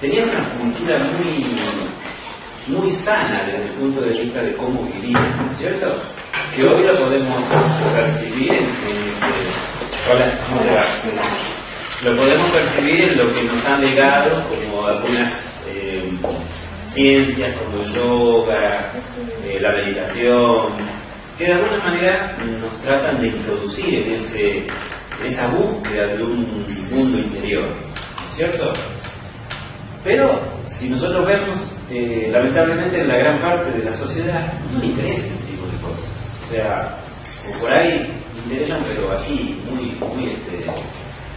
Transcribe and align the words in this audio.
tenían 0.00 0.28
una 0.28 0.44
cultura 0.58 0.98
muy, 0.98 2.76
muy 2.76 2.92
sana 2.92 3.42
desde 3.46 3.64
el 3.64 3.70
punto 3.70 4.00
de 4.00 4.10
vista 4.10 4.42
de 4.42 4.56
cómo 4.56 4.82
vivían, 4.82 5.22
¿no 5.36 5.52
es 5.52 5.58
cierto? 5.58 5.94
Que 6.56 6.64
hoy 6.66 6.82
lo 6.84 6.96
podemos 6.96 7.44
percibir 7.94 8.52
en, 8.52 8.66
lo 12.04 12.16
podemos 12.16 12.50
percibir 12.50 13.00
en 13.02 13.18
lo 13.18 13.34
que 13.34 13.42
nos 13.44 13.64
han 13.66 13.80
legado 13.80 14.42
como 14.48 14.86
algunas 14.86 15.50
ciencias 16.92 17.54
como 17.56 17.82
el 17.82 17.92
yoga, 17.92 18.92
eh, 19.46 19.58
la 19.60 19.70
meditación, 19.70 20.72
que 21.38 21.44
de 21.44 21.52
alguna 21.52 21.78
manera 21.78 22.36
nos 22.60 22.82
tratan 22.82 23.20
de 23.20 23.28
introducir 23.28 23.94
en, 23.94 24.14
ese, 24.14 24.66
esa 25.26 25.46
búsqueda 25.48 26.08
de 26.08 26.22
un 26.22 26.66
mundo 26.90 27.18
interior, 27.18 27.68
¿cierto? 28.40 28.72
Pero 30.02 30.40
si 30.66 30.88
nosotros 30.88 31.26
vemos, 31.26 31.58
eh, 31.90 32.30
lamentablemente 32.32 33.02
en 33.02 33.08
la 33.08 33.18
gran 33.18 33.38
parte 33.38 33.70
de 33.70 33.84
la 33.84 33.94
sociedad 33.94 34.50
no 34.72 34.80
le 34.80 34.86
interesa 34.86 35.26
este 35.26 35.44
tipo 35.50 35.66
de 35.66 35.76
cosas. 35.84 36.08
O 36.46 36.50
sea, 36.50 36.96
por 37.60 37.70
ahí 37.70 38.10
interesan, 38.46 38.80
pero 38.88 39.12
así, 39.12 39.60
muy, 39.68 39.94
muy, 40.08 40.30
este, 40.30 40.64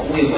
muy 0.07 0.33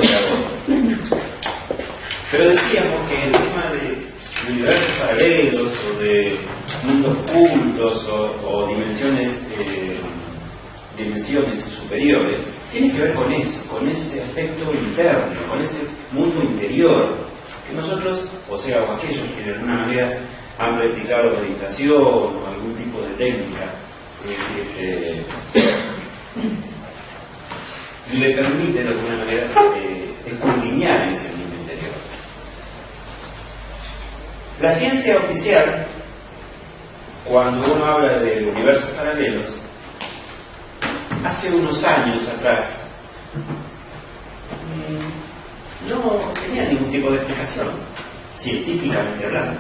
Pero 2.32 2.50
decíamos 2.50 3.00
que 3.10 3.26
el 3.26 3.32
tema 3.32 3.72
de 3.72 4.52
universos 4.52 4.92
paralelos 5.00 5.72
o 5.86 6.02
de 6.02 6.38
mundos 6.84 7.18
ocultos 7.30 8.08
o, 8.44 8.68
dimensiones, 8.70 9.34
eh, 9.60 9.98
dimensiones 10.98 11.60
superiores, 11.60 12.55
tiene 12.76 12.92
que 12.92 13.00
ver 13.00 13.14
con 13.14 13.32
eso, 13.32 13.58
con 13.70 13.88
ese 13.88 14.22
aspecto 14.22 14.70
interno, 14.74 15.48
con 15.50 15.62
ese 15.62 15.78
mundo 16.12 16.44
interior, 16.44 17.08
que 17.66 17.74
nosotros, 17.74 18.28
o 18.50 18.58
sea, 18.58 18.84
o 18.84 18.92
aquellos 18.92 19.32
que 19.32 19.44
de 19.46 19.54
alguna 19.56 19.76
manera 19.78 20.18
han 20.60 20.78
practicado 20.78 21.38
meditación 21.42 22.02
o 22.02 22.34
algún 22.52 22.76
tipo 22.76 23.00
de 23.02 23.14
técnica, 23.14 23.72
eh, 24.78 25.24
le 28.14 28.30
permite 28.32 28.84
de 28.84 28.90
alguna 28.90 29.18
manera 29.20 29.48
eh, 29.78 30.10
escudriñar 30.28 31.14
ese 31.14 31.30
La 34.62 34.72
ciencia 34.72 35.18
oficial, 35.18 35.86
cuando 37.26 37.74
uno 37.74 37.86
habla 37.86 38.20
de 38.20 38.50
universos 38.54 38.90
paralelos, 38.92 39.65
hace 41.26 41.52
unos 41.52 41.84
años 41.84 42.24
atrás, 42.28 42.68
mm, 44.84 45.90
no 45.90 46.34
tenía 46.42 46.70
ningún 46.70 46.92
tipo 46.92 47.10
de 47.10 47.18
explicación, 47.18 47.68
científicamente 48.40 49.26
hablando. 49.26 49.60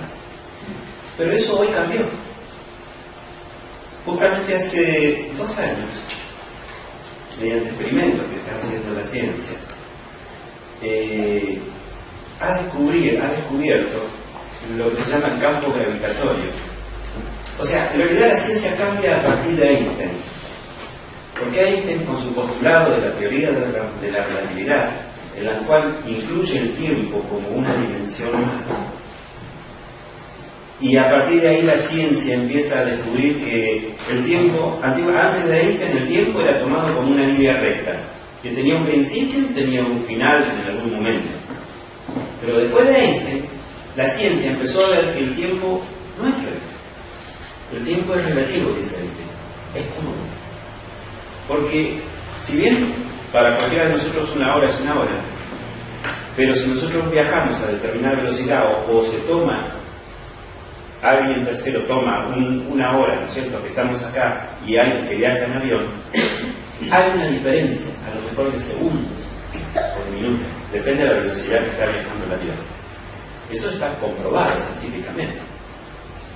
Pero 1.17 1.31
eso 1.31 1.59
hoy 1.59 1.67
cambió. 1.69 2.01
Justamente 4.05 4.55
hace 4.55 5.31
dos 5.37 5.57
años, 5.57 5.89
mediante 7.39 7.69
experimentos 7.69 8.25
que 8.27 8.35
está 8.35 8.55
haciendo 8.57 8.93
la 8.93 9.03
ciencia, 9.03 9.55
eh, 10.83 11.59
ha, 12.39 12.53
ha 12.53 13.29
descubierto 13.31 13.99
lo 14.77 14.95
que 14.95 15.03
se 15.03 15.11
llama 15.11 15.33
el 15.33 15.39
campo 15.39 15.73
gravitatorio. 15.73 16.51
O 17.59 17.65
sea, 17.65 17.91
en 17.93 18.01
realidad 18.01 18.33
la 18.33 18.39
ciencia 18.39 18.75
cambia 18.75 19.17
a 19.17 19.23
partir 19.23 19.55
de 19.55 19.77
Einstein. 19.77 20.34
Porque 21.39 21.61
Einstein, 21.61 22.03
con 22.05 22.21
su 22.21 22.33
postulado 22.33 22.95
de 22.95 23.09
la 23.09 23.13
teoría 23.15 23.51
de 23.51 24.11
la, 24.11 24.25
relatividad, 24.25 24.89
en 25.37 25.45
la 25.45 25.53
cual 25.59 25.97
incluye 26.07 26.59
el 26.59 26.71
tiempo 26.75 27.19
como 27.29 27.49
una 27.49 27.73
dimensión 27.75 28.31
más, 28.31 28.95
y 30.81 30.97
a 30.97 31.09
partir 31.09 31.41
de 31.41 31.47
ahí 31.47 31.61
la 31.61 31.75
ciencia 31.75 32.35
empieza 32.35 32.79
a 32.79 32.85
descubrir 32.85 33.37
que 33.43 33.95
el 34.11 34.25
tiempo, 34.25 34.77
antes 34.81 35.47
de 35.47 35.61
Einstein, 35.61 35.97
el 35.97 36.07
tiempo 36.07 36.41
era 36.41 36.59
tomado 36.59 36.93
como 36.95 37.11
una 37.11 37.25
línea 37.25 37.59
recta, 37.59 37.95
que 38.43 38.51
tenía 38.51 38.75
un 38.75 38.85
principio 38.85 39.39
y 39.39 39.53
tenía 39.53 39.81
un 39.83 40.03
final 40.03 40.43
en 40.43 40.75
algún 40.75 40.95
momento. 40.95 41.29
Pero 42.41 42.59
después 42.59 42.85
de 42.87 42.97
Einstein, 42.97 43.45
la 43.95 44.09
ciencia 44.09 44.51
empezó 44.51 44.85
a 44.85 44.89
ver 44.89 45.13
que 45.13 45.19
el 45.19 45.35
tiempo 45.35 45.81
no 46.21 46.27
es 46.27 46.35
recto. 46.35 46.75
El 47.77 47.83
tiempo 47.85 48.13
es 48.13 48.25
relativo, 48.25 48.69
dice 48.77 48.95
Einstein. 48.95 49.29
Es 49.75 49.83
común. 49.95 50.14
Porque 51.47 51.99
si 52.41 52.57
bien 52.57 52.93
para 53.31 53.55
cualquiera 53.57 53.85
de 53.85 53.93
nosotros 53.93 54.31
una 54.35 54.55
hora 54.55 54.67
es 54.67 54.79
una 54.81 54.93
hora, 54.93 55.11
pero 56.35 56.55
si 56.55 56.67
nosotros 56.67 57.11
viajamos 57.11 57.61
a 57.61 57.67
determinada 57.67 58.15
velocidad 58.15 58.63
o, 58.89 59.03
se 59.03 59.17
toma, 59.19 59.59
alguien 61.01 61.45
tercero 61.45 61.81
toma 61.81 62.27
una 62.69 62.97
hora, 62.97 63.15
¿no 63.15 63.27
es 63.27 63.33
cierto?, 63.33 63.61
que 63.61 63.69
estamos 63.69 64.01
acá 64.03 64.47
y 64.65 64.75
alguien 64.77 65.07
que 65.07 65.15
viaja 65.15 65.45
en 65.45 65.53
avión, 65.53 65.83
hay 66.91 67.11
una 67.13 67.27
diferencia, 67.27 67.87
a 68.05 68.15
lo 68.15 68.21
mejor 68.29 68.53
de 68.53 68.61
segundos 68.61 69.11
o 69.75 70.11
de 70.11 70.21
minutos, 70.21 70.47
depende 70.73 71.03
de 71.03 71.09
la 71.09 71.21
velocidad 71.21 71.59
que 71.59 71.71
está 71.71 71.85
viajando 71.85 72.25
el 72.25 72.33
avión. 72.33 72.55
Eso 73.51 73.69
está 73.69 73.93
comprobado 73.99 74.51
científicamente. 74.79 75.37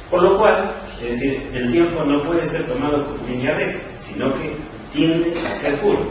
Por 0.09 0.23
lo 0.23 0.38
cual, 0.38 0.71
es 1.03 1.11
decir, 1.11 1.50
el 1.53 1.71
tiempo 1.71 2.03
no 2.03 2.21
puede 2.23 2.45
ser 2.47 2.63
tomado 2.63 3.06
como 3.06 3.27
línea 3.27 3.53
recta, 3.53 3.79
sino 4.01 4.33
que 4.35 4.56
tiende 4.94 5.33
a 5.47 5.56
ser 5.56 5.75
curvo. 5.77 6.06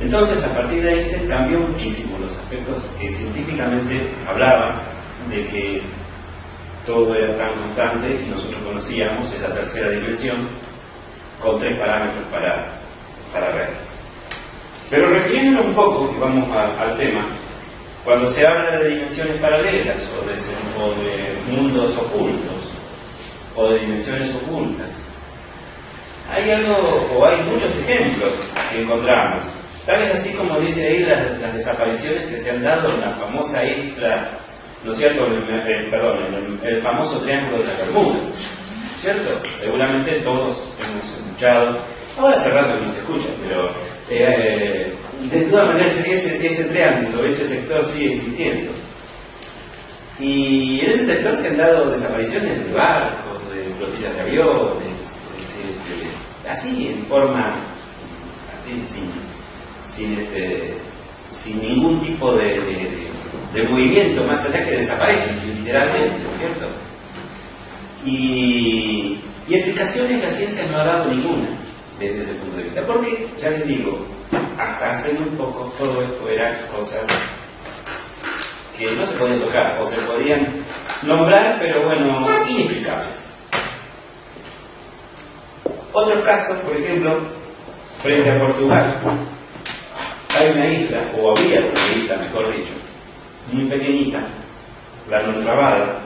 Entonces, 0.00 0.42
a 0.42 0.54
partir 0.54 0.82
de 0.82 0.90
ahí 0.90 1.26
cambió 1.28 1.60
muchísimo 1.60 2.18
los 2.18 2.36
aspectos 2.36 2.82
que 3.00 3.12
científicamente 3.12 4.08
hablaban 4.28 4.74
de 5.30 5.46
que 5.46 5.82
todo 6.86 7.14
era 7.14 7.36
tan 7.36 7.52
constante 7.54 8.24
y 8.24 8.28
nosotros 8.28 8.60
conocíamos 8.64 9.32
esa 9.32 9.52
tercera 9.54 9.90
dimensión 9.90 10.36
con 11.40 11.58
tres 11.60 11.76
parámetros 11.78 12.24
para, 12.30 12.66
para 13.32 13.54
ver. 13.54 13.68
Pero 14.90 15.08
refiriéndonos 15.08 15.66
un 15.66 15.74
poco, 15.74 16.12
y 16.14 16.20
vamos 16.20 16.48
al 16.54 16.96
tema, 16.98 17.24
cuando 18.04 18.28
se 18.30 18.46
habla 18.46 18.78
de 18.78 18.90
dimensiones 18.90 19.36
paralelas 19.36 19.96
o 20.76 20.90
de, 21.00 21.56
mundos 21.56 21.96
ocultos 21.96 22.72
o 23.56 23.68
de 23.68 23.78
dimensiones 23.78 24.34
ocultas, 24.34 24.88
hay 26.30 26.50
algo, 26.50 27.08
o 27.16 27.26
hay 27.26 27.36
muchos 27.42 27.70
ejemplos 27.84 28.32
que 28.70 28.82
encontramos. 28.82 29.44
Tal 29.86 29.98
vez 29.98 30.14
así 30.14 30.30
como 30.30 30.58
dice 30.60 30.86
ahí 30.86 31.00
las, 31.00 31.54
desapariciones 31.54 32.26
que 32.26 32.38
se 32.38 32.50
han 32.50 32.62
dado 32.62 32.92
en 32.92 33.00
la 33.00 33.10
famosa 33.10 33.64
isla, 33.64 34.28
¿no 34.84 34.92
es 34.92 34.98
cierto? 34.98 35.26
El, 35.26 35.86
perdón, 35.86 36.18
el, 36.62 36.68
el, 36.68 36.82
famoso 36.82 37.18
triángulo 37.18 37.58
de 37.58 37.64
la 37.64 37.74
Bermuda, 37.74 38.16
¿cierto? 39.00 39.30
Seguramente 39.60 40.12
todos 40.20 40.58
hemos 40.78 41.18
escuchado, 41.18 41.78
ahora 42.18 42.36
hace 42.36 42.50
rato 42.50 42.78
que 42.78 42.86
no 42.86 42.92
se 42.92 42.98
escucha, 42.98 43.28
pero 43.46 43.70
eh, 44.08 44.94
de 45.30 45.40
todas 45.42 45.68
maneras 45.68 45.92
ese, 46.06 46.46
ese 46.46 46.64
triángulo, 46.64 47.24
ese 47.24 47.46
sector 47.46 47.86
sigue 47.86 48.14
existiendo. 48.14 48.72
Y 50.18 50.80
en 50.80 50.90
ese 50.90 51.06
sector 51.06 51.36
se 51.36 51.48
han 51.48 51.56
dado 51.56 51.90
desapariciones 51.90 52.66
de 52.66 52.72
barcos, 52.72 53.40
de 53.52 53.74
flotillas 53.74 54.14
de 54.14 54.20
aviones, 54.20 54.91
así 56.52 56.88
en 56.88 57.06
forma, 57.06 57.54
así 58.56 58.70
sin, 58.86 59.10
sin, 59.94 60.18
este, 60.18 60.74
sin 61.34 61.62
ningún 61.62 62.00
tipo 62.00 62.32
de, 62.34 62.60
de, 63.54 63.62
movimiento, 63.64 64.24
más 64.24 64.44
allá 64.44 64.64
que 64.64 64.78
desaparecen 64.78 65.36
literalmente, 65.58 66.10
¿no 66.10 66.30
es 66.30 66.38
cierto? 66.38 66.68
Y, 68.04 69.18
y 69.48 69.54
explicaciones 69.54 70.22
la 70.22 70.30
ciencia 70.30 70.66
no 70.70 70.78
ha 70.78 70.84
dado 70.84 71.10
ninguna 71.10 71.48
desde 71.98 72.22
ese 72.22 72.34
punto 72.34 72.56
de 72.56 72.62
vista, 72.64 72.82
porque, 72.82 73.28
ya 73.40 73.50
les 73.50 73.66
digo, 73.66 74.06
hasta 74.58 74.92
hace 74.92 75.12
muy 75.14 75.30
poco 75.36 75.72
todo 75.78 76.02
esto 76.02 76.28
eran 76.28 76.54
cosas 76.74 77.06
que 78.76 78.90
no 78.92 79.06
se 79.06 79.12
podían 79.12 79.40
tocar 79.40 79.78
o 79.80 79.86
se 79.86 79.96
podían 79.96 80.46
nombrar, 81.02 81.58
pero 81.60 81.82
bueno, 81.82 82.26
inexplicables. 82.48 83.21
Otros 85.92 86.24
casos, 86.24 86.56
por 86.58 86.76
ejemplo, 86.76 87.18
frente 88.02 88.30
a 88.30 88.38
Portugal, 88.38 88.94
hay 90.38 90.50
una 90.50 90.66
isla, 90.66 90.98
o 91.18 91.36
había 91.36 91.60
una 91.60 92.02
isla, 92.02 92.16
mejor 92.16 92.50
dicho, 92.56 92.72
muy 93.52 93.64
pequeñita, 93.64 94.20
la 95.10 95.22
Notrabada, 95.22 95.98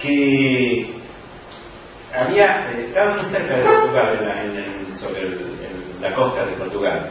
que 0.00 0.88
había, 2.14 2.66
estaba 2.72 3.16
muy 3.16 3.24
cerca 3.26 3.56
de 3.56 3.62
Portugal, 3.62 4.64
sobre 4.98 5.28
la 6.00 6.14
costa 6.14 6.46
de 6.46 6.52
Portugal. 6.52 7.10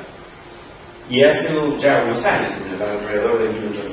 Y 1.09 1.21
hace 1.21 1.49
ya 1.79 2.03
unos 2.07 2.23
años, 2.25 2.53
alrededor 2.81 3.37
de 3.39 3.49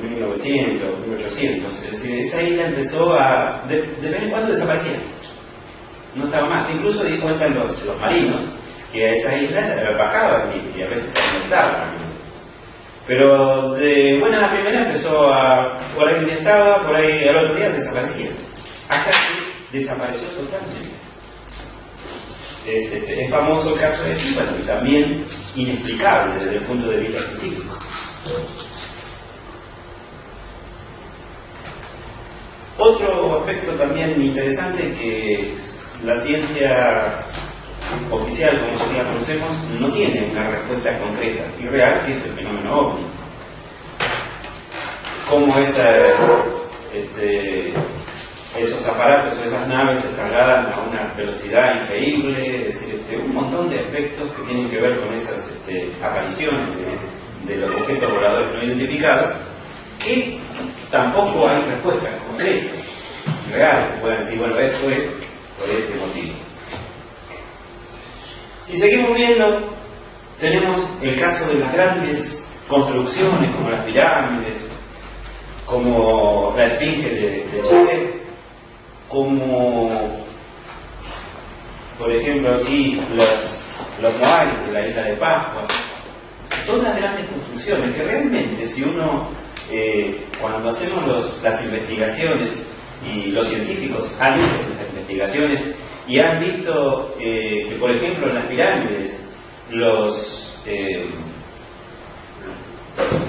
1900, 0.06 1.06
1800, 1.06 1.82
es 1.82 1.90
decir, 1.90 2.18
esa 2.20 2.42
isla 2.42 2.66
empezó 2.66 3.18
a, 3.18 3.62
de, 3.68 3.80
vez 4.00 4.22
en 4.22 4.30
cuando 4.30 4.52
desaparecía. 4.52 4.96
No 6.14 6.24
estaba 6.24 6.48
más. 6.48 6.70
Incluso 6.70 7.04
di 7.04 7.18
cuenta 7.18 7.48
los, 7.48 7.82
los 7.84 7.98
marinos 8.00 8.40
que 8.92 9.06
a 9.06 9.14
esa 9.14 9.36
isla 9.36 9.94
bajaban 9.96 10.50
y, 10.76 10.82
a 10.82 10.88
veces 10.88 11.10
aumentaban. 11.32 12.10
Pero 13.06 13.74
de 13.74 14.18
buena 14.18 14.46
a 14.46 14.52
primera 14.52 14.86
empezó 14.86 15.32
a, 15.32 15.78
por 15.96 16.08
ahí 16.08 16.28
estaba, 16.30 16.78
por 16.86 16.96
ahí 16.96 17.28
al 17.28 17.36
otro 17.36 17.54
día 17.54 17.70
desaparecía. 17.70 18.30
Hasta 18.88 19.10
que 19.10 19.78
desapareció 19.78 20.28
totalmente. 20.28 20.90
Es, 22.66 22.92
este, 22.92 23.24
es 23.24 23.30
famoso 23.30 23.74
el 23.74 23.80
caso 23.80 24.02
de 24.04 24.14
bueno, 24.34 24.50
y 24.62 24.66
también 24.66 25.24
inexplicable 25.56 26.44
desde 26.44 26.56
el 26.56 26.62
punto 26.62 26.90
de 26.90 26.96
vista 26.98 27.20
científico. 27.22 27.78
Otro 32.78 33.40
aspecto 33.40 33.72
también 33.72 34.22
interesante 34.22 34.82
que 34.94 35.54
la 36.04 36.18
ciencia 36.18 37.24
oficial, 38.10 38.58
como 38.58 38.72
nosotros 38.72 38.96
la 38.96 39.04
conocemos, 39.04 39.48
no 39.78 39.90
tiene 39.90 40.28
una 40.30 40.48
respuesta 40.50 40.98
concreta 40.98 41.44
y 41.60 41.66
real, 41.66 42.02
que 42.06 42.12
es 42.12 42.24
el 42.24 42.32
fenómeno 42.32 42.78
ovni. 42.78 43.04
Cómo 45.28 45.58
esa, 45.58 45.88
este, 46.94 47.72
esos 48.58 48.84
aparatos 48.86 49.38
o 49.38 49.44
esas 49.44 49.68
naves 49.68 50.00
se 50.00 50.08
trasladan 50.08 50.66
a 50.72 50.78
una 50.88 51.12
velocidad 51.16 51.82
increíble, 51.82 52.56
es 52.56 52.80
decir, 52.80 53.00
este, 53.00 53.16
un 53.16 53.34
montón 53.34 53.70
de 53.70 53.80
aspectos 53.80 54.28
que 54.32 54.42
tienen 54.42 54.68
que 54.68 54.80
ver 54.80 55.00
con 55.00 55.14
esas 55.14 55.48
este, 55.48 55.90
apariciones 56.02 56.60
de, 57.46 57.56
los 57.56 57.74
objetos 57.74 58.12
voladores 58.12 58.54
no 58.54 58.62
identificados, 58.62 59.30
que 59.98 60.38
tampoco 60.90 61.48
hay 61.48 61.62
respuestas 61.68 62.10
concretas, 62.28 62.76
reales, 63.52 63.90
que 63.92 64.00
puedan 64.00 64.18
decir, 64.20 64.38
bueno, 64.38 64.58
esto 64.58 64.90
es 64.90 65.19
por 65.60 65.70
este 65.70 65.94
motivo. 65.94 66.34
Si 68.66 68.78
seguimos 68.78 69.14
viendo, 69.14 69.60
tenemos 70.40 70.88
el 71.02 71.20
caso 71.20 71.46
de 71.48 71.54
las 71.60 71.72
grandes 71.72 72.46
construcciones 72.66 73.50
como 73.50 73.70
las 73.70 73.84
pirámides, 73.84 74.62
como 75.66 76.54
la 76.56 76.66
esfinge 76.66 77.10
de, 77.10 77.20
de 77.52 78.20
como 79.08 79.90
por 81.98 82.10
ejemplo 82.10 82.54
aquí 82.54 83.00
los, 83.14 83.64
los 84.00 84.16
Moai 84.18 84.48
de 84.66 84.72
la 84.72 84.86
isla 84.88 85.02
de 85.02 85.16
Pascua, 85.16 85.66
todas 86.66 86.96
grandes 86.96 87.26
construcciones 87.26 87.94
que 87.94 88.02
realmente 88.02 88.66
si 88.66 88.82
uno, 88.82 89.28
eh, 89.70 90.24
cuando 90.40 90.70
hacemos 90.70 91.04
las 91.42 91.62
investigaciones 91.62 92.62
y 93.06 93.26
los 93.26 93.48
científicos 93.48 94.12
han 94.20 94.38
esas 94.38 94.79
investigaciones 94.90 95.60
y 96.08 96.18
han 96.18 96.40
visto 96.40 97.16
eh, 97.20 97.66
que 97.68 97.76
por 97.76 97.90
ejemplo 97.90 98.28
en 98.28 98.34
las 98.34 98.44
pirámides 98.44 99.20
los 99.70 100.54
eh, 100.66 101.06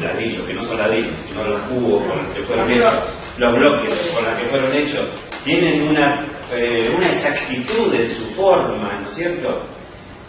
ladrillos, 0.01 0.45
que 0.45 0.53
no 0.53 0.63
son 0.63 0.77
ladrillos, 0.77 1.13
sino 1.27 1.43
los 1.43 1.61
cubos 1.61 2.03
con 2.03 2.17
los 2.17 2.35
que 2.35 2.43
fueron 2.43 2.71
hechos, 2.71 2.93
los 3.37 3.57
bloques 3.57 3.93
con 4.13 4.25
los 4.25 4.33
que 4.35 4.45
fueron 4.49 4.73
hechos, 4.73 5.05
tienen 5.43 5.83
una, 5.89 6.25
eh, 6.53 6.93
una 6.95 7.07
exactitud 7.07 7.93
en 7.93 8.09
su 8.09 8.25
forma, 8.33 8.99
¿no 9.03 9.09
es 9.09 9.15
cierto? 9.15 9.61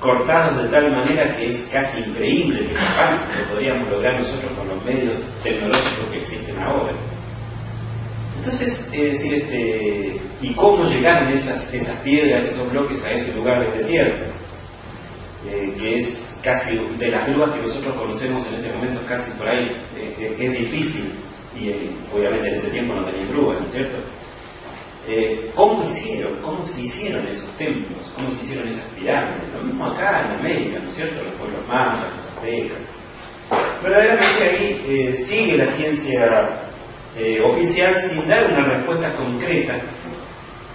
Cortados 0.01 0.63
de 0.63 0.69
tal 0.69 0.91
manera 0.91 1.37
que 1.37 1.51
es 1.51 1.69
casi 1.73 2.01
increíble 2.01 2.67
que 2.67 2.75
capaz 2.75 3.21
lo 3.39 3.55
podríamos 3.55 3.89
lograr 3.89 4.15
nosotros 4.19 4.51
con 4.59 4.69
los 4.69 4.85
medios 4.85 5.17
tecnológicos 5.43 6.07
que 6.11 6.19
existen 6.23 6.59
ahora. 6.59 6.93
Entonces, 8.45 8.89
es 8.93 9.13
decir, 9.13 9.35
este, 9.35 10.17
¿y 10.43 10.53
cómo 10.55 10.83
llegaron 10.83 11.29
esas, 11.33 11.65
piedras, 12.03 12.45
esos 12.45 12.73
bloques 12.73 13.05
a 13.05 13.13
ese 13.13 13.33
lugar 13.35 13.61
del 13.61 13.79
desierto? 13.79 14.25
Eh, 15.49 15.73
que 15.79 15.99
es 15.99 16.31
casi 16.43 16.77
de 16.99 17.09
las 17.13 17.29
grúas 17.29 17.53
que 17.53 17.63
nosotros 17.63 17.95
conocemos 17.95 18.45
en 18.49 18.55
este 18.55 18.73
momento, 18.73 19.01
casi 19.07 19.31
por 19.33 19.47
ahí, 19.47 19.77
eh, 19.97 20.37
es 20.41 20.59
difícil, 20.59 21.13
y 21.57 21.71
obviamente 22.13 22.49
en 22.49 22.55
ese 22.55 22.67
tiempo 22.71 22.95
no 22.95 23.05
tenía 23.05 23.27
grúas, 23.29 23.61
¿no 23.61 23.67
es 23.69 23.75
cierto? 23.75 23.99
Eh, 25.07 25.53
cómo 25.55 25.89
hicieron, 25.89 26.33
cómo 26.43 26.67
se 26.67 26.81
hicieron 26.81 27.25
esos 27.29 27.49
templos, 27.57 28.01
cómo 28.17 28.29
se 28.31 28.45
hicieron 28.45 28.67
esas 28.67 28.87
pirámides, 28.99 29.39
lo 29.57 29.63
mismo 29.63 29.87
acá 29.87 30.25
en 30.27 30.41
América, 30.41 30.81
¿no 30.83 30.91
es 30.91 30.97
cierto? 30.97 31.23
Los 31.23 31.35
pueblos 31.35 31.61
mayas, 31.69 32.11
los 32.17 32.37
aztecas. 32.37 32.79
Verdaderamente 33.85 34.43
ahí 34.43 34.85
eh, 34.89 35.25
sigue 35.25 35.59
la 35.59 35.71
ciencia 35.71 36.62
eh, 37.17 37.41
oficial 37.45 38.01
sin 38.01 38.27
dar 38.29 38.47
una 38.53 38.65
respuesta 38.65 39.13
concreta 39.15 39.75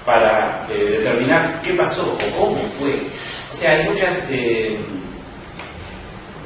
para 0.06 0.65
determinar 0.70 1.62
qué 1.63 1.74
pasó 1.74 2.13
o 2.13 2.39
cómo 2.39 2.58
fue. 2.79 2.94
O 3.53 3.56
sea, 3.56 3.72
hay 3.72 3.89
muchas 3.89 4.29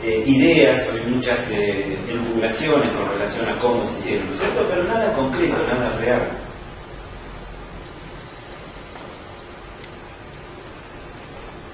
ideas 0.03 0.87
o 0.87 0.95
hay 0.95 1.11
muchas 1.13 1.49
elucubraciones 1.49 2.89
con 2.91 3.09
relación 3.09 3.47
a 3.47 3.59
cómo 3.59 3.85
se 3.85 3.99
hicieron, 3.99 4.27
¿no 4.27 4.33
es 4.33 4.39
cierto? 4.39 4.67
Pero 4.69 4.83
nada 4.85 5.13
concreto, 5.13 5.57
nada 5.67 5.97
real. 5.99 6.21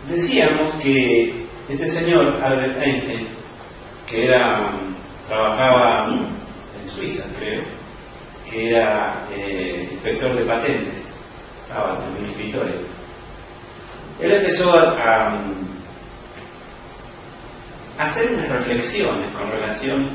Decíamos 0.09 0.73
que 0.81 1.47
este 1.67 1.85
señor, 1.85 2.39
Albert 2.41 2.81
Einstein, 2.81 3.27
que 4.05 4.25
era, 4.25 4.71
trabajaba 5.27 6.07
en 6.81 6.89
Suiza, 6.89 7.23
creo, 7.37 7.61
que 8.49 8.71
era 8.71 9.25
eh, 9.33 9.89
inspector 9.91 10.33
de 10.35 10.43
patentes, 10.43 11.03
estaba 11.67 11.99
en 12.17 12.23
un 12.23 12.29
escritorio. 12.31 12.75
Él 14.21 14.31
empezó 14.31 14.73
a, 14.73 15.35
hacer 17.99 18.31
unas 18.31 18.49
reflexiones 18.49 19.27
con 19.35 19.51
relación 19.51 20.07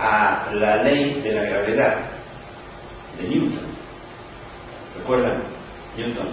a 0.00 0.46
la 0.54 0.82
ley 0.82 1.20
de 1.22 1.32
la 1.32 1.42
gravedad 1.42 1.96
de 3.20 3.28
Newton. 3.28 3.66
¿Recuerdan? 4.98 5.34
Newton, 5.96 6.26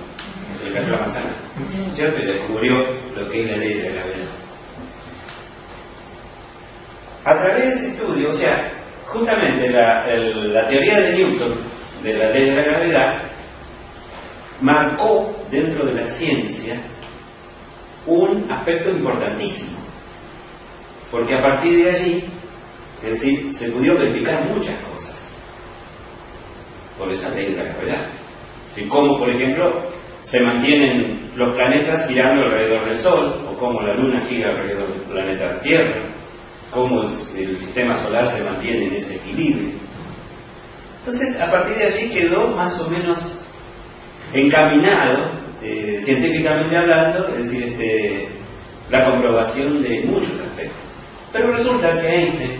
se 0.59 0.69
le 0.69 0.75
cayó 0.75 0.91
la 0.91 0.99
manzana. 0.99 1.29
¿cierto? 1.93 2.21
Y 2.21 2.25
descubrió 2.25 2.85
lo 3.15 3.29
que 3.29 3.43
es 3.43 3.51
la 3.51 3.57
ley 3.57 3.73
de 3.73 3.83
la 3.83 3.95
gravedad. 3.95 4.27
A 7.25 7.33
través 7.33 7.57
de 7.57 7.69
ese 7.73 7.87
estudio, 7.89 8.29
o 8.29 8.33
sea, 8.33 8.71
justamente 9.15 9.69
la, 9.69 10.67
teoría 10.67 10.99
de 10.99 11.13
Newton 11.13 11.53
de 12.03 12.13
la 12.13 12.29
ley 12.31 12.49
de 12.49 12.55
la 12.55 12.63
gravedad 12.63 13.13
marcó 14.61 15.35
dentro 15.49 15.85
de 15.85 16.01
la 16.01 16.07
ciencia 16.09 16.75
un 18.05 18.45
aspecto 18.51 18.89
importantísimo, 18.89 19.77
porque 21.09 21.33
a 21.33 21.41
partir 21.41 21.83
de 21.83 21.91
allí, 21.91 22.23
es 23.03 23.09
decir, 23.09 23.53
se 23.53 23.69
pudieron 23.69 23.97
verificar 23.97 24.43
muchas 24.45 24.75
cosas 24.93 25.15
por 26.99 27.11
esa 27.11 27.29
ley 27.29 27.51
de 27.51 27.57
la 27.57 27.63
gravedad. 27.63 28.05
Como, 28.89 29.17
por 29.17 29.29
ejemplo, 29.29 29.73
se 30.23 30.41
mantienen 30.41 31.31
los 31.35 31.55
planetas 31.55 32.07
girando 32.07 32.45
alrededor 32.45 32.85
del 32.85 32.99
Sol, 32.99 33.47
o 33.49 33.57
cómo 33.57 33.81
la 33.81 33.93
Luna 33.93 34.21
gira 34.27 34.49
alrededor 34.49 34.87
del 34.89 35.01
planeta 35.01 35.59
Tierra, 35.61 36.01
cómo 36.75 37.03
el 37.03 37.57
sistema 37.57 37.97
solar 37.97 38.29
se 38.29 38.43
mantiene 38.43 38.87
en 38.87 38.93
ese 38.95 39.15
equilibrio. 39.15 39.69
Entonces, 40.99 41.39
a 41.39 41.49
partir 41.49 41.77
de 41.77 41.85
allí 41.85 42.09
quedó 42.09 42.47
más 42.49 42.79
o 42.79 42.89
menos 42.89 43.19
encaminado, 44.33 45.19
eh, 45.63 45.99
científicamente 46.03 46.77
hablando, 46.77 47.29
es 47.29 47.45
decir, 47.45 47.63
este, 47.63 48.27
la 48.91 49.05
comprobación 49.05 49.81
de 49.81 50.01
muchos 50.01 50.33
aspectos. 50.47 50.83
Pero 51.31 51.51
resulta 51.51 52.01
que 52.01 52.07
Einstein 52.07 52.51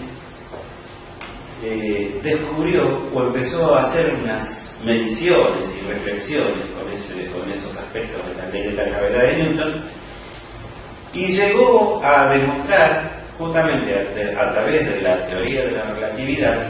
eh, 1.64 2.20
descubrió 2.24 2.84
o 3.14 3.24
empezó 3.24 3.76
a 3.76 3.82
hacer 3.82 4.14
unas 4.24 4.80
mediciones 4.86 5.70
y 5.76 5.92
reflexiones 5.92 6.64
con, 6.76 6.86
con 6.86 7.52
esos 7.52 7.78
aspectos 7.78 8.22
de 8.28 8.44
la 8.44 8.50
ley 8.50 8.64
de 8.64 8.74
la 8.74 8.84
gravedad 8.84 9.24
de 9.24 9.44
Newton 9.44 9.74
y 11.14 11.28
llegó 11.28 12.02
a 12.04 12.30
demostrar 12.30 13.15
justamente 13.38 14.36
a, 14.38 14.52
través 14.54 14.88
de 14.88 15.02
la 15.02 15.26
teoría 15.26 15.66
de 15.66 15.72
la 15.72 15.84
relatividad 15.94 16.68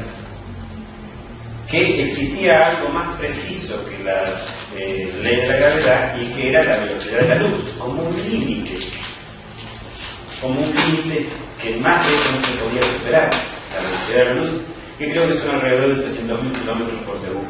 que 1.70 2.06
existía 2.06 2.70
algo 2.70 2.90
más 2.90 3.16
preciso 3.18 3.84
que 3.86 4.04
la 4.04 4.24
eh, 4.76 5.12
ley 5.22 5.36
de 5.38 5.48
la 5.48 5.56
gravedad 5.56 6.16
y 6.20 6.26
que 6.28 6.50
era 6.50 6.64
la 6.64 6.78
velocidad 6.78 7.20
de 7.22 7.28
la 7.28 7.36
luz, 7.36 7.74
como 7.80 8.04
un 8.04 8.16
límite, 8.30 8.78
como 10.42 10.60
un 10.60 10.68
límite 10.68 11.30
que 11.62 11.76
más 11.78 12.08
de 12.08 12.14
eso 12.14 12.30
no 12.32 12.48
se 12.48 12.64
podía 12.64 12.98
superar, 12.98 13.32
la 13.74 13.82
velocidad 13.82 14.18
de 14.18 14.26
la 14.26 14.34
luz, 14.34 14.62
que 14.98 15.12
creo 15.12 15.28
que 15.28 15.36
son 15.36 15.56
alrededor 15.56 15.96
de 15.96 16.08
300.000 16.08 16.60
kilómetros 16.60 17.02
por 17.06 17.20
segundo. 17.20 17.50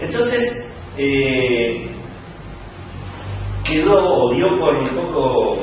Entonces, 0.00 0.66
eh, 0.98 1.88
quedó 3.64 4.22
o 4.22 4.34
dio 4.34 4.58
por 4.60 4.74
un 4.76 4.88
poco 4.88 5.58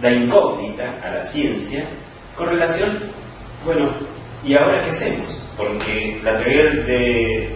la 0.00 0.12
incógnita 0.12 0.84
a 1.04 1.10
la 1.10 1.24
ciencia 1.24 1.84
con 2.36 2.48
relación, 2.48 2.98
bueno, 3.64 3.90
¿y 4.44 4.54
ahora 4.54 4.82
qué 4.84 4.90
hacemos? 4.90 5.26
Porque 5.56 6.20
la 6.24 6.38
teoría 6.38 6.70
de, 6.70 7.50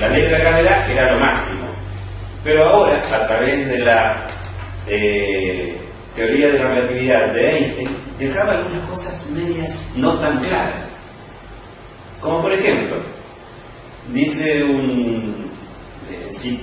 la 0.00 0.08
ley 0.08 0.22
de 0.22 0.30
la 0.30 0.38
gravedad 0.38 0.90
era 0.90 1.12
lo 1.12 1.20
máximo. 1.20 1.66
Pero 2.42 2.64
ahora, 2.64 3.02
a 3.12 3.26
través 3.26 3.68
de 3.68 3.78
la 3.78 4.26
eh, 4.86 5.76
teoría 6.16 6.48
de 6.50 6.58
la 6.58 6.68
relatividad 6.68 7.26
de 7.28 7.58
Einstein, 7.58 7.88
dejaba 8.18 8.54
algunas 8.54 8.88
cosas 8.88 9.26
medias 9.30 9.90
no 9.94 10.14
tan 10.18 10.40
claras. 10.40 10.88
Como 12.20 12.42
por 12.42 12.52
ejemplo, 12.52 12.96
dice 14.12 14.64
un... 14.64 15.48
Eh, 16.10 16.32
si, 16.32 16.60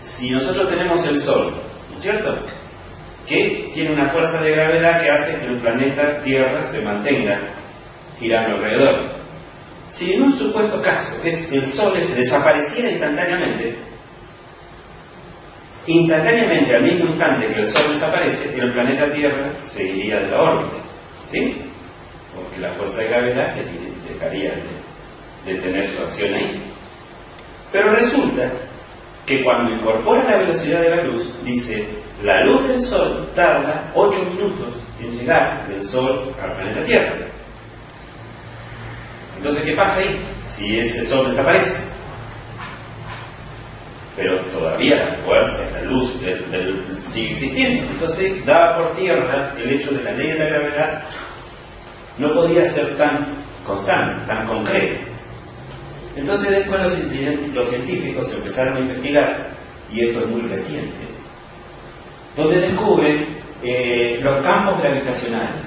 si 0.00 0.30
nosotros 0.30 0.70
tenemos 0.70 1.04
el 1.06 1.20
Sol, 1.20 1.52
¿no 1.90 1.96
es 1.96 2.02
cierto? 2.02 2.38
Que 3.28 3.70
tiene 3.74 3.92
una 3.92 4.08
fuerza 4.08 4.40
de 4.42 4.52
gravedad 4.52 5.02
que 5.02 5.10
hace 5.10 5.36
que 5.36 5.46
el 5.46 5.56
planeta 5.56 6.22
Tierra 6.22 6.64
se 6.64 6.80
mantenga 6.80 7.38
girando 8.18 8.56
alrededor. 8.56 9.18
Si 9.92 10.14
en 10.14 10.22
un 10.22 10.32
supuesto 10.36 10.80
caso 10.80 11.14
es 11.24 11.52
el 11.52 11.66
Sol 11.66 11.92
se 12.02 12.14
desapareciera 12.14 12.90
instantáneamente, 12.90 13.74
instantáneamente 15.86 16.74
al 16.74 16.82
mismo 16.82 17.06
instante 17.06 17.46
que 17.48 17.60
el 17.60 17.68
Sol 17.68 17.82
desaparece, 17.92 18.54
el 18.58 18.72
planeta 18.72 19.12
Tierra 19.12 19.50
seguiría 19.66 20.20
de 20.20 20.30
la 20.30 20.40
órbita. 20.40 20.76
¿Sí? 21.30 21.56
Porque 22.34 22.60
la 22.60 22.70
fuerza 22.72 23.02
de 23.02 23.08
gravedad 23.08 23.54
dejaría 24.10 24.52
de, 25.44 25.52
de 25.52 25.60
tener 25.60 25.90
su 25.90 26.02
acción 26.02 26.32
ahí. 26.32 26.62
Pero 27.70 27.94
resulta 27.94 28.50
que 29.26 29.44
cuando 29.44 29.74
incorpora 29.74 30.24
la 30.24 30.38
velocidad 30.38 30.80
de 30.80 30.90
la 30.90 31.02
luz, 31.02 31.28
dice 31.44 31.97
la 32.22 32.44
luz 32.44 32.68
del 32.68 32.82
Sol 32.82 33.28
tarda 33.34 33.90
8 33.94 34.18
minutos 34.34 34.74
en 35.00 35.18
llegar 35.18 35.66
del 35.68 35.84
Sol 35.84 36.34
al 36.42 36.52
planeta 36.52 36.84
Tierra. 36.84 37.12
Entonces, 39.36 39.62
¿qué 39.62 39.72
pasa 39.72 39.96
ahí? 39.96 40.18
Si 40.56 40.80
ese 40.80 41.04
Sol 41.04 41.30
desaparece. 41.30 41.76
Pero 44.16 44.36
todavía 44.52 44.96
la 44.96 45.24
fuerza, 45.24 45.58
la 45.72 45.82
luz 45.82 46.14
sigue 47.12 47.32
existiendo. 47.32 47.84
Entonces, 47.92 48.44
daba 48.44 48.78
por 48.78 48.96
tierra 48.96 49.54
el 49.56 49.70
hecho 49.70 49.92
de 49.92 50.02
la 50.02 50.10
ley 50.10 50.32
de 50.32 50.38
la 50.38 50.46
gravedad 50.46 51.02
no 52.18 52.34
podía 52.34 52.68
ser 52.68 52.96
tan 52.96 53.26
constante, 53.64 54.26
tan 54.26 54.46
concreto. 54.46 55.00
Entonces 56.16 56.50
después 56.50 56.82
los, 56.82 57.54
los 57.54 57.68
científicos 57.68 58.32
empezaron 58.32 58.76
a 58.76 58.80
investigar, 58.80 59.50
y 59.92 60.00
esto 60.00 60.20
es 60.20 60.26
muy 60.26 60.42
reciente, 60.42 61.07
donde 62.38 62.60
descubren 62.60 63.26
eh, 63.64 64.20
los 64.22 64.40
campos 64.42 64.80
gravitacionales. 64.80 65.66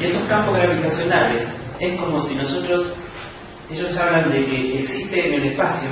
Y 0.00 0.04
esos 0.04 0.22
campos 0.28 0.56
gravitacionales 0.56 1.42
es 1.80 2.00
como 2.00 2.22
si 2.22 2.36
nosotros, 2.36 2.94
ellos 3.68 3.96
hablan 3.96 4.30
de 4.30 4.46
que 4.46 4.78
existe 4.80 5.26
en 5.26 5.34
el 5.34 5.48
espacio, 5.48 5.88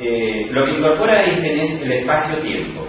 eh, 0.00 0.48
lo 0.52 0.66
que 0.66 0.72
incorpora 0.72 1.24
Einstein 1.24 1.60
es 1.60 1.80
el 1.80 1.92
espacio-tiempo, 1.92 2.86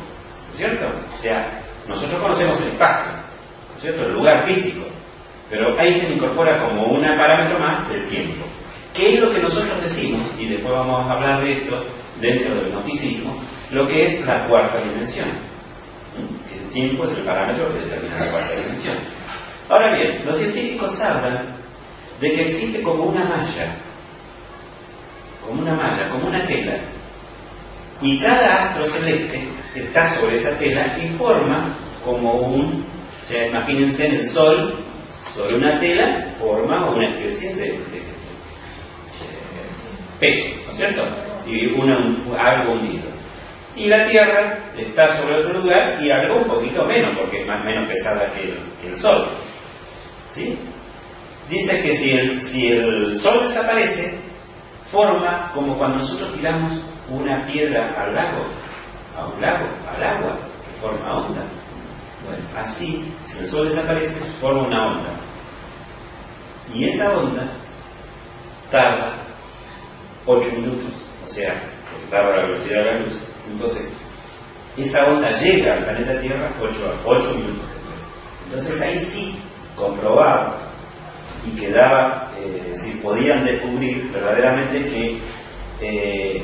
¿cierto? 0.57 0.85
O 1.13 1.17
sea, 1.17 1.61
nosotros 1.87 2.21
conocemos 2.21 2.59
el 2.59 2.67
espacio, 2.69 3.11
¿cierto? 3.79 4.05
El 4.05 4.13
lugar 4.15 4.43
físico, 4.43 4.83
pero 5.49 5.79
Einstein 5.79 6.13
incorpora 6.13 6.59
como 6.59 6.83
un 6.87 7.03
parámetro 7.03 7.57
más 7.57 7.89
el 7.89 8.05
tiempo. 8.07 8.43
¿Qué 8.93 9.15
es 9.15 9.21
lo 9.21 9.31
que 9.31 9.39
nosotros 9.39 9.81
decimos? 9.81 10.21
Y 10.37 10.47
después 10.47 10.73
vamos 10.73 11.09
a 11.09 11.13
hablar 11.13 11.41
de 11.41 11.53
esto 11.53 11.85
dentro 12.19 12.53
del 12.55 12.71
gnosticismo, 12.71 13.39
lo 13.73 13.87
que 13.87 14.05
es 14.05 14.25
la 14.25 14.45
cuarta 14.47 14.77
dimensión. 14.79 15.27
El 16.53 16.73
tiempo 16.73 17.05
es 17.05 17.17
el 17.17 17.23
parámetro 17.23 17.73
que 17.73 17.79
determina 17.79 18.19
la 18.19 18.31
cuarta 18.31 18.51
dimensión. 18.55 18.95
Ahora 19.69 19.95
bien, 19.95 20.21
los 20.25 20.37
científicos 20.37 20.99
hablan 21.01 21.45
de 22.21 22.33
que 22.33 22.47
existe 22.49 22.81
como 22.83 23.05
una 23.05 23.23
malla, 23.23 23.75
como 25.45 25.61
una 25.61 25.73
malla, 25.73 26.07
como 26.09 26.27
una 26.27 26.45
tela, 26.45 26.73
y 28.01 28.19
cada 28.19 28.63
astro 28.63 28.85
celeste 28.85 29.47
está 29.75 30.13
sobre 30.15 30.37
esa 30.37 30.51
tela 30.57 30.85
y 31.01 31.07
forma 31.17 31.75
como 32.03 32.33
un, 32.33 32.85
o 33.23 33.27
sea, 33.27 33.47
imagínense 33.47 34.05
en 34.05 34.15
el 34.15 34.27
Sol, 34.27 34.75
sobre 35.33 35.55
una 35.55 35.79
tela, 35.79 36.27
forma 36.39 36.85
una 36.89 37.07
especie 37.07 37.55
de, 37.55 37.79
peso, 40.19 40.49
¿no 40.65 40.71
es 40.71 40.77
cierto? 40.77 41.01
Y 41.47 41.69
algo 42.37 42.73
hundido. 42.73 43.12
Y 43.75 43.87
la 43.87 44.07
Tierra 44.07 44.59
está 44.77 45.17
sobre 45.17 45.35
otro 45.35 45.59
lugar 45.59 45.97
y 45.99 46.11
algo 46.11 46.35
un 46.35 46.43
poquito 46.43 46.85
menos, 46.85 47.17
porque 47.17 47.41
es 47.41 47.47
más 47.47 47.63
menos 47.63 47.87
pesada 47.87 48.31
que 48.33 48.53
el, 48.87 48.99
Sol. 48.99 49.25
¿Sí? 50.33 50.57
Dice 51.49 51.81
que 51.81 51.95
si 51.95 52.11
el, 52.11 52.41
si 52.41 52.71
el 52.71 53.19
Sol 53.19 53.47
desaparece, 53.47 54.19
forma 54.91 55.51
como 55.55 55.75
cuando 55.77 55.97
nosotros 55.99 56.33
tiramos 56.35 56.73
una 57.09 57.45
piedra 57.47 57.95
al 57.97 58.13
lago, 58.13 58.45
a 59.17 59.25
un 59.25 59.41
lago, 59.41 59.65
al 59.95 60.03
agua, 60.03 60.37
que 60.65 60.79
forma 60.79 61.17
ondas. 61.17 61.45
Bueno, 62.25 62.43
así, 62.63 63.03
si 63.27 63.39
el 63.39 63.47
Sol 63.47 63.69
desaparece, 63.69 64.19
forma 64.39 64.61
una 64.63 64.87
onda. 64.87 65.09
Y 66.73 66.85
esa 66.85 67.11
onda 67.17 67.47
tarda 68.71 69.13
8 70.25 70.47
minutos, 70.55 70.91
o 71.25 71.29
sea, 71.29 71.61
porque 71.91 72.07
tarda 72.09 72.37
la 72.37 72.43
velocidad 72.43 72.83
de 72.83 72.85
la 72.85 72.99
luz, 72.99 73.13
entonces, 73.51 73.89
esa 74.77 75.05
onda 75.05 75.31
llega 75.39 75.73
al 75.73 75.83
planeta 75.83 76.19
Tierra 76.19 76.49
8, 76.59 77.19
minutos 77.35 77.63
después. 77.73 77.99
Entonces 78.45 78.81
ahí 78.81 78.99
sí 78.99 79.35
comprobaba 79.75 80.57
y 81.45 81.59
quedaba, 81.59 82.31
eh, 82.39 82.73
si 82.75 82.91
podían 82.97 83.45
descubrir 83.45 84.11
verdaderamente 84.11 84.85
que 84.85 85.17
eh, 85.81 86.43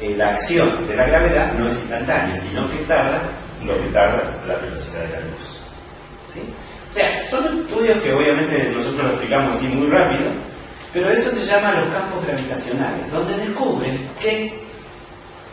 eh, 0.00 0.14
la 0.16 0.30
acción 0.30 0.86
de 0.86 0.94
la 0.94 1.06
gravedad 1.06 1.52
no 1.54 1.68
es 1.68 1.76
instantánea, 1.76 2.36
sino 2.38 2.70
que 2.70 2.78
tarda 2.84 3.22
lo 3.64 3.74
que 3.82 3.88
tarda 3.88 4.22
la 4.46 4.56
velocidad 4.56 5.02
de 5.02 5.10
la 5.10 5.20
luz. 5.20 5.60
O 6.90 6.92
sea, 6.92 7.22
son 7.28 7.60
estudios 7.60 7.98
que 8.02 8.12
obviamente 8.12 8.72
nosotros 8.74 9.04
lo 9.04 9.10
explicamos 9.10 9.56
así 9.56 9.66
muy 9.68 9.88
rápido, 9.88 10.30
pero 10.92 11.10
eso 11.10 11.30
se 11.30 11.46
llama 11.46 11.72
los 11.72 11.88
campos 11.88 12.26
gravitacionales, 12.26 13.10
donde 13.12 13.36
descubren 13.36 14.08
que 14.20 14.69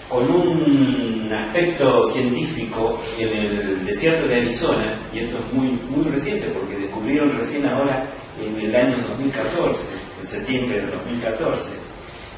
con 0.10 0.24
un 0.32 1.30
aspecto 1.34 2.08
científico 2.08 3.02
en 3.20 3.34
el 3.34 3.86
desierto 3.86 4.28
de 4.28 4.38
Arizona, 4.38 5.00
y 5.14 5.20
esto 5.20 5.38
es 5.38 5.54
muy, 5.54 5.78
muy 5.90 6.10
reciente 6.12 6.48
porque 6.48 6.78
descubrieron 6.78 7.38
recién 7.38 7.66
ahora 7.66 8.06
en 8.42 8.60
el 8.60 8.76
año 8.76 8.98
2014, 9.10 9.82
en 10.22 10.28
septiembre 10.28 10.82
de 10.82 10.88
2014, 10.92 11.70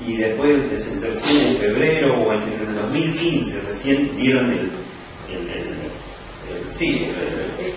y 0.07 0.15
después 0.15 0.57
recién 1.01 1.47
en 1.47 1.57
febrero 1.57 2.15
o 2.15 2.33
en, 2.33 2.41
el 2.43 2.75
2015 2.75 3.61
recién 3.69 4.17
dieron 4.17 4.49
el, 4.49 4.69
sí, 6.73 7.07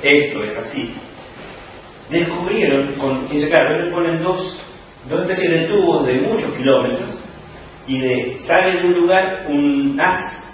esto 0.02 0.44
es 0.44 0.56
así. 0.56 0.92
Descubrieron, 2.10 2.92
con, 2.94 3.26
claro, 3.26 3.74
ellos 3.74 3.92
ponen 3.92 4.22
dos, 4.22 4.58
dos 5.08 5.20
especies 5.22 5.50
de 5.50 5.60
tubos 5.66 6.06
de 6.06 6.14
muchos 6.14 6.52
kilómetros 6.54 7.21
y 7.86 8.36
sale 8.40 8.80
de 8.80 8.86
un 8.86 8.94
lugar 8.94 9.46
un 9.48 10.00
haz 10.00 10.44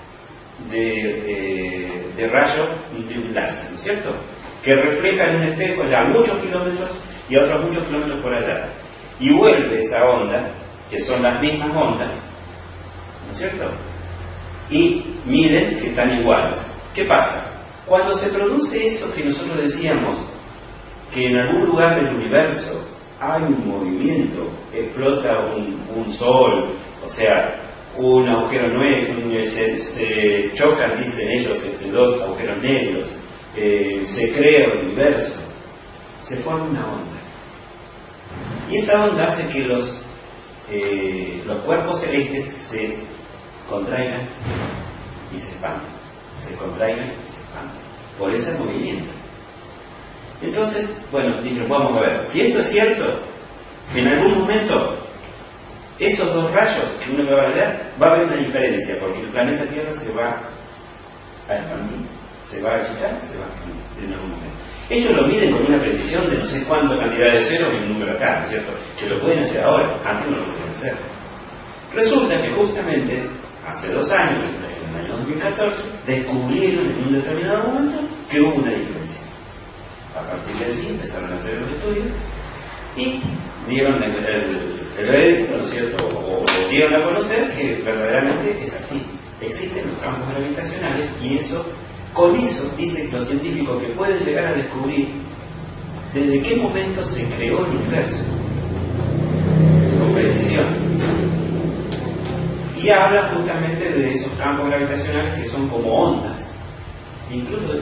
de, 0.70 1.00
eh, 1.26 2.06
de 2.16 2.28
rayo 2.28 2.66
de 3.08 3.18
un 3.18 3.35
láser, 3.35 3.70
¿no 3.70 3.76
es 3.76 3.82
cierto? 3.82 4.11
Que 4.62 4.75
refleja 4.75 5.28
en 5.28 5.37
un 5.37 5.42
espejo 5.44 5.85
ya 5.88 6.04
muchos 6.04 6.37
kilómetros 6.38 6.90
y 7.28 7.37
a 7.37 7.42
otros 7.42 7.64
muchos 7.64 7.85
kilómetros 7.85 8.20
por 8.20 8.35
allá. 8.35 8.68
Y 9.20 9.30
vuelve 9.30 9.82
esa 9.82 10.08
onda 10.08 10.50
que 10.90 11.00
son 11.00 11.23
las 11.23 11.40
mismas 11.40 11.70
ondas, 11.70 12.08
¿no 13.26 13.32
es 13.32 13.38
cierto? 13.38 13.64
Y 14.70 15.04
miden 15.26 15.78
que 15.78 15.88
están 15.88 16.18
iguales. 16.18 16.61
¿Qué 16.94 17.04
pasa? 17.04 17.47
Cuando 17.87 18.14
se 18.14 18.28
produce 18.28 18.87
eso 18.87 19.12
que 19.14 19.25
nosotros 19.25 19.62
decíamos, 19.62 20.18
que 21.12 21.30
en 21.30 21.37
algún 21.38 21.66
lugar 21.66 21.97
del 21.97 22.14
universo 22.14 22.85
hay 23.20 23.42
un 23.42 23.66
movimiento, 23.66 24.47
explota 24.75 25.38
un, 25.94 26.12
sol, 26.12 26.66
o 27.09 27.11
sea, 27.11 27.57
un 27.97 28.29
agujero 28.29 28.69
nuevo, 28.69 29.15
se, 29.47 30.53
chocan, 30.55 31.03
dicen 31.03 31.29
ellos, 31.31 31.59
entre 31.65 31.91
dos 31.91 32.21
agujeros 32.21 32.59
negros, 32.59 33.09
eh, 33.57 34.05
se 34.07 34.31
crea 34.33 34.67
el 34.67 34.87
universo, 34.87 35.35
se 36.23 36.37
forma 36.37 36.65
una 36.65 36.87
onda. 36.87 37.19
Y 38.71 38.77
esa 38.77 39.07
onda 39.07 39.29
hace 39.29 39.49
que 39.49 39.65
los 39.65 40.03
eh, 40.71 41.43
los 41.47 41.57
cuerpos 41.61 42.00
celestes 42.00 42.45
se 42.61 42.95
contraigan 43.71 44.21
y 45.35 45.41
se 45.41 45.49
expandan, 45.49 45.81
se 46.47 46.55
contraigan 46.57 47.07
y 47.07 47.33
se 47.33 47.41
expandan, 47.41 47.79
por 48.19 48.35
ese 48.35 48.53
movimiento. 48.59 49.11
Entonces, 50.43 50.91
bueno, 51.11 51.41
dije, 51.41 51.67
vamos 51.67 51.97
a 51.97 52.00
ver, 52.00 52.27
si 52.29 52.43
esto 52.43 52.61
es 52.61 52.69
cierto, 52.69 53.05
en 53.95 54.09
algún 54.09 54.41
momento 54.41 54.98
esos 55.99 56.33
dos 56.33 56.50
rayos 56.52 56.85
que 57.02 57.11
uno 57.11 57.31
va 57.31 57.43
a 57.43 57.47
ver, 57.49 57.81
va 58.00 58.07
a 58.07 58.14
haber 58.14 58.26
una 58.26 58.37
diferencia, 58.37 58.97
porque 59.00 59.21
el 59.21 59.28
planeta 59.28 59.64
Tierra 59.64 59.93
se 59.93 60.12
va 60.12 60.38
a 61.49 61.57
expandir, 61.59 62.07
se 62.47 62.62
va 62.62 62.71
a 62.71 62.75
achicar, 62.76 63.19
se 63.26 63.35
va 63.35 63.47
a 63.47 63.50
expandir 63.50 64.05
en 64.07 64.12
algún 64.14 64.31
momento. 64.31 64.59
Ellos 64.90 65.17
lo 65.17 65.26
miden 65.26 65.52
con 65.52 65.67
una 65.67 65.78
precisión 65.78 66.31
de 66.31 66.38
no 66.38 66.47
sé 66.47 66.64
cuánta 66.64 66.97
cantidad 66.97 67.33
de 67.33 67.43
ceros 67.43 67.69
y 67.75 67.76
un 67.83 67.93
número 67.93 68.12
acá, 68.12 68.38
¿no 68.38 68.45
es 68.45 68.50
cierto? 68.50 68.73
Que 68.99 69.07
lo 69.07 69.21
pueden 69.21 69.40
hacer 69.45 69.61
ahora, 69.62 69.88
antes 70.07 70.31
no 70.31 70.37
lo 70.38 70.45
podían 70.45 70.71
hacer. 70.75 70.95
Resulta 71.95 72.40
que 72.40 72.49
justamente 72.50 73.23
hace 73.67 73.93
dos 73.93 74.11
años, 74.12 74.45
en 74.45 74.95
el 74.95 75.05
año 75.05 75.17
2014, 75.19 75.76
descubrieron 76.07 76.87
en 76.87 77.05
un 77.07 77.12
determinado 77.12 77.64
momento 77.64 77.99
que 78.31 78.40
hubo 78.40 78.55
una 78.55 78.71
diferencia. 78.71 79.21
A 80.16 80.22
partir 80.31 80.57
de 80.57 80.64
allí 80.72 80.88
empezaron 80.88 81.33
a 81.33 81.37
hacer 81.37 81.61
los 81.61 81.70
estudios 81.70 82.07
y 82.96 83.20
dieron 83.68 84.03
el, 84.03 84.25
el, 84.25 84.79
¿no 85.06 85.62
es 85.62 85.70
cierto? 85.70 86.06
O, 86.06 86.42
o 86.42 86.70
dieron 86.70 86.94
a 86.94 87.04
conocer 87.04 87.50
que 87.52 87.82
verdaderamente 87.84 88.64
es 88.64 88.74
así. 88.74 89.02
Existen 89.40 89.84
los 89.90 89.98
campos 90.00 90.34
gravitacionales 90.34 91.08
y 91.22 91.38
eso 91.38 91.64
con 92.18 92.34
eso, 92.34 92.68
dicen 92.76 93.08
los 93.12 93.28
científicos, 93.28 93.80
que 93.80 93.88
pueden 93.90 94.18
llegar 94.24 94.46
a 94.46 94.52
descubrir 94.52 95.08
desde 96.12 96.42
qué 96.42 96.56
momento 96.56 97.04
se 97.04 97.24
creó 97.37 97.64
el 97.64 97.76
universo, 97.76 98.24
con 100.00 100.14
precisión. 100.14 100.64
Y 102.82 102.88
habla 102.88 103.30
justamente 103.34 103.92
de 103.92 104.14
esos 104.14 104.32
campos 104.32 104.68
gravitacionales 104.68 105.42
que 105.42 105.48
son 105.48 105.68
como 105.68 105.94
ondas. 105.94 106.48
Incluso 107.30 107.74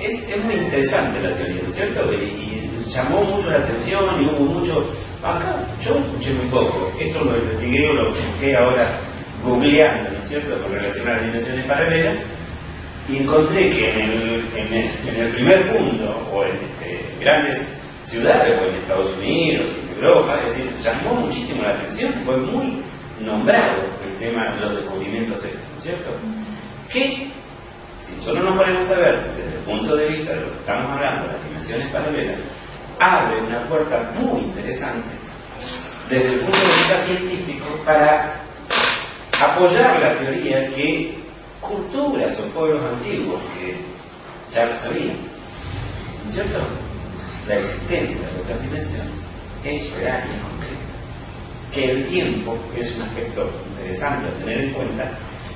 es, 0.00 0.44
muy 0.44 0.54
interesante 0.54 1.20
la 1.20 1.36
teoría, 1.36 1.62
¿no 1.62 1.68
es 1.68 1.74
cierto? 1.76 2.12
Y, 2.12 2.90
llamó 2.90 3.22
mucho 3.22 3.50
la 3.50 3.58
atención 3.58 4.04
y 4.20 4.26
hubo 4.26 4.60
mucho... 4.60 4.84
Acá 5.24 5.56
yo 5.82 5.96
escuché 5.96 6.34
muy 6.34 6.46
poco. 6.46 6.92
Esto 7.00 7.24
lo 7.24 7.36
investigué 7.38 7.88
o 7.90 7.94
lo 7.94 8.08
busqué 8.10 8.56
ahora 8.56 8.92
googleando, 9.42 10.10
¿no 10.10 10.18
es 10.18 10.28
cierto?, 10.28 10.54
con 10.62 10.72
relación 10.72 11.08
a 11.08 11.12
las 11.12 11.24
dimensiones 11.24 11.64
paralelas 11.64 12.14
y 13.08 13.18
encontré 13.18 13.70
que 13.70 13.90
en 13.90 14.10
el, 14.10 14.44
en 14.56 15.20
el, 15.20 15.28
primer 15.30 15.72
punto, 15.72 16.28
o 16.32 16.44
en 16.44 16.52
este, 16.52 17.04
grandes 17.20 17.60
ciudades, 18.06 18.58
o 18.60 18.68
en 18.68 18.74
Estados 18.76 19.10
Unidos, 19.18 19.66
en 19.96 20.04
Europa, 20.04 20.38
es 20.40 20.56
decir, 20.56 20.70
llamó 20.82 21.14
muchísimo 21.20 21.62
la 21.62 21.70
atención, 21.70 22.12
fue 22.24 22.36
muy 22.38 22.82
nombrado 23.20 23.82
el 24.06 24.26
tema 24.26 24.54
de 24.54 24.60
los 24.60 24.76
descubrimientos 24.76 25.36
estos, 25.44 25.60
¿no 25.72 25.78
es 25.78 25.82
cierto? 25.82 26.10
Que, 26.90 27.28
si 28.06 28.16
nosotros 28.18 28.44
nos 28.44 28.56
ponemos 28.56 28.88
a 28.88 28.94
ver 28.94 29.18
desde 29.36 29.56
el 29.56 29.64
punto 29.64 29.96
de 29.96 30.08
vista 30.08 30.32
de 30.32 30.40
lo 30.40 30.52
que 30.52 30.58
estamos 30.58 30.90
hablando, 30.90 31.26
las 31.26 31.44
dimensiones 31.48 31.88
paralelas, 31.88 32.38
abre 32.98 33.40
una 33.40 33.68
puerta 33.68 34.10
muy 34.18 34.42
interesante 34.42 35.08
desde 36.08 36.34
el 36.34 36.40
punto 36.40 36.58
de 36.58 36.66
vista 36.66 36.96
científico 37.06 37.66
para 37.84 38.40
apoyar 39.42 40.00
la 40.00 40.18
teoría 40.18 40.68
que 40.74 41.18
culturas 41.60 42.38
o 42.40 42.42
pueblos 42.48 42.82
antiguos 42.92 43.40
que 43.54 43.76
ya 44.54 44.66
lo 44.66 44.74
sabían, 44.76 45.16
¿no 46.22 46.28
es 46.28 46.34
cierto? 46.34 46.58
La 47.48 47.56
existencia 47.56 48.16
de 48.16 48.40
otras 48.42 48.62
dimensiones 48.62 49.18
es 49.64 49.90
real 49.94 50.22
y 50.24 50.38
concreta. 50.42 50.84
Que 51.72 51.90
el 51.90 52.06
tiempo 52.06 52.56
es 52.76 52.94
un 52.96 53.02
aspecto 53.02 53.50
interesante 53.70 54.28
a 54.28 54.38
tener 54.40 54.60
en 54.60 54.72
cuenta, 54.72 55.10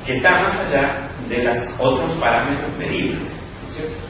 que 0.04 0.16
está 0.16 0.30
más 0.32 0.56
allá 0.66 1.08
de 1.28 1.44
los 1.44 1.58
otros 1.78 2.10
parámetros 2.18 2.70
medibles, 2.78 3.20
¿no 3.20 3.68
es 3.68 3.74
cierto? 3.74 4.07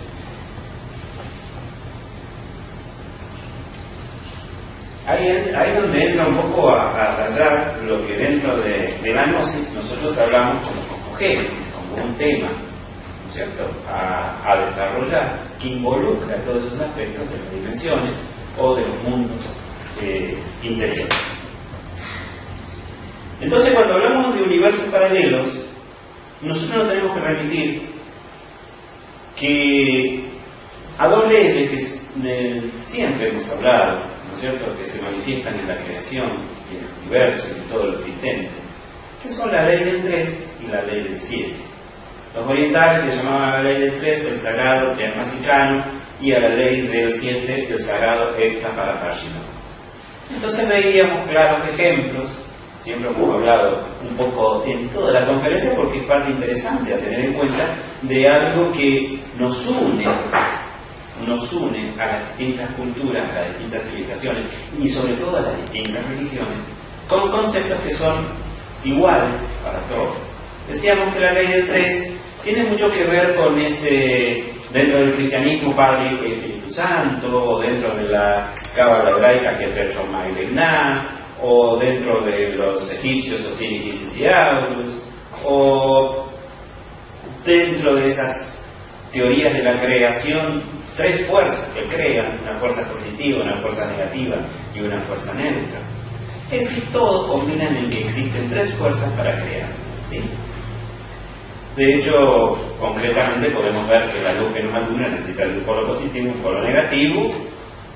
Ahí, 5.09 5.27
es 5.27 5.81
donde 5.81 6.11
entra 6.11 6.27
un 6.27 6.37
poco 6.37 6.71
a, 6.71 7.17
rayar 7.17 7.79
lo 7.87 8.07
que 8.07 8.15
dentro 8.15 8.55
de, 8.59 9.15
la 9.15 9.25
gnosis 9.25 9.73
nosotros 9.73 10.19
hablamos 10.19 10.69
como 10.69 11.11
cogénesis 11.11 11.69
un 12.05 12.15
tema, 12.17 12.49
¿no 12.49 13.29
es 13.31 13.35
cierto?, 13.35 13.65
a, 13.91 14.57
desarrollar 14.67 15.39
que 15.59 15.69
involucra 15.69 16.37
todos 16.45 16.65
esos 16.65 16.81
aspectos 16.81 17.25
de 17.31 17.39
las 17.39 17.53
dimensiones 17.53 18.15
o 18.59 18.75
de 18.75 18.83
los 18.83 19.03
mundos 19.03 19.39
eh, 20.03 20.37
interiores. 20.63 21.09
Entonces, 23.41 23.73
cuando 23.73 23.95
hablamos 23.95 24.35
de 24.35 24.43
universos 24.43 24.85
paralelos, 24.93 25.47
nosotros 26.43 26.85
nos 26.85 26.89
tenemos 26.89 27.17
que 27.17 27.25
remitir 27.25 27.83
que 29.37 30.25
a 30.99 31.09
dos 31.09 31.29
leyes 31.29 31.71
que 31.71 32.63
siempre 32.87 33.29
hemos 33.29 33.49
hablado, 33.51 33.93
¿no 33.93 34.08
cierto?, 34.41 34.77
que 34.79 34.87
se 34.87 35.03
manifiestan 35.03 35.59
en 35.59 35.69
la 35.69 35.77
creación 35.77 36.27
y 36.71 36.77
en 36.77 36.83
el 36.83 36.91
universo 37.03 37.47
y 37.49 37.61
en 37.61 37.69
todo 37.69 37.87
lo 37.87 37.99
existente, 37.99 38.49
que 39.23 39.29
son 39.29 39.53
la 39.53 39.65
ley 39.65 39.85
del 39.85 40.03
3 40.03 40.29
y 40.65 40.73
la 40.73 40.83
ley 40.83 41.03
del 41.05 41.21
7. 41.21 41.53
Los 42.35 42.47
orientales 42.47 43.07
le 43.07 43.17
llamaban 43.17 43.49
a 43.49 43.53
la 43.59 43.63
ley 43.63 43.81
del 43.81 43.99
3 43.99 44.25
el 44.27 44.41
sagrado 44.41 44.93
triasmasicano 44.93 45.83
y 46.21 46.33
a 46.33 46.41
la 46.41 46.49
ley 46.51 46.83
del 46.83 47.15
7 47.15 47.69
el 47.71 47.81
sagrado 47.81 48.35
para 48.77 49.01
Parshino. 49.01 49.59
Entonces 50.35 50.69
veíamos 50.69 51.29
claros 51.29 51.61
ejemplos, 51.73 52.31
siempre 52.85 53.11
hemos 53.11 53.35
hablado 53.35 53.81
un 54.09 54.17
poco 54.17 54.65
en 54.67 54.89
toda 54.91 55.13
la 55.13 55.27
conferencia 55.27 55.75
porque 55.75 55.99
es 55.99 56.05
parte 56.05 56.31
interesante 56.31 56.95
a 56.95 56.99
tener 56.99 57.21
en 57.21 57.33
cuenta 57.33 57.65
de 58.03 58.29
algo 58.29 58.73
que 58.73 59.19
nos 59.39 59.67
une, 59.67 60.07
nos 61.27 61.53
une 61.53 61.93
a 61.99 62.07
las 62.07 62.29
distintas 62.29 62.71
culturas, 62.71 63.25
a 63.31 63.41
las 63.41 63.49
distintas 63.49 63.83
civilizaciones 63.85 64.45
y 64.81 64.89
sobre 64.89 65.15
todo 65.15 65.37
a 65.39 65.43
las 65.43 65.57
distintas 65.63 66.05
religiones, 66.09 66.61
con 67.09 67.31
conceptos 67.31 67.79
que 67.87 67.95
son 67.95 68.17
iguales 68.85 69.41
para 69.63 69.79
todos. 69.89 70.17
Decíamos 70.69 71.15
que 71.15 71.21
la 71.21 71.33
ley 71.33 71.47
del 71.49 71.67
3 71.67 72.09
tiene 72.45 72.65
mucho 72.65 72.91
que 72.93 73.05
ver 73.05 73.35
con 73.35 73.59
ese, 73.59 74.45
dentro 74.73 74.99
del 75.01 75.15
cristianismo, 75.15 75.75
Padre, 75.75 76.13
y 76.13 76.33
Espíritu 76.33 76.73
Santo, 76.73 77.45
o 77.45 77.61
dentro 77.61 77.95
de 77.95 78.09
la 78.09 78.53
cábala 78.77 79.11
hebraica, 79.11 79.59
que 79.59 79.65
es 79.65 79.71
Percho 79.71 80.05
o 81.41 81.77
dentro 81.77 82.21
de 82.23 82.55
los 82.57 82.91
egipcios, 82.91 83.41
Osiris 83.45 84.03
y 84.17 84.25
o 85.45 86.27
dentro 87.45 87.95
de 87.95 88.09
esas 88.09 88.59
teorías 89.13 89.53
de 89.53 89.63
la 89.63 89.81
creación, 89.81 90.63
tres 90.99 91.25
fuerzas 91.29 91.65
que 91.75 91.85
crean, 91.85 92.27
una 92.43 92.59
fuerza 92.59 92.83
positiva, 92.83 93.45
una 93.45 93.55
fuerza 93.55 93.87
negativa 93.87 94.35
y 94.75 94.81
una 94.81 94.99
fuerza 95.03 95.33
neutra. 95.35 95.79
Es 96.51 96.69
decir, 96.69 96.85
todos 96.93 97.31
combinan 97.31 97.77
en 97.77 97.89
que 97.89 98.01
existen 98.01 98.51
tres 98.51 98.75
fuerzas 98.75 99.09
para 99.11 99.37
crear. 99.37 99.69
¿sí? 100.11 100.21
De 101.77 101.95
hecho, 101.95 102.59
concretamente 102.81 103.51
podemos 103.51 103.89
ver 103.89 104.11
que 104.11 104.21
la 104.23 104.33
luz 104.35 104.53
que 104.53 104.65
nos 104.65 104.75
alumbra 104.75 105.09
necesita 105.09 105.45
un 105.45 105.61
polo 105.61 105.87
positivo, 105.87 106.33
un 106.35 106.43
polo 106.43 106.63
negativo, 106.63 107.31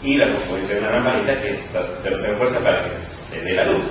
y 0.00 0.16
la 0.16 0.26
puede 0.48 0.64
ser 0.64 0.78
una 0.78 0.92
lamparita 0.92 1.40
que 1.40 1.52
es 1.54 1.60
la 1.74 1.82
tercera 2.02 2.36
fuerza 2.36 2.60
para 2.60 2.84
que 2.84 2.90
se 3.04 3.40
dé 3.42 3.54
la 3.54 3.64
luz. 3.64 3.82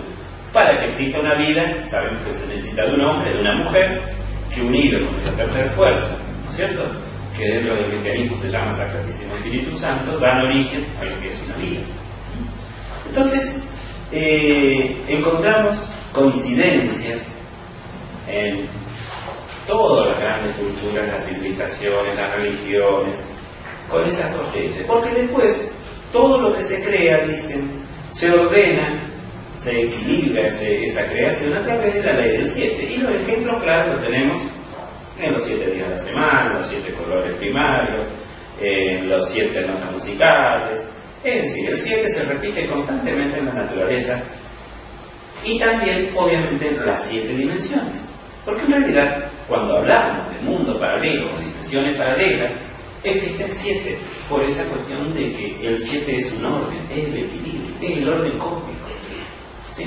Para 0.53 0.79
que 0.79 0.89
exista 0.89 1.19
una 1.19 1.33
vida, 1.33 1.63
sabemos 1.89 2.19
que 2.25 2.33
se 2.33 2.47
necesita 2.47 2.85
de 2.85 2.95
un 2.95 3.01
hombre, 3.01 3.33
de 3.33 3.41
una 3.41 3.55
mujer, 3.55 4.01
que 4.53 4.61
unido 4.61 5.05
con 5.05 5.19
esa 5.19 5.31
tercera 5.35 5.69
fuerza, 5.71 6.07
¿no 6.45 6.51
es 6.51 6.55
cierto? 6.55 7.10
Que 7.41 7.49
dentro 7.49 7.73
del 7.73 7.85
cristianismo 7.85 8.37
se 8.37 8.51
llama 8.51 8.71
Sacratísimo 8.75 9.35
Espíritu 9.37 9.75
Santo, 9.75 10.19
dan 10.19 10.45
origen 10.45 10.85
a 11.01 11.05
lo 11.05 11.19
que 11.19 11.33
es 11.33 11.39
una 11.47 11.55
vida. 11.55 11.81
Entonces, 13.09 13.63
eh, 14.11 14.95
encontramos 15.07 15.75
coincidencias 16.13 17.23
en 18.29 18.67
todas 19.65 20.09
las 20.09 20.19
grandes 20.19 20.55
culturas, 20.55 21.07
las 21.07 21.25
civilizaciones, 21.25 22.15
las 22.15 22.35
religiones, 22.35 23.15
con 23.89 24.07
esas 24.07 24.31
dos 24.35 24.53
leyes. 24.53 24.85
Porque 24.85 25.09
después 25.09 25.71
todo 26.13 26.37
lo 26.37 26.55
que 26.55 26.63
se 26.63 26.83
crea, 26.83 27.25
dicen, 27.25 27.71
se 28.13 28.29
ordena, 28.29 29.01
se 29.57 29.81
equilibra 29.81 30.47
esa 30.47 31.05
creación 31.07 31.55
a 31.55 31.63
través 31.63 31.91
de 31.91 32.03
la 32.03 32.13
ley 32.13 32.37
del 32.37 32.51
7. 32.51 32.83
Y 32.83 32.97
los 32.97 33.11
ejemplos 33.15 33.63
claros 33.63 33.95
los 33.95 34.05
tenemos 34.05 34.43
en 35.19 35.33
los 35.33 35.43
siete 35.43 35.70
semana, 36.01 36.57
los 36.59 36.67
siete 36.67 36.93
colores 36.93 37.33
primarios, 37.35 38.05
en 38.59 39.09
los 39.09 39.29
siete 39.29 39.61
notas 39.61 39.91
musicales. 39.91 40.81
Es 41.23 41.43
decir, 41.43 41.69
el 41.69 41.79
7 41.79 42.09
se 42.09 42.23
repite 42.23 42.65
constantemente 42.65 43.37
en 43.37 43.45
la 43.45 43.53
naturaleza 43.53 44.21
y 45.43 45.59
también, 45.59 46.11
obviamente, 46.15 46.67
en 46.67 46.85
las 46.85 47.03
siete 47.03 47.35
dimensiones. 47.35 48.01
Porque 48.45 48.63
en 48.63 48.71
realidad, 48.71 49.25
cuando 49.47 49.77
hablamos 49.77 50.33
de 50.33 50.41
mundo 50.41 50.79
paralelo 50.79 51.27
o 51.27 51.39
dimensiones 51.39 51.95
paralelas, 51.95 52.51
existen 53.03 53.49
siete, 53.53 53.97
por 54.29 54.43
esa 54.43 54.63
cuestión 54.65 55.13
de 55.13 55.31
que 55.31 55.67
el 55.67 55.81
siete 55.81 56.17
es 56.17 56.31
un 56.31 56.45
orden, 56.45 56.79
es 56.91 57.05
el 57.05 57.17
equilibrio, 57.17 57.75
es 57.81 57.97
el 57.97 58.09
orden 58.09 58.37
cósmico. 58.37 58.87
¿sí? 59.75 59.85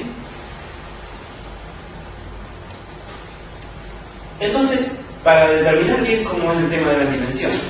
Entonces, 4.40 4.98
para 5.24 5.48
determinar 5.48 6.02
bien 6.02 6.22
cómo 6.22 6.52
es 6.52 6.58
el 6.58 6.68
tema 6.68 6.90
de 6.90 6.98
las 6.98 7.12
dimensiones, 7.12 7.64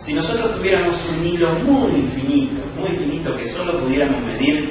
si 0.00 0.14
nosotros 0.14 0.54
tuviéramos 0.56 0.96
un 1.10 1.26
hilo 1.26 1.50
muy 1.64 2.00
infinito, 2.00 2.62
muy 2.78 2.90
infinito, 2.90 3.36
que 3.36 3.48
solo 3.48 3.80
pudiéramos 3.80 4.20
medir 4.22 4.70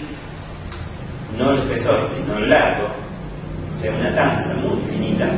no 1.37 1.51
el 1.51 1.59
espesor, 1.59 2.07
sino 2.15 2.37
el 2.37 2.49
largo, 2.49 2.87
o 2.87 3.81
sea, 3.81 3.91
una 3.93 4.15
tanza 4.15 4.53
muy 4.55 4.79
infinita. 4.81 5.29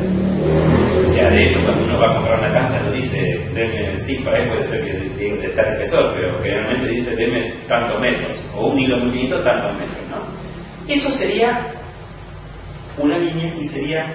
O 1.08 1.14
sea, 1.14 1.30
de 1.30 1.50
hecho, 1.50 1.60
cuando 1.64 1.84
uno 1.86 2.00
va 2.00 2.12
a 2.12 2.16
comprar 2.16 2.40
una 2.40 2.54
tanza, 2.54 2.82
lo 2.82 2.92
dice, 2.92 3.40
deme, 3.54 4.00
sí, 4.00 4.16
para 4.24 4.38
ahí 4.38 4.48
puede 4.48 4.64
ser 4.64 4.84
que 4.84 4.94
de 4.94 5.46
estar 5.46 5.68
espesor, 5.68 6.14
pero 6.16 6.40
generalmente 6.42 6.88
dice, 6.88 7.16
deme 7.16 7.54
tantos 7.68 8.00
metros, 8.00 8.32
o 8.56 8.68
un 8.68 8.80
hilo 8.80 8.98
muy 8.98 9.12
finito, 9.12 9.40
tantos 9.40 9.72
metros, 9.74 10.04
¿no? 10.10 10.94
Eso 10.94 11.10
sería 11.12 11.68
una 12.98 13.18
línea 13.18 13.54
y 13.60 13.68
sería 13.68 14.06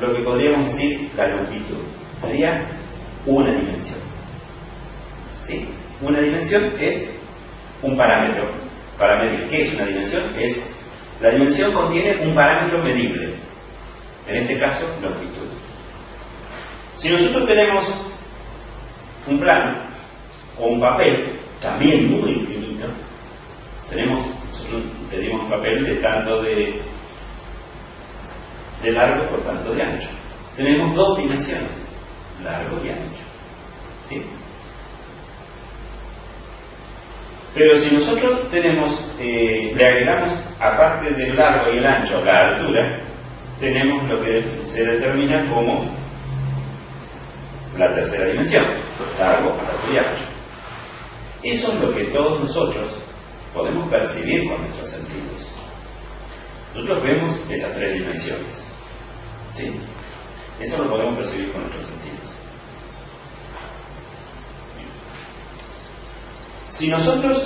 lo 0.00 0.14
que 0.14 0.22
podríamos 0.22 0.66
decir 0.74 1.10
la 1.16 1.28
longitud. 1.28 1.82
Sería 2.22 2.62
una 3.26 3.50
dimensión. 3.50 3.98
¿Sí? 5.44 5.68
Una 6.00 6.20
dimensión 6.20 6.72
es 6.80 7.04
un 7.82 7.96
parámetro 7.96 8.44
para 8.98 9.16
medir. 9.16 9.48
¿Qué 9.48 9.62
es 9.62 9.74
una 9.74 9.86
dimensión? 9.86 10.22
Es 10.38 10.60
la 11.20 11.30
dimensión 11.30 11.72
contiene 11.72 12.16
un 12.22 12.32
parámetro 12.32 12.78
medible, 12.82 13.30
en 14.28 14.36
este 14.36 14.56
caso 14.56 14.84
longitud. 15.02 15.48
Si 16.96 17.08
nosotros 17.08 17.46
tenemos 17.46 17.84
un 19.26 19.40
plano 19.40 19.74
o 20.58 20.66
un 20.66 20.80
papel, 20.80 21.26
también 21.60 22.20
muy 22.20 22.32
infinito, 22.32 22.86
tenemos, 23.90 24.26
nosotros 24.52 24.82
pedimos 25.10 25.42
un 25.42 25.50
papel 25.50 25.84
de 25.84 25.94
tanto 25.96 26.42
de, 26.42 26.80
de 28.82 28.92
largo 28.92 29.24
por 29.24 29.40
tanto 29.40 29.74
de 29.74 29.82
ancho. 29.82 30.08
Tenemos 30.56 30.94
dos 30.94 31.18
dimensiones, 31.18 31.70
largo 32.44 32.76
y 32.84 32.88
ancho. 32.88 33.24
¿Sí? 34.08 34.22
Pero 37.54 37.78
si 37.78 37.94
nosotros 37.94 38.50
tenemos, 38.50 38.92
eh, 39.18 39.72
le 39.76 39.86
agregamos, 39.86 40.32
aparte 40.60 41.10
del 41.10 41.36
largo 41.36 41.72
y 41.72 41.78
el 41.78 41.86
ancho, 41.86 42.24
la 42.24 42.48
altura, 42.48 43.00
tenemos 43.58 44.08
lo 44.08 44.22
que 44.22 44.44
se 44.70 44.84
determina 44.84 45.44
como 45.52 45.90
la 47.76 47.94
tercera 47.94 48.26
dimensión, 48.26 48.64
largo, 49.18 49.50
alto 49.50 49.92
y 49.92 49.98
ancho. 49.98 50.24
Eso 51.42 51.72
es 51.72 51.80
lo 51.80 51.94
que 51.94 52.04
todos 52.04 52.40
nosotros 52.40 52.86
podemos 53.54 53.88
percibir 53.88 54.48
con 54.48 54.60
nuestros 54.60 54.90
sentidos. 54.90 55.48
Nosotros 56.74 57.02
vemos 57.02 57.36
esas 57.50 57.74
tres 57.74 57.94
dimensiones. 57.94 58.67
¿Sí? 59.58 59.72
Eso 60.60 60.78
lo 60.78 60.90
podemos 60.90 61.18
percibir 61.18 61.52
con 61.52 61.62
nuestros 61.62 61.86
sentidos. 61.86 62.18
Si 66.70 66.88
nosotros, 66.88 67.42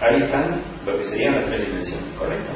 ahí 0.00 0.22
están 0.22 0.60
lo 0.84 0.98
que 0.98 1.04
serían 1.04 1.36
las 1.36 1.46
tres 1.46 1.66
dimensiones, 1.66 2.04
¿correcto? 2.18 2.50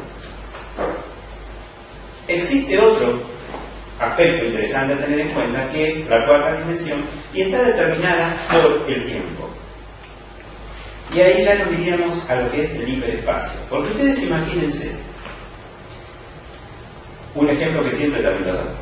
Existe 2.28 2.78
otro 2.78 3.22
aspecto 3.98 4.44
interesante 4.44 4.94
a 4.94 4.98
tener 4.98 5.20
en 5.20 5.30
cuenta 5.30 5.68
que 5.70 5.88
es 5.88 6.08
la 6.08 6.26
cuarta 6.26 6.58
dimensión 6.58 7.00
y 7.32 7.42
está 7.42 7.62
determinada 7.62 8.36
por 8.50 8.90
el 8.90 9.06
tiempo. 9.06 9.48
Y 11.14 11.20
ahí 11.20 11.42
ya 11.42 11.54
nos 11.54 11.70
diríamos 11.70 12.18
a 12.28 12.34
lo 12.34 12.50
que 12.50 12.62
es 12.62 12.70
el 12.72 12.86
hiperespacio. 12.86 13.58
Porque 13.70 13.92
ustedes 13.92 14.22
imagínense 14.22 15.07
un 17.38 17.48
ejemplo 17.48 17.84
que 17.84 17.92
siempre 17.92 18.22
también 18.22 18.46
lo 18.46 18.54
damos. 18.54 18.72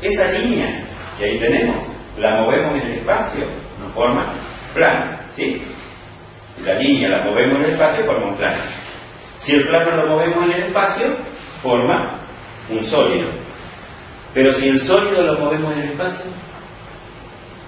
Esa 0.00 0.30
línea 0.32 0.84
que 1.18 1.24
ahí 1.24 1.38
tenemos 1.38 1.76
la 2.18 2.42
movemos 2.42 2.76
en 2.76 2.86
el 2.86 2.92
espacio, 2.98 3.44
nos 3.82 3.92
forma 3.92 4.26
plano, 4.74 5.18
¿sí? 5.36 5.62
Si 6.56 6.64
la 6.64 6.74
línea 6.74 7.08
la 7.08 7.24
movemos 7.24 7.58
en 7.58 7.64
el 7.64 7.70
espacio, 7.72 8.04
forma 8.04 8.26
un 8.26 8.36
plano. 8.36 8.56
Si 9.36 9.54
el 9.54 9.68
plano 9.68 9.96
lo 9.96 10.06
movemos 10.06 10.44
en 10.44 10.52
el 10.52 10.62
espacio, 10.64 11.06
forma 11.62 12.10
un 12.70 12.84
sólido. 12.84 13.28
Pero 14.34 14.52
si 14.54 14.68
el 14.68 14.80
sólido 14.80 15.22
lo 15.22 15.38
movemos 15.38 15.72
en 15.74 15.80
el 15.80 15.90
espacio, 15.90 16.24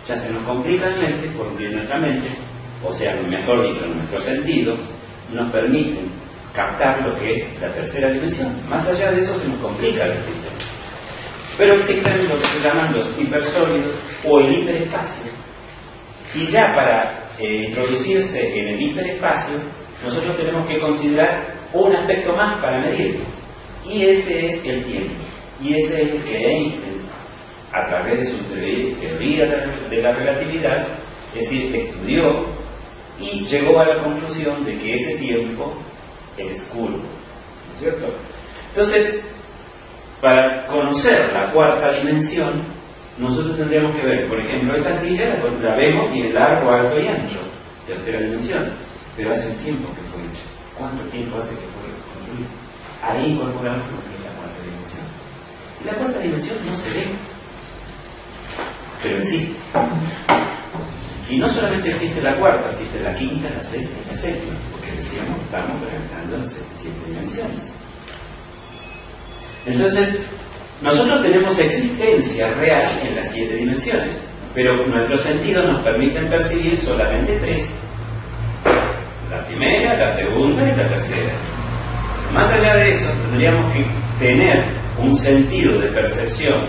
ya 0.06 0.16
se 0.16 0.30
nos 0.30 0.42
complica 0.44 0.86
la 0.86 0.96
mente, 0.96 1.30
porque 1.36 1.68
nuestra 1.68 1.98
mente, 1.98 2.28
o 2.84 2.92
sea, 2.92 3.16
mejor 3.28 3.62
dicho, 3.62 3.86
nuestros 3.86 4.24
sentidos, 4.24 4.78
nos 5.32 5.50
permiten 5.50 6.09
captar 6.54 7.02
lo 7.02 7.18
que 7.18 7.36
es 7.36 7.60
la 7.60 7.68
tercera 7.72 8.10
dimensión. 8.10 8.48
Más 8.68 8.86
allá 8.86 9.12
de 9.12 9.20
eso 9.20 9.38
se 9.38 9.48
nos 9.48 9.58
complica 9.60 10.04
el 10.04 10.14
sistema. 10.14 10.60
Pero 11.58 11.74
existen 11.74 12.28
lo 12.28 12.38
que 12.38 12.46
se 12.46 12.68
llaman 12.68 12.92
los 12.92 13.18
hipersólidos 13.18 13.94
o 14.24 14.40
el 14.40 14.52
hiperespacio. 14.52 15.30
Y 16.34 16.46
ya 16.46 16.74
para 16.74 17.28
eh, 17.38 17.66
introducirse 17.68 18.60
en 18.60 18.68
el 18.68 18.82
hiperespacio, 18.82 19.54
nosotros 20.04 20.36
tenemos 20.36 20.66
que 20.66 20.78
considerar 20.78 21.54
un 21.72 21.94
aspecto 21.94 22.32
más 22.34 22.56
para 22.58 22.78
medirlo. 22.78 23.20
Y 23.86 24.04
ese 24.04 24.50
es 24.50 24.64
el 24.64 24.84
tiempo. 24.84 25.14
Y 25.62 25.74
ese 25.74 26.02
es 26.02 26.12
el 26.12 26.22
que 26.22 26.50
Einstein, 26.50 27.00
a 27.72 27.86
través 27.86 28.20
de 28.20 28.26
su 28.26 28.38
teoría 28.98 29.46
de 29.90 30.02
la 30.02 30.12
relatividad, 30.12 30.86
es 31.34 31.42
decir, 31.42 31.74
estudió 31.76 32.46
y 33.20 33.44
llegó 33.46 33.80
a 33.80 33.86
la 33.86 34.02
conclusión 34.02 34.64
de 34.64 34.78
que 34.78 34.94
ese 34.94 35.16
tiempo 35.16 35.74
es 36.48 36.64
curvo. 36.64 36.98
¿No 36.98 37.74
es 37.74 37.80
cierto? 37.80 38.06
Entonces, 38.74 39.20
para 40.20 40.66
conocer 40.66 41.30
la 41.32 41.50
cuarta 41.52 41.92
dimensión, 41.92 42.62
nosotros 43.18 43.56
tendríamos 43.56 43.94
que 43.96 44.06
ver, 44.06 44.28
por 44.28 44.38
ejemplo, 44.38 44.74
esta 44.76 44.96
silla 44.98 45.38
la, 45.62 45.74
vemos, 45.74 46.12
tiene 46.12 46.32
largo, 46.32 46.70
alto 46.70 46.98
y 47.00 47.08
ancho, 47.08 47.40
tercera 47.86 48.20
dimensión, 48.20 48.70
pero 49.16 49.32
hace 49.32 49.48
un 49.48 49.56
tiempo 49.56 49.88
que 49.88 50.00
fue 50.08 50.22
hecha. 50.22 50.46
¿Cuánto 50.78 51.04
tiempo 51.04 51.36
hace 51.36 51.50
que 51.50 51.68
fue 51.76 51.88
construida? 52.14 52.48
Ahí 53.02 53.32
incorporamos 53.32 53.84
lo 53.92 54.00
que 54.04 54.16
es 54.16 54.24
la 54.24 54.32
cuarta 54.36 54.60
dimensión. 54.64 55.04
Y 55.80 55.84
la 55.84 55.92
cuarta 55.92 56.18
dimensión 56.20 56.56
no 56.64 56.76
se 56.76 56.90
ve, 56.90 57.06
pero 59.02 59.18
existe. 59.18 59.56
Y 61.28 61.36
no 61.36 61.48
solamente 61.48 61.90
existe 61.90 62.22
la 62.22 62.34
cuarta, 62.36 62.70
existe 62.70 63.00
la 63.00 63.14
quinta, 63.14 63.50
la 63.50 63.62
sexta 63.62 63.96
y 64.04 64.10
la 64.10 64.20
séptima, 64.20 64.56
decíamos, 65.00 65.40
estamos 65.40 65.80
presentando 65.80 66.36
en 66.36 66.46
siete 66.46 67.00
dimensiones. 67.08 67.64
Entonces, 69.66 70.20
nosotros 70.82 71.22
tenemos 71.22 71.58
existencia 71.58 72.52
real 72.54 72.86
en 73.06 73.16
las 73.16 73.30
siete 73.30 73.56
dimensiones, 73.56 74.16
pero 74.54 74.86
nuestros 74.86 75.22
sentidos 75.22 75.64
nos 75.66 75.82
permiten 75.82 76.28
percibir 76.28 76.78
solamente 76.78 77.38
tres. 77.38 77.66
La 79.30 79.46
primera, 79.46 79.96
la 79.96 80.14
segunda 80.14 80.62
y 80.62 80.76
la 80.76 80.88
tercera. 80.88 81.32
Más 82.34 82.52
allá 82.52 82.76
de 82.76 82.94
eso, 82.94 83.10
tendríamos 83.30 83.72
que 83.72 83.84
tener 84.18 84.64
un 84.98 85.16
sentido 85.16 85.80
de 85.80 85.88
percepción 85.88 86.60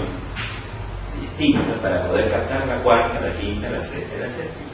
distinto 1.20 1.74
para 1.82 2.08
poder 2.08 2.32
captar 2.32 2.66
la 2.68 2.76
cuarta, 2.78 3.20
la 3.20 3.34
quinta, 3.34 3.70
la 3.70 3.84
sexta 3.84 4.16
y 4.18 4.20
la 4.22 4.28
séptima. 4.28 4.71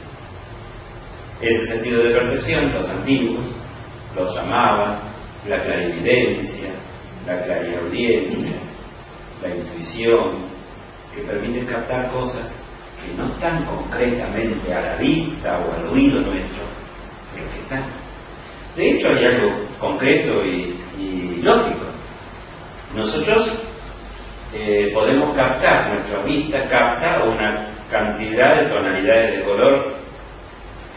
Ese 1.40 1.66
sentido 1.66 2.02
de 2.02 2.10
percepción, 2.10 2.72
los 2.72 2.88
antiguos 2.88 3.44
lo 4.16 4.34
llamaban 4.34 4.98
la 5.48 5.62
clarividencia, 5.62 6.70
la 7.26 7.40
clariaudiencia, 7.44 8.50
la 9.42 9.54
intuición, 9.54 10.48
que 11.14 11.22
permiten 11.22 11.64
captar 11.66 12.10
cosas 12.10 12.52
que 13.04 13.14
no 13.16 13.26
están 13.26 13.64
concretamente 13.64 14.74
a 14.74 14.80
la 14.80 14.96
vista 14.96 15.60
o 15.60 15.80
al 15.80 15.92
oído 15.92 16.20
nuestro, 16.20 16.64
pero 17.32 17.46
que 17.52 17.58
están. 17.60 17.84
De 18.76 18.90
hecho, 18.90 19.08
hay 19.08 19.24
algo 19.24 19.52
concreto 19.78 20.44
y, 20.44 20.74
lógico. 21.42 21.86
Nosotros 22.96 23.48
eh, 24.54 24.90
podemos 24.92 25.36
captar, 25.36 25.92
nuestra 25.92 26.22
vista 26.24 26.68
capta 26.68 27.22
una 27.24 27.68
cantidad 27.90 28.56
de 28.56 28.66
tonalidades 28.66 29.38
de 29.38 29.44
color 29.44 29.97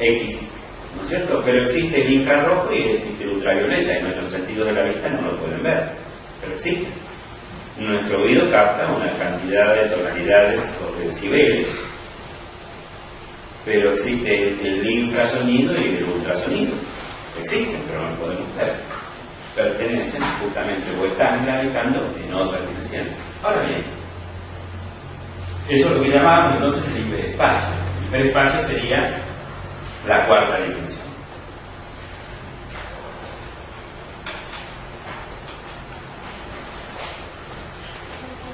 X, 0.02 0.38
¿no 0.98 1.04
es 1.04 1.10
cierto? 1.10 1.42
Pero 1.46 1.64
existe 1.64 2.02
el 2.02 2.14
infrarrojo 2.14 2.74
y 2.74 2.96
existe 2.96 3.24
el 3.24 3.30
ultravioleta 3.32 4.00
y 4.00 4.04
nuestros 4.04 4.30
sentidos 4.30 4.68
de 4.68 4.74
la 4.74 4.84
vista 4.84 5.10
no 5.10 5.32
lo 5.32 5.38
pueden 5.38 5.62
ver, 5.64 5.84
pero 6.42 6.56
existe. 6.56 6.88
Nuestro 7.80 8.22
oído 8.22 8.52
capta 8.52 8.92
una 8.92 9.12
cantidad 9.14 9.74
de 9.74 9.90
tonalidades 9.90 10.62
o 10.84 11.00
de 11.00 11.08
decibeles, 11.08 11.68
pero 13.66 13.94
existe 13.94 14.50
el, 14.50 14.90
infrasonido 14.90 15.74
y 15.74 15.98
el 15.98 16.04
ultrasonido. 16.04 16.74
Existen, 17.40 17.80
pero 17.88 18.02
no 18.02 18.10
lo 18.10 18.16
podemos 18.18 18.56
ver. 18.58 18.74
Pertenecen 19.56 20.22
justamente 20.42 20.88
o 21.00 21.06
están 21.06 21.46
gravitando 21.46 22.00
en 22.24 22.34
otras 22.34 22.62
dimensiones. 22.68 23.14
Ahora 23.44 23.62
bien, 23.64 23.84
eso 25.70 25.88
es 25.88 25.96
lo 25.96 26.02
que 26.02 26.10
llamamos 26.10 26.56
entonces 26.56 26.84
el 26.94 27.02
hiperespacio. 27.02 27.70
El 28.02 28.08
hiperespacio 28.08 28.68
sería 28.68 29.24
la 30.08 30.26
cuarta 30.26 30.62
dimensión. 30.62 31.12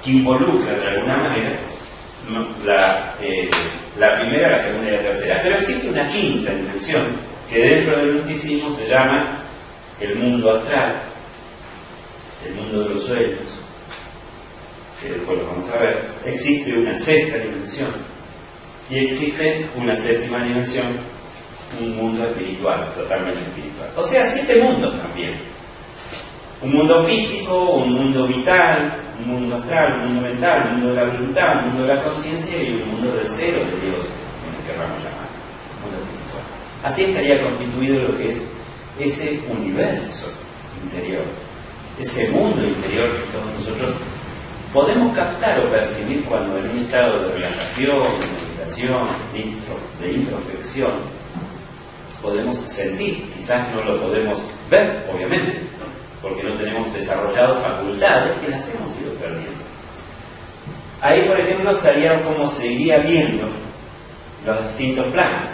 que 0.04 0.12
involucra 0.12 0.72
de 0.72 0.88
alguna 0.88 1.18
manera 1.18 1.60
la, 2.66 3.16
eh, 3.22 3.50
la 3.98 4.20
primera, 4.20 4.50
la 4.50 4.64
segunda 4.64 4.90
y 4.90 4.92
la 4.92 5.02
tercera. 5.02 5.40
Pero 5.44 5.58
existe 5.58 5.90
una 5.90 6.10
quinta 6.10 6.54
dimensión 6.54 7.04
que 7.50 7.60
dentro 7.60 7.98
del 7.98 8.24
misticismo 8.24 8.76
se 8.76 8.88
llama 8.88 9.44
el 10.00 10.16
mundo 10.16 10.56
astral, 10.56 10.96
el 12.46 12.56
mundo 12.56 12.84
de 12.84 12.96
los 12.96 13.04
sueños, 13.04 13.40
que 15.02 15.10
después 15.10 15.38
lo 15.38 15.48
vamos 15.48 15.70
a 15.70 15.80
ver. 15.80 16.06
Existe 16.26 16.78
una 16.78 16.98
sexta 16.98 17.38
dimensión 17.38 17.90
y 18.90 19.00
existe 19.00 19.68
una 19.76 19.96
séptima 19.96 20.44
dimensión, 20.44 20.86
un 21.80 21.96
mundo 21.96 22.26
espiritual, 22.26 22.92
totalmente 22.96 23.42
espiritual. 23.42 23.90
O 23.96 24.04
sea, 24.04 24.26
siete 24.26 24.62
mundos 24.62 24.94
también. 25.02 25.34
Un 26.62 26.74
mundo 26.74 27.04
físico, 27.04 27.76
un 27.76 27.94
mundo 27.94 28.28
vital, 28.28 28.96
un 29.20 29.28
mundo 29.28 29.56
astral, 29.58 30.00
un 30.02 30.14
mundo 30.14 30.22
mental, 30.22 30.68
un 30.68 30.72
mundo 30.74 30.90
de 30.90 30.96
la 30.96 31.12
voluntad, 31.12 31.56
un 31.58 31.70
mundo 31.70 31.88
de 31.88 31.96
la 31.96 32.04
conciencia 32.04 32.62
y 32.62 32.82
un 32.82 32.92
mundo 32.92 33.16
del 33.16 33.30
cero 33.30 33.60
de 33.60 33.86
Dios, 33.86 34.06
como 34.42 34.58
queramos 34.66 34.98
llamar, 35.04 35.30
mundo 35.82 35.98
espiritual. 36.02 36.44
Así 36.84 37.04
estaría 37.04 37.42
constituido 37.42 38.08
lo 38.08 38.18
que 38.18 38.30
es 38.30 38.42
ese 39.00 39.42
universo 39.50 40.28
interior, 40.84 41.24
ese 42.00 42.30
mundo 42.30 42.64
interior 42.64 43.10
que 43.12 43.38
todos 43.38 43.54
nosotros 43.60 43.94
podemos 44.74 45.16
captar 45.16 45.60
o 45.60 45.70
percibir 45.70 46.24
cuando 46.26 46.58
en 46.58 46.70
un 46.70 46.78
estado 46.80 47.20
de 47.20 47.34
relajación, 47.34 47.98
de 47.98 48.28
meditación, 48.38 49.08
de 50.02 50.12
introspección, 50.14 50.92
podemos 52.28 52.58
sentir, 52.68 53.24
quizás 53.38 53.62
no 53.74 53.82
lo 53.90 54.02
podemos 54.02 54.40
ver, 54.70 55.06
obviamente, 55.13 55.62
porque 56.22 56.44
no 56.44 56.56
tenemos 56.56 56.94
desarrollado 56.94 57.62
facultades 57.62 58.34
que 58.42 58.50
las 58.50 58.68
hemos 58.68 58.92
ido 59.02 59.13
perdiendo. 59.13 59.63
Ahí, 61.02 61.22
por 61.22 61.40
ejemplo, 61.40 61.72
estaría 61.72 62.22
como 62.24 62.50
se 62.50 62.68
iría 62.68 62.98
viendo 62.98 63.48
los 64.46 64.68
distintos 64.68 65.06
planos. 65.08 65.52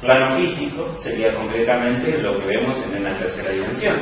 Plano 0.00 0.36
físico 0.36 0.88
sería 0.98 1.34
concretamente 1.34 2.16
lo 2.22 2.38
que 2.38 2.46
vemos 2.46 2.76
en 2.94 3.04
la 3.04 3.12
tercera 3.18 3.50
dimensión. 3.50 3.96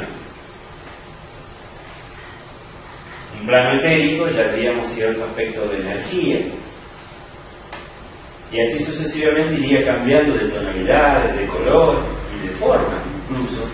Un 3.41 3.47
plano 3.47 3.81
etérico 3.81 4.29
ya 4.29 4.43
veríamos 4.43 4.89
cierto 4.89 5.25
aspecto 5.25 5.67
de 5.67 5.79
energía. 5.81 6.39
Y 8.51 8.61
así 8.61 8.83
sucesivamente 8.83 9.55
iría 9.55 9.85
cambiando 9.85 10.35
de 10.35 10.49
tonalidad, 10.49 11.23
de 11.35 11.47
color 11.47 11.99
y 12.35 12.47
de 12.47 12.55
forma, 12.55 12.95
incluso, 13.29 13.65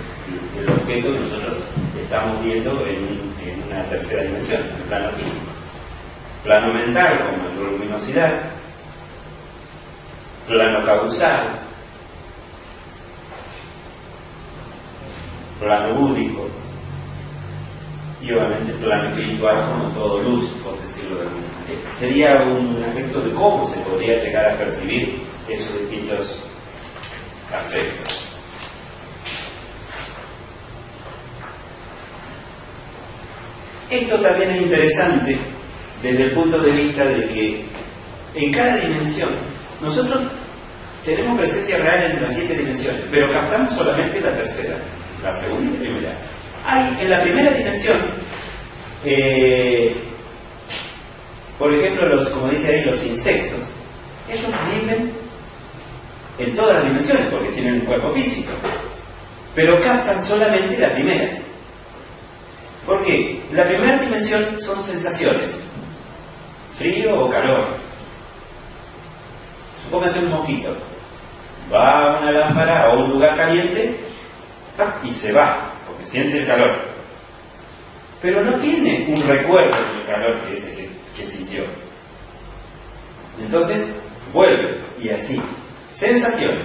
el 0.60 0.68
objeto 0.68 1.12
que 1.12 1.20
nosotros 1.20 1.58
estamos 2.00 2.42
viendo 2.42 2.84
en, 2.86 3.24
una 3.66 3.84
tercera 3.84 4.22
dimensión, 4.22 4.60
en 4.62 4.76
el 4.76 4.82
plano 4.82 5.08
físico. 5.10 5.52
Plano 6.42 6.74
mental 6.74 7.20
con 7.20 7.44
mayor 7.44 7.72
luminosidad, 7.72 8.32
plano 10.46 10.84
causal, 10.84 11.42
plano 15.60 15.94
búdico 15.94 16.48
y 18.24 18.32
obviamente 18.32 18.72
plano 18.74 19.08
espiritual 19.10 19.66
como 19.68 19.92
todo 19.92 20.22
luz, 20.22 20.48
por 20.64 20.80
decirlo 20.80 21.16
de 21.16 21.22
alguna 21.22 21.46
manera. 21.60 21.98
Sería 21.98 22.42
un 22.42 22.82
aspecto 22.82 23.20
de 23.20 23.30
cómo 23.32 23.68
se 23.68 23.76
podría 23.80 24.22
llegar 24.22 24.54
a 24.54 24.58
percibir 24.58 25.22
esos 25.48 25.78
distintos 25.80 26.38
aspectos. 27.52 28.20
Esto 33.90 34.16
también 34.16 34.50
es 34.50 34.62
interesante 34.62 35.38
desde 36.02 36.24
el 36.24 36.30
punto 36.30 36.58
de 36.58 36.70
vista 36.70 37.04
de 37.04 37.26
que 37.26 37.64
en 38.34 38.52
cada 38.52 38.76
dimensión 38.76 39.28
nosotros 39.82 40.22
tenemos 41.04 41.38
presencia 41.38 41.76
real 41.76 42.10
en 42.10 42.22
las 42.22 42.34
siete 42.34 42.56
dimensiones, 42.56 43.02
pero 43.10 43.30
captamos 43.30 43.74
solamente 43.74 44.20
la 44.20 44.32
tercera, 44.32 44.76
la 45.22 45.36
segunda 45.36 45.70
y 45.70 45.74
la 45.74 45.80
primera. 45.80 46.33
Hay 46.66 46.98
en 47.00 47.10
la 47.10 47.22
primera 47.22 47.50
dimensión, 47.50 47.98
eh, 49.04 49.94
por 51.58 51.72
ejemplo, 51.72 52.06
los, 52.06 52.28
como 52.30 52.48
dice 52.48 52.68
ahí, 52.68 52.84
los 52.84 53.04
insectos, 53.04 53.60
ellos 54.30 54.50
viven 54.72 55.12
en 56.38 56.56
todas 56.56 56.76
las 56.76 56.84
dimensiones 56.84 57.26
porque 57.30 57.50
tienen 57.50 57.74
un 57.74 57.80
cuerpo 57.80 58.10
físico, 58.12 58.50
pero 59.54 59.80
captan 59.80 60.22
solamente 60.22 60.78
la 60.78 60.92
primera. 60.92 61.38
¿Por 62.86 63.04
qué? 63.04 63.40
La 63.52 63.64
primera 63.64 63.98
dimensión 63.98 64.60
son 64.60 64.82
sensaciones, 64.84 65.52
frío 66.76 67.18
o 67.18 67.30
calor. 67.30 67.64
Supóngase 69.84 70.18
un 70.20 70.30
mosquito, 70.30 70.74
va 71.72 72.16
a 72.16 72.20
una 72.20 72.32
lámpara 72.32 72.88
o 72.88 72.92
a 72.92 72.94
un 72.96 73.10
lugar 73.10 73.36
caliente 73.36 74.00
y 75.04 75.12
se 75.12 75.32
va, 75.32 75.73
siente 76.06 76.40
el 76.40 76.46
calor. 76.46 76.76
Pero 78.22 78.42
no 78.42 78.52
tiene 78.54 79.06
un 79.08 79.28
recuerdo 79.28 79.70
del 79.70 80.06
calor 80.06 80.40
que, 80.48 80.56
ese 80.56 80.88
que 81.16 81.26
sintió. 81.26 81.64
Entonces, 83.42 83.86
vuelve 84.32 84.78
y 85.02 85.10
así. 85.10 85.40
Sensaciones. 85.94 86.62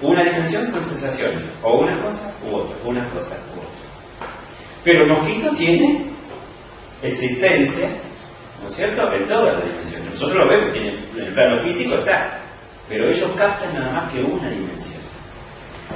Una 0.00 0.24
dimensión 0.24 0.70
son 0.70 0.82
sensaciones, 0.84 1.42
o 1.62 1.78
una 1.78 1.94
cosa 2.00 2.32
u 2.48 2.54
otra, 2.54 2.76
una 2.84 3.04
cosa 3.10 3.36
u 3.54 3.58
otra. 3.58 4.30
Pero 4.82 5.02
el 5.02 5.08
mosquito 5.08 5.50
tiene 5.50 6.06
existencia, 7.02 7.88
¿no 8.62 8.68
es 8.68 8.76
cierto?, 8.76 9.12
en 9.12 9.26
todas 9.26 9.54
las 9.56 9.64
dimensiones. 9.64 10.10
Nosotros 10.12 10.38
lo 10.38 10.48
vemos, 10.48 10.72
tiene, 10.72 11.04
en 11.16 11.22
el 11.22 11.34
plano 11.34 11.58
físico 11.58 11.96
está, 11.96 12.38
pero 12.88 13.10
ellos 13.10 13.30
captan 13.36 13.74
nada 13.74 13.92
más 13.92 14.12
que 14.12 14.22
una 14.22 14.48
dimensión. 14.48 15.00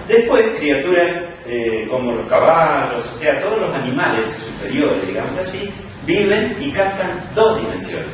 Después, 0.07 0.45
criaturas 0.59 1.13
eh, 1.47 1.87
como 1.91 2.13
los 2.13 2.27
caballos, 2.27 3.05
o 3.15 3.19
sea, 3.19 3.41
todos 3.41 3.61
los 3.61 3.75
animales 3.75 4.25
superiores, 4.45 5.07
digamos 5.07 5.37
así, 5.39 5.71
viven 6.07 6.57
y 6.61 6.71
captan 6.71 7.23
dos 7.35 7.61
dimensiones 7.61 8.07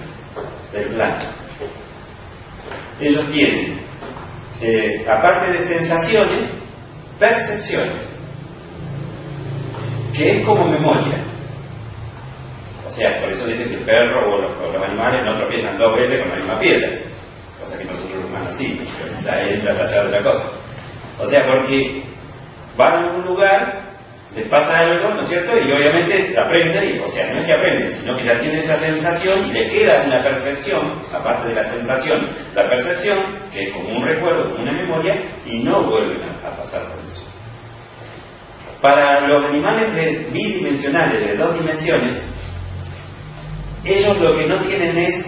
del 0.72 0.84
plano. 0.86 1.16
Ellos 3.00 3.24
tienen, 3.32 3.78
eh, 4.60 5.06
aparte 5.08 5.52
de 5.52 5.64
sensaciones, 5.64 6.46
percepciones 7.18 8.10
que 10.12 10.38
es 10.38 10.44
como 10.44 10.66
memoria. 10.66 11.14
O 12.88 12.92
sea, 12.92 13.20
por 13.20 13.30
eso 13.30 13.46
dicen 13.46 13.68
que 13.68 13.74
el 13.76 13.80
perro 13.82 14.34
o 14.34 14.38
los, 14.38 14.82
animales 14.82 15.24
no 15.24 15.36
tropiezan 15.36 15.78
dos 15.78 15.96
veces 15.96 16.20
con 16.20 16.30
la 16.30 16.36
misma 16.36 16.58
piedra, 16.58 16.88
cosa 17.60 17.78
que 17.78 17.84
nosotros 17.84 18.16
los 18.16 18.24
humanos 18.24 18.54
sí, 18.54 18.80
pero 18.98 19.22
ya 19.22 19.48
entra 19.48 19.72
de 19.72 20.00
otra 20.00 20.22
cosa. 20.22 20.44
O 21.18 21.26
sea, 21.28 21.46
porque 21.46 22.02
van 22.76 23.04
a 23.04 23.10
un 23.12 23.24
lugar, 23.24 23.80
les 24.34 24.46
pasa 24.46 24.78
algo, 24.78 25.14
¿no 25.14 25.22
es 25.22 25.28
cierto? 25.28 25.52
Y 25.58 25.72
obviamente 25.72 26.38
aprenden, 26.38 27.02
o 27.04 27.08
sea, 27.08 27.32
no 27.32 27.40
es 27.40 27.46
que 27.46 27.52
aprenden, 27.52 27.94
sino 27.94 28.16
que 28.16 28.24
ya 28.24 28.38
tienen 28.38 28.60
esa 28.60 28.76
sensación 28.76 29.46
y 29.48 29.52
le 29.52 29.68
queda 29.68 30.04
una 30.06 30.22
percepción, 30.22 30.80
aparte 31.12 31.48
de 31.48 31.54
la 31.54 31.64
sensación, 31.64 32.20
la 32.54 32.68
percepción, 32.68 33.18
que 33.52 33.64
es 33.64 33.70
como 33.70 33.88
un 33.90 34.04
recuerdo, 34.06 34.50
como 34.50 34.62
una 34.62 34.72
memoria, 34.72 35.16
y 35.46 35.58
no 35.58 35.82
vuelven 35.82 36.18
a 36.22 36.50
Para 38.80 39.26
los 39.26 39.44
animales 39.46 39.88
bidimensionales, 40.32 41.26
de 41.26 41.36
dos 41.36 41.54
dimensiones, 41.54 42.18
ellos 43.84 44.16
lo 44.18 44.36
que 44.36 44.46
no 44.46 44.56
tienen 44.56 44.96
es 44.96 45.26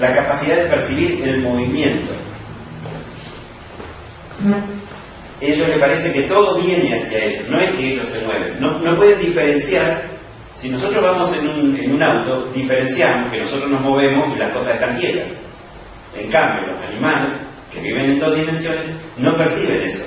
la 0.00 0.14
capacidad 0.14 0.56
de 0.56 0.64
percibir 0.64 1.22
el 1.24 1.42
movimiento. 1.42 2.12
A 4.40 4.81
ellos 5.42 5.68
les 5.68 5.78
parece 5.78 6.12
que 6.12 6.22
todo 6.22 6.56
viene 6.60 7.00
hacia 7.00 7.24
ellos, 7.24 7.48
no 7.48 7.58
es 7.58 7.70
que 7.70 7.92
ellos 7.94 8.08
se 8.08 8.20
mueven. 8.20 8.56
No, 8.60 8.78
no 8.78 8.96
pueden 8.96 9.20
diferenciar, 9.20 10.02
si 10.54 10.68
nosotros 10.68 11.02
vamos 11.02 11.32
en 11.36 11.48
un, 11.48 11.76
en 11.76 11.94
un 11.94 12.02
auto, 12.02 12.48
diferenciamos 12.54 13.32
que 13.32 13.40
nosotros 13.40 13.70
nos 13.70 13.80
movemos 13.80 14.34
y 14.34 14.38
las 14.38 14.52
cosas 14.52 14.74
están 14.74 14.96
quietas. 14.96 15.26
En 16.16 16.30
cambio, 16.30 16.72
los 16.72 16.88
animales 16.88 17.30
que 17.72 17.80
viven 17.80 18.10
en 18.10 18.20
dos 18.20 18.36
dimensiones 18.36 18.84
no 19.16 19.36
perciben 19.36 19.82
eso. 19.82 20.04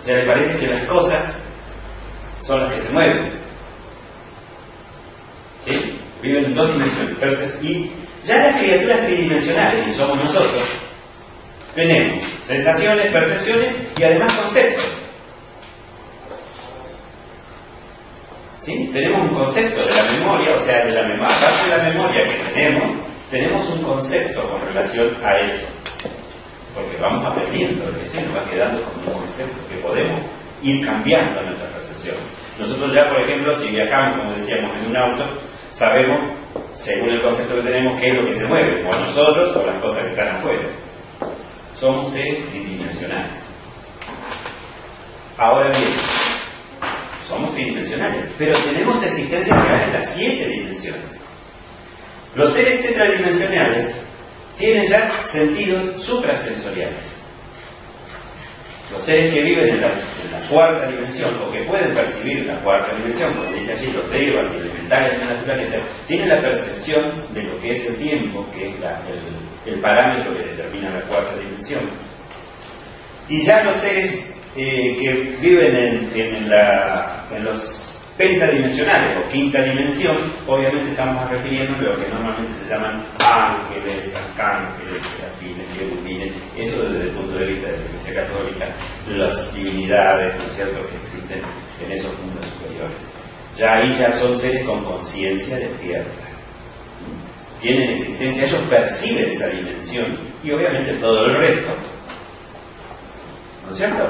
O 0.00 0.04
sea, 0.04 0.16
les 0.16 0.26
parece 0.26 0.58
que 0.58 0.66
las 0.66 0.82
cosas 0.84 1.22
son 2.42 2.62
las 2.62 2.72
que 2.72 2.80
se 2.80 2.88
mueven. 2.90 3.30
¿Sí? 5.66 5.98
Viven 6.22 6.46
en 6.46 6.54
dos 6.54 6.72
dimensiones. 6.72 7.58
y 7.62 7.90
ya 8.24 8.38
las 8.38 8.60
criaturas 8.60 9.00
tridimensionales, 9.00 9.86
que 9.86 9.94
somos 9.94 10.16
nosotros, 10.16 10.62
tenemos 11.74 12.22
sensaciones, 12.46 13.06
percepciones 13.12 13.68
y 13.98 14.02
además 14.02 14.32
conceptos. 14.32 14.84
¿Sí? 18.62 18.90
Tenemos 18.92 19.22
un 19.22 19.34
concepto 19.36 19.84
de 19.84 19.90
la 19.90 20.04
memoria, 20.04 20.54
o 20.56 20.64
sea, 20.64 20.84
de 20.84 20.92
la 20.92 21.02
memoria, 21.02 21.36
aparte 21.36 21.70
de 21.70 21.76
la 21.76 21.82
memoria 21.90 22.22
que 22.24 22.52
tenemos, 22.52 22.90
tenemos 23.30 23.68
un 23.70 23.82
concepto 23.82 24.48
con 24.48 24.60
relación 24.68 25.16
a 25.24 25.38
eso 25.38 25.66
porque 26.74 26.96
vamos 27.00 27.26
aprendiendo, 27.26 27.84
se 28.10 28.22
nos 28.22 28.36
va 28.36 28.50
quedando 28.50 28.82
como 28.82 29.16
un 29.16 29.26
concepto 29.26 29.56
que 29.68 29.76
podemos 29.76 30.20
ir 30.62 30.84
cambiando 30.84 31.42
nuestra 31.42 31.68
percepción. 31.68 32.16
Nosotros 32.58 32.94
ya, 32.94 33.08
por 33.08 33.20
ejemplo, 33.20 33.58
si 33.58 33.68
viajamos, 33.68 34.18
como 34.18 34.32
decíamos, 34.34 34.70
en 34.76 34.90
un 34.90 34.96
auto, 34.96 35.24
sabemos, 35.72 36.18
según 36.76 37.10
el 37.10 37.22
concepto 37.22 37.56
que 37.56 37.62
tenemos, 37.62 38.00
qué 38.00 38.08
es 38.10 38.14
lo 38.16 38.26
que 38.26 38.34
se 38.34 38.44
mueve, 38.44 38.84
o 38.88 39.06
nosotros 39.06 39.56
o 39.56 39.66
las 39.66 39.76
cosas 39.76 40.02
que 40.02 40.10
están 40.10 40.28
afuera. 40.36 40.62
Somos 41.82 42.12
seres 42.12 42.38
tridimensionales. 42.52 43.42
Ahora 45.36 45.66
bien, 45.70 45.90
somos 47.28 47.52
tridimensionales, 47.54 48.24
pero 48.38 48.56
tenemos 48.56 49.02
existencia 49.02 49.60
real 49.60 49.88
en 49.88 49.92
las 49.94 50.08
siete 50.10 50.46
dimensiones. 50.46 51.02
Los 52.36 52.52
seres 52.52 52.82
tetradimensionales 52.82 53.96
tienen 54.56 54.88
ya 54.88 55.10
sentidos 55.26 56.00
suprasensoriales. 56.00 57.02
Los 58.92 59.02
seres 59.02 59.34
que 59.34 59.42
viven 59.42 59.68
en 59.70 59.80
la, 59.80 59.88
cuarta 60.48 60.86
dimensión 60.86 61.36
o 61.44 61.50
que 61.50 61.62
pueden 61.62 61.92
percibir 61.94 62.46
la 62.46 62.60
cuarta 62.60 62.94
dimensión, 62.94 63.32
como 63.32 63.50
dice 63.58 63.72
allí, 63.72 63.90
los 63.90 64.08
devas 64.08 64.46
y 64.54 64.58
elementales 64.58 65.14
de 65.14 65.18
la 65.18 65.34
naturaleza, 65.34 65.78
tienen 66.06 66.28
la 66.28 66.40
percepción 66.42 67.02
de 67.34 67.42
lo 67.42 67.60
que 67.60 67.72
es 67.72 67.86
el 67.86 67.96
tiempo, 67.96 68.46
que 68.54 68.68
es 68.68 68.74
el, 68.76 68.82
parámetro 69.80 70.36
que 70.36 70.42
determina 70.42 70.90
la 70.90 71.00
cuarta 71.02 71.36
dimensión. 71.36 71.80
Y 73.28 73.42
ya 73.42 73.64
los 73.64 73.76
seres 73.76 74.24
eh, 74.56 74.96
que 75.00 75.36
viven 75.40 76.10
en, 76.14 76.50
en 76.52 77.44
los 77.44 77.92
pentadimensionales 78.16 79.16
o 79.18 79.28
quinta 79.30 79.62
dimensión, 79.62 80.16
obviamente 80.46 80.90
estamos 80.90 81.28
refiriendo 81.30 81.74
a 81.78 81.94
lo 81.94 82.00
que 82.00 82.08
normalmente 82.08 82.52
se 82.62 82.74
llaman 82.74 83.04
ángeles, 83.18 84.14
arcángeles, 84.14 85.02
serafines, 85.16 85.66
querubines, 85.76 86.32
eso 86.56 86.82
desde 86.82 87.04
el 87.04 87.10
punto 87.10 87.38
de 87.38 87.46
vista 87.46 87.68
de 87.68 87.78
la 87.78 87.84
Iglesia 87.84 88.22
Católica, 88.22 88.66
las 89.16 89.54
divinidades, 89.54 90.36
¿no 90.36 90.44
es 90.44 90.54
cierto?, 90.54 90.86
que 90.88 90.96
existen 91.02 91.40
en 91.84 91.92
esos 91.92 92.12
mundos 92.20 92.46
superiores. 92.46 93.02
Ya 93.56 93.76
ahí 93.76 93.96
ya 93.98 94.12
son 94.18 94.38
seres 94.38 94.64
con 94.64 94.84
conciencia 94.84 95.56
despierta. 95.56 96.31
Tienen 97.62 97.90
existencia, 97.90 98.44
ellos 98.44 98.60
perciben 98.68 99.30
esa 99.30 99.46
dimensión 99.46 100.18
y 100.42 100.50
obviamente 100.50 100.94
todo 100.94 101.26
el 101.26 101.36
resto. 101.36 101.70
¿No 103.66 103.72
es 103.72 103.78
cierto? 103.78 104.02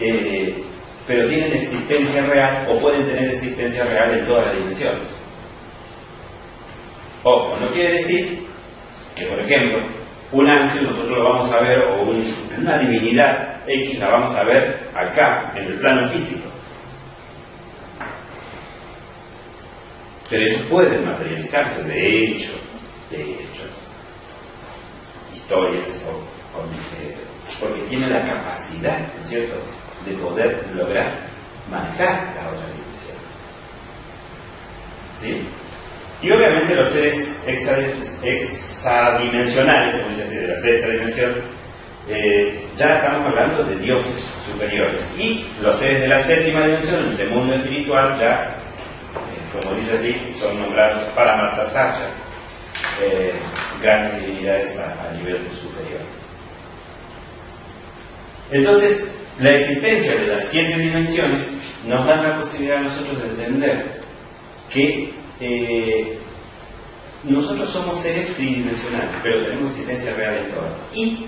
Eh, 0.00 0.64
pero 1.06 1.28
tienen 1.28 1.52
existencia 1.52 2.26
real 2.26 2.66
o 2.70 2.78
pueden 2.78 3.06
tener 3.06 3.30
existencia 3.30 3.84
real 3.84 4.18
en 4.18 4.26
todas 4.26 4.46
las 4.46 4.56
dimensiones. 4.56 5.08
Ojo, 7.22 7.58
no 7.60 7.70
quiere 7.70 7.94
decir 7.94 8.46
que, 9.14 9.26
por 9.26 9.40
ejemplo, 9.40 9.78
un 10.32 10.48
ángel 10.48 10.84
nosotros 10.84 11.18
lo 11.18 11.24
vamos 11.24 11.52
a 11.52 11.60
ver, 11.60 11.80
o 11.80 12.14
una 12.58 12.78
divinidad 12.78 13.56
X 13.66 13.98
la 13.98 14.08
vamos 14.08 14.34
a 14.34 14.44
ver 14.44 14.88
acá, 14.94 15.52
en 15.54 15.64
el 15.64 15.74
plano 15.74 16.08
físico. 16.08 16.48
Pero 20.30 20.46
eso 20.46 20.58
puede 20.64 20.98
materializarse, 20.98 21.84
de 21.84 22.24
hecho, 22.24 22.50
de 23.10 23.22
hecho, 23.22 23.64
historias, 25.34 25.88
o, 26.06 26.22
porque 27.60 27.80
tiene 27.88 28.08
la 28.08 28.22
capacidad, 28.22 28.98
¿no 28.98 29.22
es 29.22 29.28
cierto?, 29.28 29.56
de 30.04 30.12
poder 30.14 30.64
lograr 30.74 31.12
manejar 31.70 32.32
las 32.36 32.46
otras 32.46 32.72
dimensiones. 32.72 33.22
¿Sí? 35.20 35.46
Y 36.22 36.30
obviamente 36.30 36.74
los 36.74 36.88
seres 36.88 37.36
hexadimensionales, 37.46 40.02
como 40.02 40.08
dice 40.10 40.24
así, 40.24 40.36
de 40.36 40.48
la 40.48 40.60
sexta 40.60 40.88
dimensión, 40.88 41.34
eh, 42.08 42.64
ya 42.76 42.96
estamos 42.96 43.28
hablando 43.28 43.62
de 43.64 43.76
dioses 43.76 44.24
superiores. 44.50 45.02
Y 45.18 45.44
los 45.62 45.76
seres 45.76 46.00
de 46.02 46.08
la 46.08 46.22
séptima 46.22 46.64
dimensión, 46.64 47.04
en 47.04 47.12
ese 47.12 47.26
mundo 47.26 47.54
espiritual, 47.54 48.16
ya, 48.18 48.44
eh, 48.44 48.46
como 49.52 49.74
dice 49.76 49.98
así, 49.98 50.34
son 50.38 50.58
nombrados 50.60 51.02
para 51.14 51.36
eh, 53.02 53.32
grandes 53.82 54.20
divinidades 54.20 54.78
a, 54.78 55.08
a 55.08 55.12
nivel 55.12 55.38
superior. 55.60 56.00
Entonces, 58.50 59.04
la 59.40 59.54
existencia 59.56 60.14
de 60.14 60.26
las 60.28 60.44
siete 60.48 60.78
dimensiones 60.78 61.46
nos 61.86 62.06
da 62.06 62.16
la 62.16 62.40
posibilidad 62.40 62.78
a 62.78 62.82
nosotros 62.82 63.22
de 63.22 63.28
entender 63.28 64.00
que 64.72 65.12
eh, 65.40 66.18
nosotros 67.24 67.68
somos 67.68 68.00
seres 68.00 68.34
tridimensionales, 68.34 69.10
pero 69.22 69.42
tenemos 69.42 69.72
existencia 69.72 70.14
real 70.14 70.36
en 70.36 70.50
todas. 70.52 70.72
Y 70.94 71.26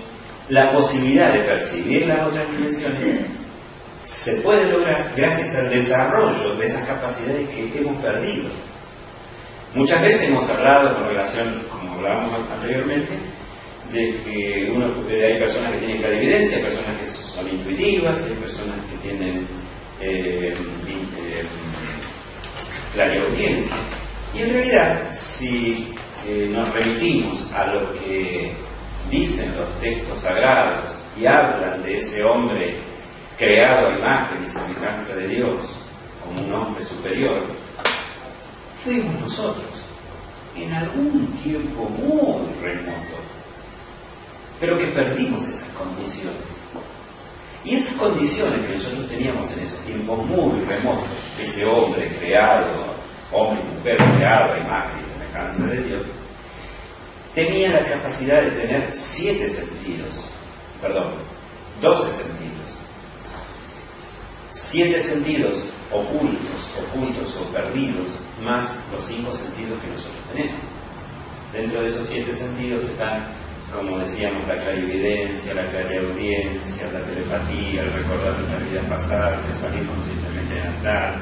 la 0.49 0.71
posibilidad 0.71 1.33
de 1.33 1.39
percibir 1.41 2.07
las 2.07 2.27
otras 2.27 2.49
dimensiones 2.51 3.25
se 4.05 4.33
puede 4.35 4.71
lograr 4.71 5.11
gracias 5.15 5.55
al 5.55 5.69
desarrollo 5.69 6.55
de 6.55 6.65
esas 6.65 6.87
capacidades 6.87 7.47
que 7.49 7.79
hemos 7.79 7.95
perdido. 7.97 8.45
Muchas 9.75 10.01
veces 10.01 10.29
hemos 10.29 10.49
hablado 10.49 10.95
con 10.95 11.09
relación, 11.09 11.61
como 11.69 11.93
hablábamos 11.93 12.31
anteriormente, 12.51 13.13
de 13.91 14.19
que 14.23 14.71
uno, 14.73 14.87
hay 15.09 15.39
personas 15.39 15.71
que 15.73 15.77
tienen 15.77 15.97
clarividencia, 15.99 16.57
hay 16.57 16.63
personas 16.63 16.99
que 16.99 17.07
son 17.07 17.47
intuitivas, 17.49 18.23
hay 18.23 18.33
personas 18.33 18.77
que 18.89 19.07
tienen 19.07 19.47
eh, 20.01 20.55
eh. 22.97 23.63
Y 24.35 24.41
en 24.41 24.53
realidad, 24.53 25.01
si 25.13 25.93
eh, 26.27 26.49
nos 26.51 26.73
remitimos 26.73 27.39
a 27.53 27.67
lo 27.67 27.93
que 27.93 28.51
dicen 29.09 29.55
los 29.55 29.79
textos 29.79 30.21
sagrados 30.21 30.95
y 31.19 31.25
hablan 31.25 31.81
de 31.83 31.99
ese 31.99 32.23
hombre 32.23 32.75
creado 33.37 33.87
a 33.87 33.97
imagen 33.97 34.45
y 34.45 34.49
semejanza 34.49 35.15
de 35.15 35.27
Dios 35.27 35.55
como 36.23 36.47
un 36.47 36.53
hombre 36.53 36.83
superior, 36.83 37.39
fuimos 38.83 39.19
nosotros 39.21 39.65
en 40.55 40.73
algún 40.73 41.27
tiempo 41.43 41.89
muy 41.89 42.61
remoto 42.61 43.19
pero 44.59 44.77
que 44.77 44.87
perdimos 44.87 45.43
esas 45.47 45.69
condiciones. 45.69 46.37
Y 47.63 47.75
esas 47.75 47.93
condiciones 47.95 48.65
que 48.65 48.75
nosotros 48.75 49.09
teníamos 49.09 49.51
en 49.51 49.59
esos 49.59 49.79
tiempos 49.81 50.25
muy 50.25 50.63
remotos, 50.65 51.07
ese 51.41 51.65
hombre 51.65 52.15
creado, 52.17 52.67
hombre 53.31 53.61
y 53.61 53.77
mujer 53.77 53.97
creado 54.17 54.57
imagen 54.57 54.91
y 55.01 55.11
semejanza 55.11 55.63
de 55.65 55.83
Dios, 55.83 56.01
tenía 57.35 57.69
la 57.69 57.85
capacidad 57.85 58.41
de 58.41 58.51
tener 58.51 58.93
siete 58.95 59.49
sentidos, 59.49 60.29
perdón, 60.81 61.07
doce 61.81 62.11
sentidos. 62.11 62.49
Siete 64.51 65.03
sentidos 65.03 65.63
ocultos, 65.91 66.61
ocultos 66.87 67.35
o 67.35 67.43
perdidos, 67.53 68.09
más 68.41 68.75
los 68.91 69.05
cinco 69.05 69.31
sentidos 69.31 69.79
que 69.81 69.87
nosotros 69.87 70.21
tenemos. 70.33 70.59
Dentro 71.53 71.81
de 71.81 71.89
esos 71.89 72.07
siete 72.07 72.35
sentidos 72.35 72.83
están 72.83 73.27
como 73.73 73.99
decíamos, 73.99 74.47
la 74.47 74.57
clarividencia, 74.57 75.53
la 75.53 75.65
clariaudiencia, 75.69 76.89
la 76.91 77.01
telepatía, 77.01 77.83
el 77.83 77.93
recordar 77.93 78.33
nuestras 78.39 78.69
vidas 78.69 78.85
pasadas, 78.89 79.39
el 79.45 79.57
salir 79.57 79.85
conscientemente 79.85 80.55
de 80.55 80.61
andar. 80.61 81.15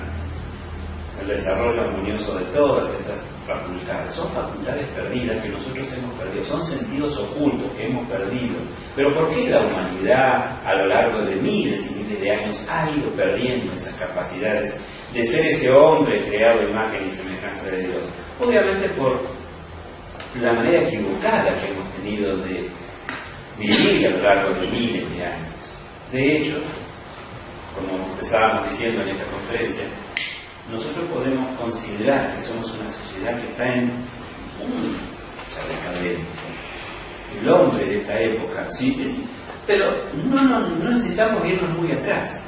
el 1.21 1.27
desarrollo 1.27 1.81
armonioso 1.81 2.35
de 2.37 2.45
todas 2.45 2.87
esas 2.99 3.25
facultades. 3.45 4.13
Son 4.13 4.31
facultades 4.31 4.85
perdidas 4.95 5.43
que 5.43 5.49
nosotros 5.49 5.91
hemos 5.91 6.13
perdido, 6.13 6.45
son 6.45 6.63
sentidos 6.63 7.17
ocultos 7.17 7.71
que 7.75 7.87
hemos 7.87 8.07
perdido. 8.07 8.55
Pero 8.95 9.13
¿por 9.13 9.29
qué 9.29 9.49
la 9.49 9.59
humanidad 9.59 10.57
a 10.65 10.75
lo 10.75 10.85
largo 10.85 11.21
de 11.23 11.35
miles 11.37 11.89
y 11.89 11.95
miles 11.95 12.21
de 12.21 12.31
años 12.31 12.63
ha 12.69 12.89
ido 12.91 13.09
perdiendo 13.11 13.73
esas 13.73 13.93
capacidades 13.95 14.75
de 15.13 15.25
ser 15.25 15.45
ese 15.47 15.71
hombre 15.71 16.25
creado 16.27 16.67
imagen 16.69 17.07
y 17.07 17.11
semejanza 17.11 17.67
de 17.67 17.87
Dios? 17.87 18.03
Obviamente 18.39 18.89
por 18.89 19.19
la 20.41 20.53
manera 20.53 20.83
equivocada 20.83 21.59
que 21.59 21.71
hemos 21.71 21.85
tenido 21.95 22.37
de 22.37 22.69
vivir 23.57 24.07
a 24.07 24.09
lo 24.11 24.21
largo 24.21 24.61
de 24.61 24.67
miles 24.67 25.09
de 25.15 25.25
años. 25.25 25.57
De 26.11 26.37
hecho, 26.37 26.57
como 27.75 28.21
estábamos 28.21 28.69
diciendo 28.69 29.01
en 29.01 29.09
esta 29.09 29.23
conferencia, 29.25 29.83
nosotros 30.71 31.05
podemos 31.13 31.47
considerar 31.57 32.35
que 32.35 32.43
somos 32.43 32.71
una 32.71 32.89
sociedad 32.91 33.39
que 33.39 33.47
está 33.47 33.73
en 33.73 33.85
mucha 34.59 35.61
decadencia. 35.69 36.47
El 37.41 37.49
hombre 37.49 37.85
de 37.85 38.01
esta 38.01 38.19
época, 38.19 38.67
sí, 38.71 39.23
pero 39.65 39.85
no, 40.29 40.41
no 40.43 40.89
necesitamos 40.89 41.45
irnos 41.47 41.77
muy 41.77 41.91
atrás. 41.91 42.39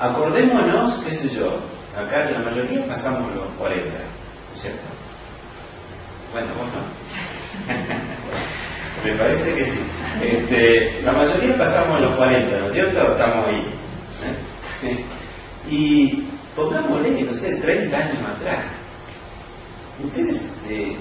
Acordémonos, 0.00 0.94
qué 1.04 1.14
sé 1.14 1.28
yo, 1.30 1.58
acá 1.96 2.28
la 2.30 2.38
mayoría 2.40 2.86
pasamos 2.86 3.34
los 3.34 3.46
40, 3.58 3.84
¿no 3.86 4.56
es 4.56 4.62
cierto? 4.62 4.82
Bueno, 6.32 6.48
vos 6.58 6.66
no. 6.74 6.82
Me 9.04 9.12
parece 9.18 9.54
que 9.54 9.64
sí. 9.66 9.80
Este, 10.22 11.00
la 11.04 11.12
mayoría 11.12 11.58
pasamos 11.58 12.00
los 12.00 12.12
40, 12.16 12.58
¿no 12.58 12.66
es 12.66 12.72
cierto? 12.72 13.12
Estamos 13.12 13.46
ahí. 13.48 13.64
¿eh? 14.84 15.04
Y 15.70 16.24
pongámosle, 16.54 17.22
no 17.22 17.32
sé, 17.32 17.54
30 17.56 17.96
años 17.96 18.18
atrás, 18.36 18.58
ustedes 20.04 20.42
eh, 20.68 20.94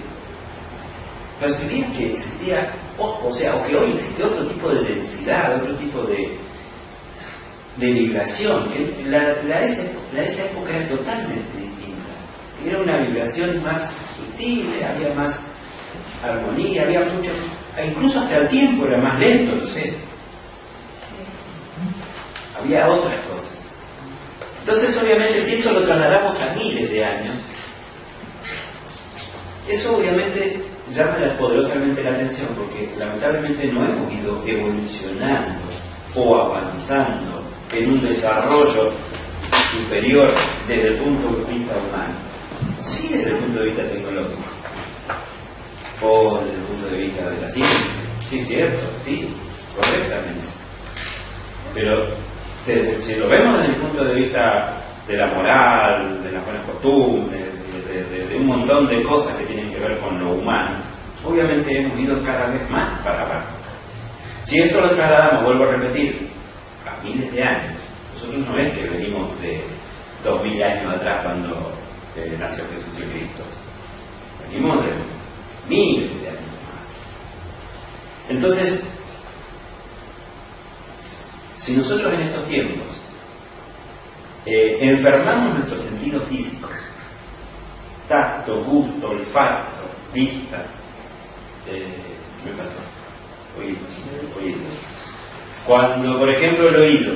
percibían 1.39 1.91
que 1.93 2.13
existía, 2.13 2.69
o, 2.97 3.33
sea, 3.33 3.55
o 3.55 3.65
que 3.65 3.75
hoy 3.75 3.91
existe 3.91 4.23
otro 4.23 4.47
tipo 4.47 4.69
de 4.69 4.83
densidad, 4.83 5.57
otro 5.61 5.75
tipo 5.75 6.03
de, 6.03 6.37
de 7.77 7.91
vibración, 7.91 8.69
que 8.71 9.03
la, 9.07 9.31
esa, 9.63 9.83
la 10.13 10.23
esa 10.23 10.45
época 10.45 10.75
era 10.75 10.87
totalmente 10.87 11.57
distinta. 11.57 12.13
Era 12.65 12.79
una 12.79 12.97
vibración 12.97 13.63
más 13.63 13.91
sutil, 14.15 14.67
había 14.87 15.13
más 15.15 15.39
armonía, 16.23 16.83
había 16.83 17.01
mucho, 17.01 17.31
incluso 17.85 18.19
hasta 18.19 18.37
el 18.37 18.47
tiempo 18.47 18.85
era 18.85 18.97
más 18.97 19.19
lento, 19.19 19.55
no 19.55 19.65
sé. 19.65 19.93
Había 22.61 22.87
otras 22.87 23.15
cosas. 23.27 23.49
Entonces, 24.59 24.97
obviamente, 24.97 25.43
si 25.43 25.55
eso 25.55 25.73
lo 25.73 25.81
trasladamos 25.81 26.39
a 26.41 26.55
miles 26.55 26.89
de 26.89 27.03
años, 27.03 27.35
eso 29.67 29.97
obviamente 29.97 30.61
llama 30.93 31.17
poderosamente 31.39 32.03
la 32.03 32.11
atención 32.11 32.47
porque 32.57 32.89
lamentablemente 32.97 33.67
no 33.67 33.83
hemos 33.83 34.13
ido 34.13 34.43
evolucionando 34.45 35.59
o 36.15 36.35
avanzando 36.35 37.42
en 37.75 37.91
un 37.91 38.01
desarrollo 38.01 38.91
superior 39.71 40.29
desde 40.67 40.89
el 40.89 40.95
punto 40.95 41.27
de 41.27 41.53
vista 41.53 41.73
humano. 41.73 42.13
Sí 42.81 43.09
desde 43.09 43.31
el 43.31 43.37
punto 43.37 43.59
de 43.59 43.65
vista 43.65 43.83
tecnológico 43.83 44.41
o 46.01 46.39
desde 46.39 46.55
el 46.55 46.63
punto 46.63 46.87
de 46.87 46.97
vista 46.97 47.29
de 47.29 47.41
la 47.41 47.49
ciencia. 47.49 47.77
Sí, 48.29 48.45
cierto, 48.45 48.85
sí, 49.05 49.27
correctamente. 49.75 50.45
Pero 51.73 52.05
si 52.65 53.15
lo 53.15 53.27
vemos 53.27 53.59
desde 53.59 53.73
el 53.73 53.79
punto 53.79 54.05
de 54.05 54.15
vista 54.15 54.81
de 55.07 55.17
la 55.17 55.27
moral, 55.27 56.23
de 56.23 56.31
las 56.31 56.43
buenas 56.45 56.63
costumbres, 56.65 57.41
de, 58.29 58.37
un 58.37 58.47
montón 58.47 58.87
de 58.87 59.03
cosas 59.03 59.35
que 59.35 59.45
tienen 59.45 59.71
que 59.71 59.79
ver 59.79 59.97
con 59.99 60.19
lo 60.19 60.31
humano, 60.31 60.75
obviamente 61.23 61.79
hemos 61.79 61.99
ido 61.99 62.21
cada 62.23 62.47
vez 62.47 62.69
más 62.69 62.99
para 63.01 63.21
abajo. 63.21 63.47
Si 64.43 64.59
esto 64.59 64.81
lo 64.81 64.89
trasladamos, 64.89 65.43
vuelvo 65.43 65.63
a 65.65 65.71
repetir, 65.71 66.32
miles 67.03 67.31
de 67.31 67.43
años, 67.43 67.73
nosotros 68.13 68.47
no 68.47 68.57
es 68.57 68.73
que 68.73 68.89
venimos 68.89 69.41
de 69.41 69.63
dos 70.23 70.41
mil 70.43 70.61
años 70.63 70.93
atrás 70.93 71.23
cuando 71.23 71.71
eh, 72.15 72.37
nació 72.39 72.63
Jesús 72.65 72.99
y 72.99 73.17
Cristo, 73.17 73.43
venimos 74.47 74.77
de 74.83 74.91
miles 75.67 76.21
de 76.21 76.29
años 76.29 76.41
más. 76.41 78.29
Entonces, 78.29 78.83
si 81.57 81.75
nosotros 81.75 82.13
en 82.13 82.21
estos 82.21 82.45
tiempos 82.47 82.87
eh, 84.45 84.77
enfermamos 84.81 85.55
nuestros 85.55 85.81
sentidos 85.81 86.23
físicos, 86.27 86.71
tacto, 88.07 88.63
gusto, 88.63 89.09
olfato, 89.09 89.83
vista, 90.13 90.65
eh, 91.67 91.95
¿qué 92.43 92.49
me 92.49 92.57
pasó? 92.57 92.71
Oído, 93.57 93.77
oído. 93.77 93.92
Cuando, 95.65 96.19
por 96.19 96.29
ejemplo, 96.29 96.69
el 96.69 96.75
oído, 96.75 97.13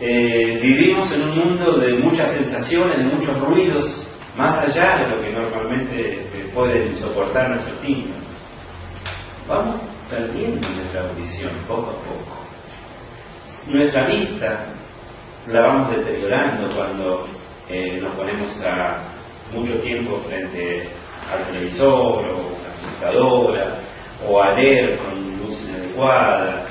eh, 0.00 0.58
vivimos 0.60 1.10
en 1.12 1.22
un 1.22 1.38
mundo 1.38 1.72
de 1.72 1.94
muchas 1.94 2.30
sensaciones, 2.32 2.98
de 2.98 3.04
muchos 3.04 3.38
ruidos, 3.40 4.06
más 4.36 4.58
allá 4.58 4.98
de 4.98 5.14
lo 5.14 5.22
que 5.22 5.30
normalmente 5.32 6.26
pueden 6.52 6.96
soportar 6.96 7.50
nuestros 7.50 7.80
tímpanos. 7.80 8.18
Vamos 9.48 9.76
perdiendo 10.10 10.66
nuestra 10.68 11.02
audición 11.02 11.50
poco 11.68 11.90
a 11.90 11.94
poco 11.94 12.44
nuestra 13.72 14.04
vista 14.04 14.66
la 15.50 15.60
vamos 15.60 15.96
deteriorando 15.96 16.68
cuando 16.74 17.26
eh, 17.68 17.98
nos 18.02 18.12
ponemos 18.14 18.60
a 18.62 18.98
mucho 19.54 19.74
tiempo 19.78 20.20
frente 20.26 20.88
al 21.32 21.44
televisor 21.52 21.90
o 21.90 22.20
a 22.20 22.22
la 22.22 23.12
computadora 23.12 23.78
o 24.28 24.42
a 24.42 24.52
leer 24.52 24.98
con 24.98 25.46
luz 25.46 25.60
inadecuada. 25.62 26.63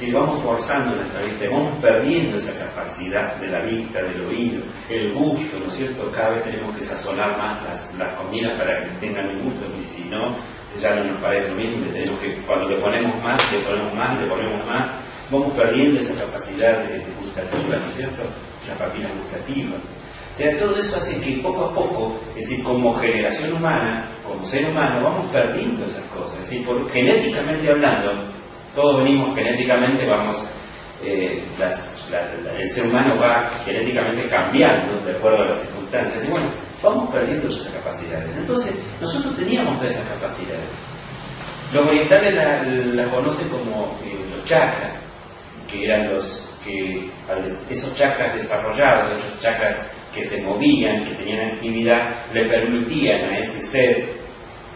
Si 0.00 0.10
vamos 0.10 0.42
forzando 0.42 0.96
nuestra 0.96 1.20
vista, 1.20 1.44
vamos 1.50 1.74
perdiendo 1.82 2.38
esa 2.38 2.54
capacidad 2.56 3.36
de 3.36 3.48
la 3.48 3.60
vista, 3.60 4.02
del 4.02 4.24
oído, 4.24 4.62
el 4.88 5.12
gusto, 5.12 5.60
¿no 5.60 5.70
es 5.70 5.76
cierto? 5.76 6.10
Cada 6.10 6.30
vez 6.30 6.44
tenemos 6.44 6.74
que 6.74 6.82
sazonar 6.82 7.36
más 7.36 7.62
las, 7.64 7.94
las 7.98 8.08
comidas 8.16 8.50
para 8.52 8.80
que 8.80 8.88
tengan 8.98 9.28
un 9.28 9.44
gusto, 9.44 9.66
y 9.76 9.84
si 9.84 10.08
no, 10.08 10.36
ya 10.80 10.94
no 10.94 11.04
nos 11.04 11.20
parece 11.20 11.50
lo 11.50 11.54
mismo, 11.56 11.84
cuando 12.46 12.70
le 12.70 12.76
ponemos 12.76 13.12
más, 13.22 13.36
le 13.52 13.58
ponemos 13.58 13.92
más, 13.92 14.18
le 14.18 14.26
ponemos 14.26 14.66
más, 14.66 14.86
vamos 15.30 15.52
perdiendo 15.52 16.00
esa 16.00 16.14
capacidad 16.14 16.78
de, 16.78 17.04
gustativa, 17.20 17.76
¿no 17.76 17.90
es 17.90 17.94
cierto? 17.94 18.22
La 18.68 18.74
papila 18.82 19.08
gustativa. 19.20 19.76
O 19.76 20.58
todo 20.64 20.80
eso 20.80 20.96
hace 20.96 21.20
que 21.20 21.42
poco 21.42 21.66
a 21.66 21.74
poco, 21.74 22.18
es 22.30 22.48
decir, 22.48 22.64
como 22.64 22.94
generación 22.94 23.52
humana, 23.52 24.06
como 24.26 24.46
ser 24.46 24.64
humano, 24.64 25.04
vamos 25.04 25.30
perdiendo 25.30 25.84
esas 25.84 26.04
cosas. 26.04 26.38
Es 26.38 26.48
decir, 26.48 26.64
por, 26.64 26.90
genéticamente 26.90 27.68
hablando, 27.68 28.39
todos 28.74 29.02
venimos 29.02 29.34
genéticamente, 29.34 30.06
vamos, 30.06 30.36
eh, 31.04 31.42
el 32.58 32.70
ser 32.70 32.86
humano 32.86 33.14
va 33.20 33.50
genéticamente 33.64 34.28
cambiando 34.28 35.04
de 35.04 35.12
acuerdo 35.12 35.42
a 35.42 35.46
las 35.46 35.60
circunstancias. 35.60 36.24
Y 36.24 36.30
bueno, 36.30 36.46
vamos 36.82 37.10
perdiendo 37.10 37.48
esas 37.48 37.72
capacidades. 37.72 38.36
Entonces, 38.36 38.74
nosotros 39.00 39.36
teníamos 39.36 39.78
todas 39.78 39.94
esas 39.94 40.08
capacidades. 40.08 40.68
Los 41.72 41.86
orientales 41.86 42.34
las 42.94 43.08
conocen 43.08 43.48
como 43.48 43.98
eh, 44.04 44.16
los 44.34 44.44
chakras 44.44 44.92
que 45.70 45.84
eran 45.84 46.12
los 46.12 46.50
que 46.64 47.08
esos 47.70 47.96
chakras 47.96 48.34
desarrollados, 48.34 49.18
esos 49.18 49.40
chakras 49.40 49.76
que 50.14 50.24
se 50.24 50.42
movían, 50.42 51.04
que 51.04 51.12
tenían 51.12 51.48
actividad, 51.48 52.10
le 52.34 52.44
permitían 52.44 53.30
a 53.30 53.38
ese 53.38 53.62
ser 53.62 54.12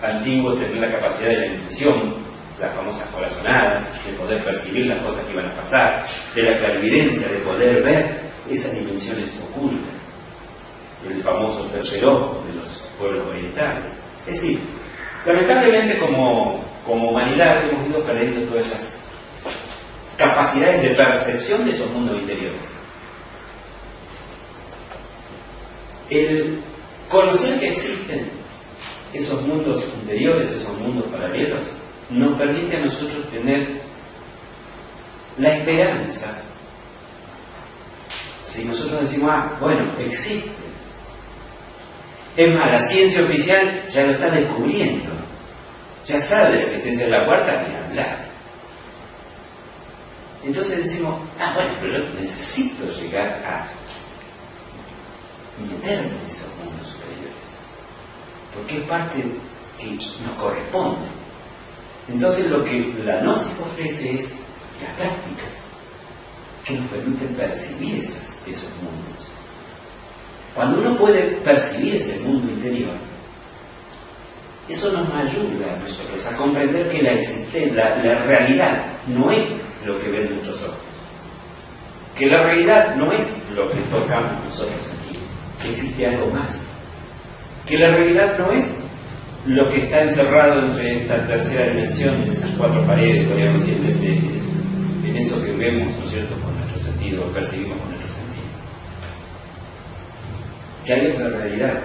antiguo 0.02 0.54
tener 0.54 0.76
la 0.76 0.90
capacidad 0.92 1.30
de 1.30 1.36
la 1.36 1.46
intuición, 1.46 2.14
las 2.60 2.72
famosas 2.74 3.08
corazonadas, 3.08 3.84
de 4.06 4.12
poder 4.12 4.44
percibir 4.44 4.86
las 4.86 4.98
cosas 5.02 5.24
que 5.24 5.32
iban 5.32 5.46
a 5.46 5.52
pasar, 5.54 6.06
de 6.34 6.42
la 6.42 6.58
clarividencia, 6.58 7.28
de 7.28 7.38
poder 7.38 7.82
ver 7.82 8.20
esas 8.50 8.72
dimensiones 8.72 9.32
ocultas, 9.50 9.94
el 11.08 11.22
famoso 11.22 11.64
tercer 11.66 12.04
ojo 12.04 12.42
de 12.46 12.54
los 12.54 12.68
pueblos 12.98 13.26
orientales. 13.28 13.84
Es 14.26 14.40
decir, 14.40 14.60
lamentablemente 15.26 15.98
como, 15.98 16.64
como 16.86 17.10
humanidad 17.10 17.62
hemos 17.68 17.88
ido 17.88 18.00
perdiendo 18.00 18.48
todas 18.48 18.66
esas 18.66 18.96
capacidades 20.16 20.82
de 20.82 20.90
percepción 20.90 21.64
de 21.64 21.72
esos 21.72 21.90
mundos 21.90 22.18
interiores. 22.18 22.60
El 26.10 26.60
conocer 27.08 27.58
que 27.58 27.72
existen 27.72 28.28
esos 29.12 29.42
mundos 29.42 29.84
interiores, 30.02 30.50
esos 30.50 30.76
mundos 30.78 31.04
paralelos, 31.10 31.60
nos 32.10 32.38
permite 32.38 32.76
a 32.76 32.80
nosotros 32.80 33.30
tener 33.30 33.80
la 35.38 35.56
esperanza. 35.56 36.34
Si 38.46 38.64
nosotros 38.64 39.00
decimos, 39.02 39.30
ah, 39.32 39.52
bueno, 39.60 39.82
existe. 39.98 40.50
Es 42.36 42.54
más, 42.54 42.70
la 42.70 42.80
ciencia 42.80 43.22
oficial 43.22 43.84
ya 43.88 44.04
lo 44.04 44.12
está 44.12 44.30
descubriendo. 44.30 45.10
Ya 46.06 46.20
sabe 46.20 46.56
la 46.56 46.62
existencia 46.62 47.06
de 47.06 47.10
la 47.10 47.24
cuarta 47.24 47.64
ni 47.66 47.74
hablar. 47.74 48.24
Entonces 50.44 50.84
decimos, 50.84 51.14
ah, 51.40 51.52
bueno, 51.54 51.70
pero 51.80 51.98
yo 51.98 52.20
necesito 52.20 52.84
llegar 53.00 53.42
a 53.46 53.66
meterme 55.62 56.08
en 56.08 56.30
esos 56.30 56.48
mundos 56.62 56.88
superiores, 56.88 57.48
porque 58.54 58.78
es 58.78 58.82
parte 58.82 59.24
que 59.78 59.86
nos 59.86 60.36
corresponde. 60.38 61.23
Entonces 62.08 62.50
lo 62.50 62.64
que 62.64 62.92
la 63.04 63.20
gnosis 63.20 63.52
ofrece 63.60 64.14
es 64.14 64.22
las 64.82 64.90
prácticas 64.96 65.54
que 66.64 66.74
nos 66.74 66.90
permiten 66.90 67.28
percibir 67.28 67.98
esos, 67.98 68.68
mundos. 68.82 69.28
Cuando 70.54 70.80
uno 70.80 70.96
puede 70.96 71.22
percibir 71.44 71.96
ese 71.96 72.20
mundo 72.20 72.50
interior, 72.52 72.92
eso 74.68 74.92
nos 74.92 75.08
ayuda 75.12 75.74
a 75.74 75.86
nosotros 75.86 76.26
a 76.26 76.36
comprender 76.36 76.88
que 76.90 77.02
la, 77.72 77.96
la 78.02 78.24
realidad 78.24 78.84
no 79.06 79.30
es 79.30 79.44
lo 79.84 80.00
que 80.00 80.10
ven 80.10 80.30
nuestros 80.30 80.62
ojos. 80.62 80.78
Que 82.16 82.26
la 82.26 82.44
realidad 82.44 82.94
no 82.96 83.10
es 83.12 83.26
lo 83.54 83.70
que 83.70 83.78
tocamos 83.90 84.44
nosotros 84.44 84.78
aquí, 84.78 85.18
que 85.62 85.70
existe 85.70 86.06
algo 86.06 86.26
más. 86.28 86.60
Que 87.66 87.78
la 87.78 87.88
realidad 87.88 88.38
no 88.38 88.52
es 88.52 88.66
lo 89.46 89.68
que 89.70 89.84
está 89.84 90.02
encerrado 90.02 90.60
entre 90.66 91.02
esta 91.02 91.26
tercera 91.26 91.70
dimensión, 91.70 92.14
en 92.22 92.32
esas 92.32 92.50
cuatro 92.56 92.82
paredes, 92.86 93.26
podríamos 93.26 93.66
decir, 93.66 94.18
en 95.04 95.16
eso 95.16 95.44
que 95.44 95.52
vemos, 95.52 95.94
¿no 95.98 96.04
es 96.04 96.10
cierto?, 96.10 96.34
con 96.36 96.56
nuestro 96.58 96.80
sentido, 96.80 97.24
percibimos 97.24 97.76
con 97.78 97.90
nuestro 97.90 98.08
sentido. 98.08 98.48
Que 100.86 100.92
hay 100.94 101.06
otra 101.08 101.28
realidad. 101.28 101.80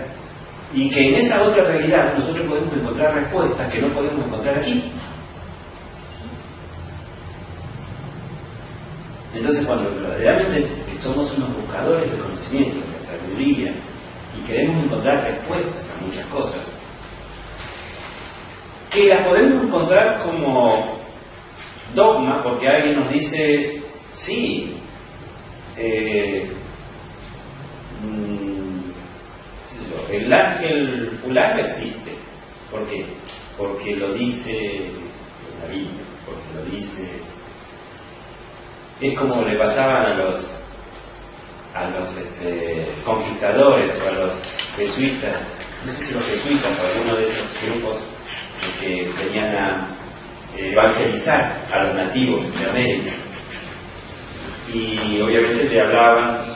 Y 0.73 0.89
que 0.89 1.09
en 1.09 1.15
esa 1.15 1.41
otra 1.43 1.63
realidad 1.63 2.13
nosotros 2.17 2.45
podemos 2.47 2.73
encontrar 2.73 3.13
respuestas 3.15 3.73
que 3.73 3.81
no 3.81 3.87
podemos 3.89 4.25
encontrar 4.25 4.59
aquí. 4.59 4.83
Entonces, 9.35 9.65
cuando 9.65 9.93
verdaderamente 9.95 10.65
somos 11.01 11.33
unos 11.37 11.55
buscadores 11.55 12.11
de 12.11 12.17
conocimiento, 12.17 12.75
de 12.77 13.05
sabiduría, 13.05 13.73
y 14.37 14.47
queremos 14.47 14.85
encontrar 14.85 15.23
respuestas 15.23 15.89
a 15.91 16.05
muchas 16.05 16.25
cosas, 16.27 16.61
que 18.89 19.07
las 19.07 19.27
podemos 19.27 19.63
encontrar 19.63 20.21
como 20.23 20.97
dogma, 21.93 22.43
porque 22.43 22.67
alguien 22.67 22.99
nos 22.99 23.11
dice, 23.11 23.81
sí, 24.15 24.73
eh, 25.77 26.49
mm, 28.03 28.89
el 30.13 30.33
ángel 30.33 31.19
fulano 31.21 31.59
existe. 31.59 32.11
¿Por 32.71 32.87
qué? 32.87 33.05
Porque 33.57 33.95
lo 33.95 34.13
dice 34.13 34.81
la 35.61 35.67
Biblia, 35.67 36.03
porque 36.25 36.53
lo 36.55 36.77
dice 36.77 37.29
es 39.01 39.17
como 39.17 39.43
le 39.43 39.55
pasaban 39.55 40.05
a 40.05 40.13
los 40.15 40.41
a 41.73 41.87
los 41.97 42.09
este, 42.17 42.85
conquistadores 43.05 43.91
o 44.03 44.09
a 44.09 44.11
los 44.11 44.33
jesuitas, 44.75 45.37
no 45.85 45.93
sé 45.93 46.03
si 46.03 46.13
los 46.13 46.23
jesuitas 46.25 46.71
o 46.77 46.97
alguno 46.97 47.15
de 47.15 47.23
esos 47.25 47.45
grupos 47.63 47.99
que 48.79 49.11
venían 49.17 49.55
a 49.55 49.87
evangelizar 50.57 51.65
a 51.73 51.83
los 51.83 51.95
nativos 51.95 52.43
de 52.59 52.69
América. 52.69 53.11
Y 54.73 55.19
obviamente 55.21 55.63
le 55.63 55.81
hablaban 55.81 56.49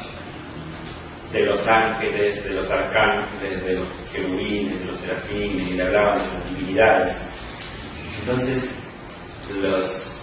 de 1.32 1.46
los 1.46 1.68
ángeles, 1.68 2.44
de 2.44 2.52
los 2.52 2.70
arcángeles, 2.70 3.66
de 3.66 3.74
los 3.74 3.88
querubines, 4.14 4.80
de 4.80 4.86
los 4.86 5.00
serafines, 5.00 5.68
y 5.68 5.74
le 5.74 5.84
hablaban 5.84 6.20
de 6.20 6.26
las 6.26 6.50
divinidades. 6.50 7.16
Entonces, 8.20 8.70
los 9.62 10.14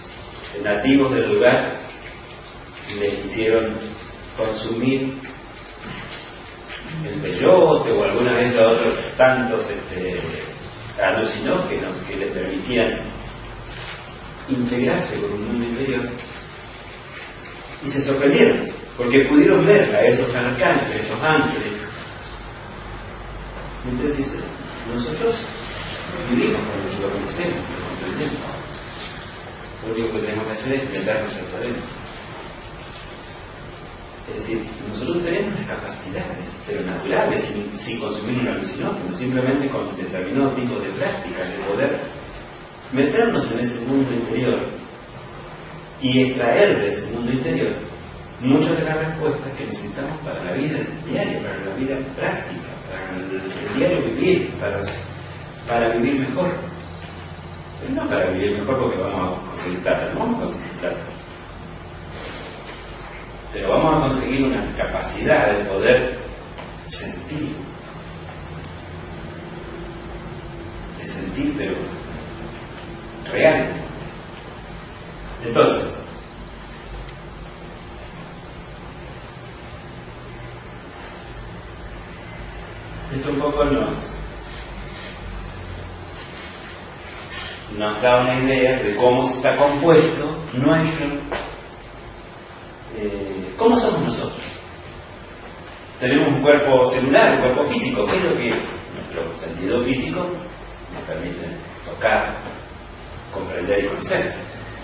nativos 0.63 1.13
del 1.13 1.33
lugar 1.33 1.59
le 2.99 3.09
quisieron 3.21 3.73
consumir 4.37 5.13
el 7.05 7.19
peyote 7.21 7.91
o 7.91 8.03
alguna 8.03 8.33
vez 8.33 8.57
a 8.57 8.67
otros 8.69 8.95
tantos 9.17 9.65
este, 9.69 10.19
alucinógenos 11.01 11.91
que 12.07 12.17
les 12.17 12.31
permitían 12.31 12.89
integrarse 14.49 15.21
con 15.21 15.33
un 15.33 15.47
mundo 15.47 15.65
interior. 15.65 16.05
Y 17.85 17.89
se 17.89 18.01
sorprendieron, 18.03 18.67
porque 18.97 19.21
pudieron 19.21 19.65
ver 19.65 19.95
a 19.95 20.01
esos 20.05 20.33
arcángeles, 20.35 21.05
esos 21.05 21.21
ángeles. 21.23 21.81
Entonces, 23.89 24.27
nosotros 24.93 25.35
vivimos 26.29 26.61
con 26.61 27.01
lo 27.01 27.07
que 27.07 27.19
conocemos, 27.19 27.55
lo 27.55 27.87
comprendemos. 27.89 28.51
Lo 29.81 29.93
único 29.93 30.13
que 30.13 30.19
tenemos 30.19 30.45
que 30.45 30.53
hacer 30.53 30.73
es 30.73 30.89
meternos 30.91 31.33
en 31.33 31.55
adentro. 31.57 32.00
Es 34.31 34.47
decir, 34.47 34.63
nosotros 34.89 35.23
tenemos 35.25 35.51
las 35.59 35.67
capacidades, 35.67 36.47
pero 36.65 36.81
naturales, 36.85 37.49
sin, 37.77 37.99
consumir 37.99 38.39
un 38.39 38.47
alucinógeno, 38.47 39.15
simplemente 39.15 39.67
con 39.67 39.83
determinados 39.97 40.55
de 40.55 40.89
prácticas, 40.97 41.49
de 41.49 41.57
poder 41.67 41.99
meternos 42.93 43.51
en 43.51 43.59
ese 43.59 43.79
mundo 43.81 44.13
interior 44.13 44.59
y 46.01 46.21
extraer 46.23 46.79
de 46.79 46.89
ese 46.89 47.05
mundo 47.11 47.31
interior 47.31 47.73
muchas 48.41 48.77
de 48.77 48.85
las 48.85 48.97
respuestas 48.97 49.51
que 49.57 49.65
necesitamos 49.65 50.17
para 50.21 50.43
la 50.43 50.53
vida 50.53 50.79
diaria, 51.05 51.39
para 51.41 51.57
la 51.59 51.75
vida 51.75 51.95
práctica, 52.15 52.71
para 52.87 53.03
el, 53.19 53.77
diario 53.77 54.01
vivir, 54.15 54.49
para, 54.59 54.81
para 55.67 55.95
vivir 55.95 56.21
mejor. 56.21 56.51
Pero 57.81 58.01
no 58.01 58.09
para 58.09 58.25
vivir 58.31 58.57
mejor 58.59 58.79
porque 58.79 58.97
vamos 58.97 59.39
a 59.39 59.49
conseguir 59.49 59.79
plata, 59.79 60.11
vamos 60.17 60.37
a 60.37 60.43
conseguir 60.45 60.71
plata 60.79 61.10
pero 63.53 63.69
vamos 63.69 63.95
a 63.95 64.07
conseguir 64.07 64.45
una 64.45 64.63
capacidad 64.77 65.51
de 65.51 65.65
poder 65.65 66.19
sentir, 66.87 67.53
de 71.01 71.07
sentir, 71.07 71.55
pero 71.57 71.75
real. 73.31 73.67
Entonces, 75.45 76.01
esto 83.15 83.29
un 83.31 83.39
poco 83.39 83.65
nos, 83.65 83.89
nos 87.77 88.01
da 88.01 88.21
una 88.21 88.39
idea 88.39 88.77
de 88.81 88.95
cómo 88.95 89.29
está 89.29 89.57
compuesto 89.57 90.37
nuestro 90.53 91.07
¿Cómo 93.61 93.77
somos 93.77 94.01
nosotros? 94.01 94.41
Tenemos 95.99 96.29
un 96.29 96.41
cuerpo 96.41 96.89
celular, 96.89 97.33
un 97.35 97.41
cuerpo 97.41 97.63
físico. 97.71 98.07
¿Qué 98.07 98.17
es 98.17 98.23
lo 98.23 98.35
que 98.35 98.49
nuestro 98.49 99.39
sentido 99.39 99.79
físico 99.81 100.25
nos 100.95 101.03
permite 101.03 101.45
tocar, 101.85 102.33
comprender 103.31 103.85
y 103.85 103.87
conocer? 103.87 104.33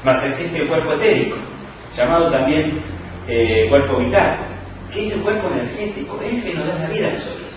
Más 0.04 0.24
existe 0.24 0.62
el 0.62 0.68
cuerpo 0.68 0.94
etérico, 0.94 1.38
llamado 1.98 2.30
también 2.30 2.80
eh, 3.28 3.66
cuerpo 3.68 3.98
vital, 3.98 4.38
que 4.94 5.08
es 5.08 5.14
el 5.14 5.22
cuerpo 5.22 5.50
energético, 5.54 6.22
es 6.24 6.34
el 6.36 6.44
que 6.44 6.54
nos 6.54 6.68
da 6.68 6.78
la 6.78 6.88
vida 6.88 7.08
a 7.08 7.14
nosotros. 7.14 7.50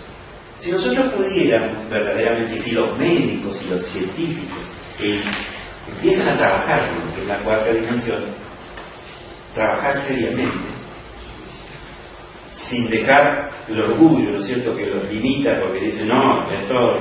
Si 0.58 0.72
nosotros 0.72 1.12
pudiéramos 1.12 1.86
verdaderamente, 1.90 2.58
si 2.58 2.72
los 2.72 2.96
médicos 2.96 3.60
y 3.62 3.68
los 3.68 3.84
científicos 3.84 4.58
empiezan 5.86 6.28
a 6.28 6.38
trabajar 6.38 6.80
en 7.20 7.28
la 7.28 7.36
cuarta 7.40 7.70
dimensión, 7.72 8.24
trabajar 9.54 9.94
seriamente, 9.96 10.69
sin 12.60 12.90
dejar 12.90 13.50
el 13.68 13.80
orgullo, 13.80 14.32
¿no 14.32 14.38
es 14.38 14.46
cierto?, 14.46 14.76
que 14.76 14.86
los 14.86 15.10
limita 15.10 15.58
porque 15.60 15.80
dicen, 15.80 16.08
no, 16.08 16.44
esto, 16.52 16.98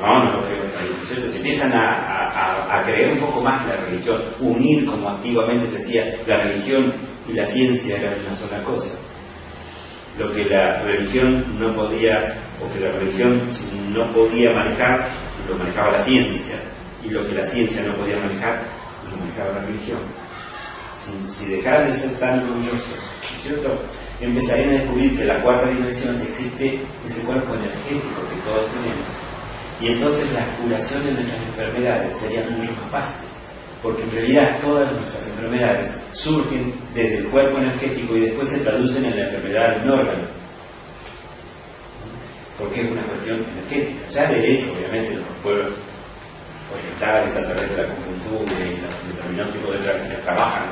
no, 0.00 0.24
no, 0.24 0.24
¿no 0.24 1.02
es 1.02 1.08
cierto? 1.08 1.30
Se 1.30 1.36
empiezan 1.36 1.72
a, 1.74 2.82
creer 2.86 3.12
un 3.12 3.18
poco 3.18 3.42
más 3.42 3.66
la 3.66 3.76
religión, 3.76 4.22
unir 4.40 4.86
como 4.86 5.10
antiguamente 5.10 5.70
se 5.70 5.82
hacía, 5.82 6.16
la 6.26 6.44
religión 6.44 6.94
y 7.28 7.34
la 7.34 7.44
ciencia 7.44 7.98
eran 7.98 8.14
una 8.26 8.34
sola 8.34 8.62
cosa. 8.64 8.94
Lo 10.18 10.32
que 10.32 10.46
la 10.46 10.80
religión 10.82 11.44
no 11.60 11.74
podía, 11.74 12.36
o 12.58 12.72
que 12.72 12.80
la 12.80 12.92
religión 12.92 13.42
no 13.92 14.06
podía 14.12 14.52
manejar, 14.52 15.08
lo 15.46 15.56
manejaba 15.56 15.92
la 15.92 16.00
ciencia, 16.00 16.56
y 17.04 17.10
lo 17.10 17.26
que 17.28 17.34
la 17.34 17.44
ciencia 17.44 17.82
no 17.82 17.92
podía 17.94 18.16
manejar, 18.16 18.62
lo 19.10 19.16
manejaba 19.18 19.60
la 19.60 19.66
religión. 19.66 19.98
Si, 20.96 21.32
si 21.32 21.50
dejaran 21.52 21.92
de 21.92 21.98
ser 21.98 22.12
tan 22.18 22.40
orgullosos, 22.40 22.86
¿no 22.88 23.36
es 23.36 23.42
cierto? 23.42 23.78
Empezarían 24.20 24.70
a 24.70 24.72
descubrir 24.72 25.16
que 25.16 25.24
la 25.24 25.40
cuarta 25.42 25.68
dimensión 25.68 26.20
existe 26.20 26.80
ese 27.06 27.20
cuerpo 27.22 27.54
energético 27.54 28.20
que 28.28 28.40
todos 28.44 28.66
tenemos. 28.72 29.08
Y 29.80 29.88
entonces 29.96 30.30
las 30.32 30.44
curaciones 30.60 31.16
de 31.16 31.22
nuestras 31.24 31.42
enfermedades 31.42 32.16
serían 32.18 32.52
mucho 32.52 32.72
más 32.82 32.90
fáciles, 32.90 33.32
porque 33.82 34.02
en 34.02 34.10
realidad 34.10 34.58
todas 34.60 34.92
nuestras 34.92 35.26
enfermedades 35.26 35.88
surgen 36.12 36.74
desde 36.94 37.18
el 37.18 37.24
cuerpo 37.28 37.58
energético 37.58 38.16
y 38.16 38.20
después 38.20 38.48
se 38.48 38.58
traducen 38.58 39.06
en 39.06 39.16
la 39.16 39.24
enfermedad 39.24 39.76
de 39.76 39.90
órgano, 39.90 40.24
porque 42.58 42.82
es 42.82 42.90
una 42.90 43.02
cuestión 43.02 43.40
energética. 43.56 44.08
Ya 44.10 44.28
de 44.28 44.52
hecho, 44.52 44.72
obviamente, 44.76 45.16
los 45.16 45.24
pueblos 45.42 45.72
orientales 46.70 47.36
a 47.36 47.44
través 47.48 47.70
de 47.70 47.76
la 47.76 47.82
acupuntura 47.88 48.52
y 48.60 48.76
los 48.84 49.16
determinados 49.16 49.52
tipos 49.54 49.72
de 49.72 49.78
prácticas 49.78 50.22
trabajan 50.22 50.62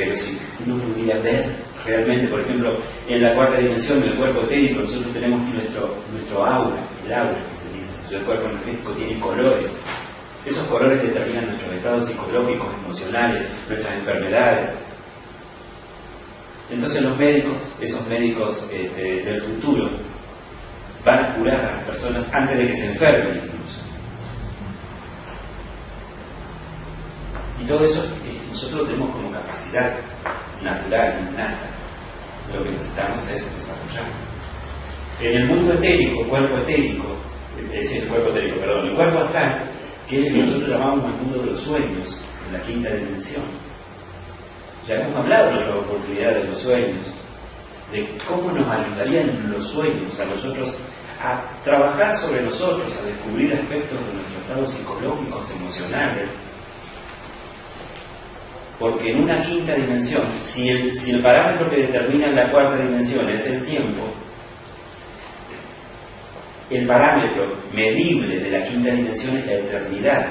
pero 0.00 0.16
si 0.16 0.38
uno 0.66 0.82
pudiera 0.82 1.20
ver 1.20 1.44
realmente, 1.84 2.28
por 2.28 2.40
ejemplo, 2.40 2.72
en 3.06 3.22
la 3.22 3.34
cuarta 3.34 3.58
dimensión 3.58 4.00
del 4.00 4.14
cuerpo 4.14 4.40
etérico, 4.42 4.80
nosotros 4.80 5.12
tenemos 5.12 5.42
nuestro, 5.52 5.94
nuestro 6.10 6.46
aura, 6.46 6.76
el 7.04 7.12
aura 7.12 7.36
que 7.50 7.56
se 7.58 7.68
dice. 7.76 8.16
El 8.16 8.22
cuerpo 8.22 8.48
energético 8.48 8.92
tiene 8.92 9.20
colores. 9.20 9.72
Esos 10.46 10.66
colores 10.68 11.02
determinan 11.02 11.48
nuestros 11.48 11.74
estados 11.74 12.08
psicológicos, 12.08 12.66
emocionales, 12.82 13.42
nuestras 13.68 13.94
enfermedades. 13.94 14.70
Entonces 16.70 17.02
los 17.02 17.18
médicos, 17.18 17.52
esos 17.80 18.06
médicos 18.06 18.64
este, 18.72 19.22
del 19.22 19.42
futuro, 19.42 19.90
van 21.04 21.24
a 21.24 21.34
curar 21.34 21.60
a 21.60 21.76
las 21.76 21.84
personas 21.84 22.32
antes 22.32 22.56
de 22.56 22.66
que 22.68 22.76
se 22.76 22.86
enfermen 22.86 23.36
incluso. 23.36 23.80
Y 27.62 27.66
todo 27.66 27.84
eso 27.84 28.02
nosotros 28.50 28.86
tenemos 28.86 29.10
como 29.10 29.30
capacidad 29.30 29.92
natural, 30.62 31.14
innata. 31.30 31.70
Lo 32.52 32.64
que 32.64 32.70
necesitamos 32.70 33.20
es 33.28 33.44
desarrollar. 33.44 34.10
En 35.20 35.36
el 35.36 35.46
mundo 35.46 35.74
etérico, 35.74 36.24
cuerpo 36.24 36.58
etérico, 36.58 37.04
es 37.72 37.92
el 37.92 38.08
cuerpo 38.08 38.30
etérico, 38.30 38.60
perdón, 38.60 38.88
el 38.88 38.94
cuerpo 38.94 39.18
astral, 39.20 39.62
que 40.08 40.24
que 40.24 40.30
nosotros 40.30 40.68
llamamos 40.68 41.04
el 41.04 41.22
mundo 41.22 41.38
de 41.38 41.50
los 41.52 41.60
sueños, 41.60 42.16
en 42.46 42.52
la 42.52 42.62
quinta 42.62 42.90
dimensión. 42.90 43.42
Ya 44.88 45.00
hemos 45.00 45.16
hablado 45.16 45.58
de 45.58 45.66
la 45.66 45.76
oportunidad 45.76 46.34
de 46.34 46.44
los 46.44 46.58
sueños, 46.58 47.06
de 47.92 48.08
cómo 48.26 48.50
nos 48.52 48.66
ayudarían 48.66 49.52
los 49.52 49.66
sueños 49.68 50.18
a 50.18 50.24
nosotros 50.24 50.74
a 51.22 51.42
trabajar 51.62 52.16
sobre 52.16 52.42
nosotros, 52.42 52.92
a 52.96 53.06
descubrir 53.06 53.52
aspectos 53.52 53.98
de 53.98 54.14
nuestros 54.14 54.40
estados 54.42 54.72
psicológicos, 54.72 55.50
emocionales, 55.50 56.28
porque 58.80 59.12
en 59.12 59.24
una 59.24 59.44
quinta 59.44 59.74
dimensión, 59.74 60.22
si 60.42 60.70
el, 60.70 61.20
parámetro 61.22 61.68
que 61.68 61.82
determina 61.82 62.28
la 62.28 62.50
cuarta 62.50 62.78
dimensión 62.78 63.28
es 63.28 63.46
el 63.46 63.62
tiempo, 63.66 64.04
el 66.70 66.86
parámetro 66.86 67.56
medible 67.74 68.38
de 68.38 68.50
la 68.50 68.64
quinta 68.64 68.90
dimensión 68.90 69.36
es 69.36 69.44
la 69.46 69.52
eternidad. 69.52 70.26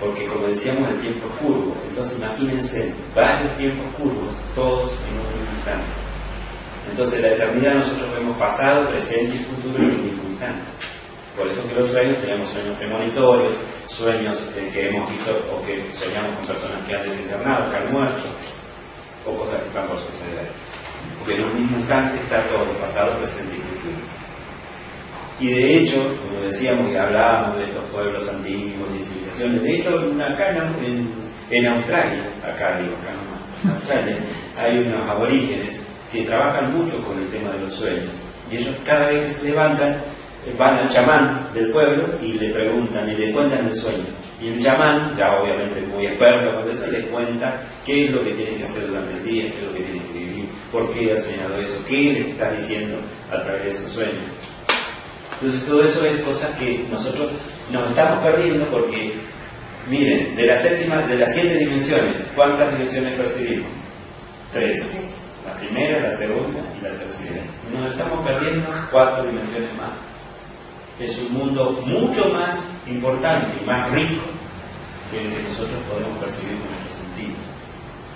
Porque 0.00 0.26
como 0.26 0.48
decíamos, 0.48 0.90
el 0.90 1.00
tiempo 1.00 1.28
es 1.28 1.46
curvo. 1.46 1.76
Entonces 1.88 2.18
imagínense 2.18 2.92
varios 3.14 3.56
tiempos 3.56 3.86
curvos, 3.96 4.34
todos 4.56 4.90
en 4.90 5.14
un 5.14 5.26
mismo 5.38 5.54
instante. 5.54 5.92
Entonces 6.90 7.20
la 7.20 7.28
eternidad 7.28 7.74
nosotros 7.74 8.12
vemos 8.14 8.36
pasado, 8.36 8.88
presente 8.88 9.36
y 9.36 9.38
futuro 9.38 9.78
en 9.78 9.90
un 9.90 10.04
mismo 10.06 10.22
instante. 10.28 10.89
Por 11.40 11.48
eso 11.48 11.66
que 11.66 11.80
los 11.80 11.88
sueños 11.88 12.20
tenemos 12.20 12.50
sueños 12.50 12.76
premonitorios, 12.76 13.54
sueños 13.88 14.36
eh, 14.60 14.68
que 14.74 14.90
hemos 14.90 15.08
visto 15.08 15.32
o 15.48 15.64
que 15.64 15.80
soñamos 15.96 16.36
con 16.36 16.52
personas 16.52 16.84
que 16.86 16.94
han 16.94 17.02
desencarnado, 17.02 17.70
que 17.70 17.76
han 17.78 17.92
muerto, 17.92 18.28
o 19.24 19.32
cosas 19.32 19.56
que 19.62 19.68
están 19.68 19.88
por 19.88 19.96
suceder. 19.96 20.52
Porque 21.16 21.40
en 21.40 21.44
un 21.48 21.54
mismo 21.56 21.78
instante 21.78 22.20
está 22.20 22.44
todo, 22.44 22.68
pasado, 22.76 23.16
presente 23.16 23.56
y 23.56 23.64
futuro. 23.72 24.04
Y 25.40 25.48
de 25.48 25.78
hecho, 25.78 25.96
como 26.20 26.44
decíamos 26.44 26.92
y 26.92 26.96
hablábamos 26.96 27.56
de 27.56 27.64
estos 27.64 27.84
pueblos 27.88 28.28
antiguos 28.28 28.88
y 28.92 29.04
civilizaciones, 29.08 29.62
de 29.62 29.76
hecho, 29.80 29.96
acá 30.20 30.50
en, 30.84 31.08
en 31.48 31.66
Australia, 31.72 32.28
acá 32.44 32.76
digo, 32.84 33.00
acá 33.00 33.16
en 33.16 33.70
Australia, 33.70 34.16
hay 34.60 34.76
unos 34.84 35.08
aborígenes 35.08 35.80
que 36.12 36.20
trabajan 36.20 36.70
mucho 36.76 37.00
con 37.00 37.16
el 37.16 37.28
tema 37.28 37.48
de 37.52 37.60
los 37.60 37.72
sueños. 37.72 38.12
Y 38.52 38.58
ellos 38.58 38.76
cada 38.84 39.08
vez 39.08 39.24
que 39.24 39.40
se 39.40 39.44
levantan 39.48 39.96
van 40.58 40.78
al 40.78 40.90
chamán 40.90 41.48
del 41.54 41.70
pueblo 41.70 42.04
y 42.22 42.34
le 42.34 42.50
preguntan 42.50 43.08
y 43.10 43.14
le 43.14 43.32
cuentan 43.32 43.66
el 43.66 43.76
sueño. 43.76 44.04
Y 44.40 44.48
el 44.48 44.62
chamán, 44.62 45.14
ya 45.18 45.38
obviamente 45.38 45.82
muy 45.82 46.06
experto 46.06 46.60
con 46.60 46.70
eso, 46.70 46.86
le 46.86 47.02
cuenta 47.06 47.60
qué 47.84 48.06
es 48.06 48.10
lo 48.10 48.24
que 48.24 48.32
tiene 48.32 48.56
que 48.56 48.64
hacer 48.64 48.86
durante 48.86 49.12
el 49.12 49.24
día, 49.24 49.52
qué 49.52 49.58
es 49.58 49.64
lo 49.64 49.74
que 49.74 49.80
tiene 49.80 50.00
que 50.06 50.18
vivir, 50.18 50.44
por 50.72 50.90
qué 50.92 51.12
ha 51.12 51.20
soñado 51.20 51.60
eso, 51.60 51.74
qué 51.86 52.12
le 52.12 52.30
está 52.30 52.50
diciendo 52.52 52.96
a 53.30 53.42
través 53.42 53.64
de 53.64 53.70
esos 53.72 53.92
sueños. 53.92 54.24
Entonces 55.34 55.68
todo 55.68 55.84
eso 55.84 56.04
es 56.04 56.20
cosas 56.20 56.50
que 56.58 56.84
nosotros 56.90 57.30
nos 57.70 57.88
estamos 57.88 58.24
perdiendo 58.24 58.66
porque, 58.66 59.12
miren, 59.88 60.34
de 60.36 60.46
las 60.46 60.62
séptima, 60.62 61.02
de 61.02 61.18
las 61.18 61.34
siete 61.34 61.56
dimensiones, 61.56 62.16
¿cuántas 62.34 62.72
dimensiones 62.72 63.12
percibimos? 63.14 63.68
Tres. 64.52 64.82
La 65.46 65.54
primera, 65.54 66.00
la 66.00 66.16
segunda 66.16 66.60
y 66.78 66.84
la 66.84 66.90
tercera. 66.90 67.42
Nos 67.72 67.90
estamos 67.92 68.26
perdiendo 68.26 68.68
cuatro 68.90 69.24
dimensiones 69.24 69.72
más 69.76 70.09
es 71.00 71.18
un 71.18 71.32
mundo 71.32 71.80
mucho 71.86 72.28
más 72.28 72.60
importante 72.86 73.48
y 73.60 73.64
más 73.64 73.90
rico 73.90 74.20
que 75.10 75.24
el 75.24 75.32
que 75.32 75.42
nosotros 75.48 75.80
podemos 75.88 76.18
percibir 76.18 76.60
con 76.60 76.68
nuestros 76.76 77.00
sentidos. 77.00 77.44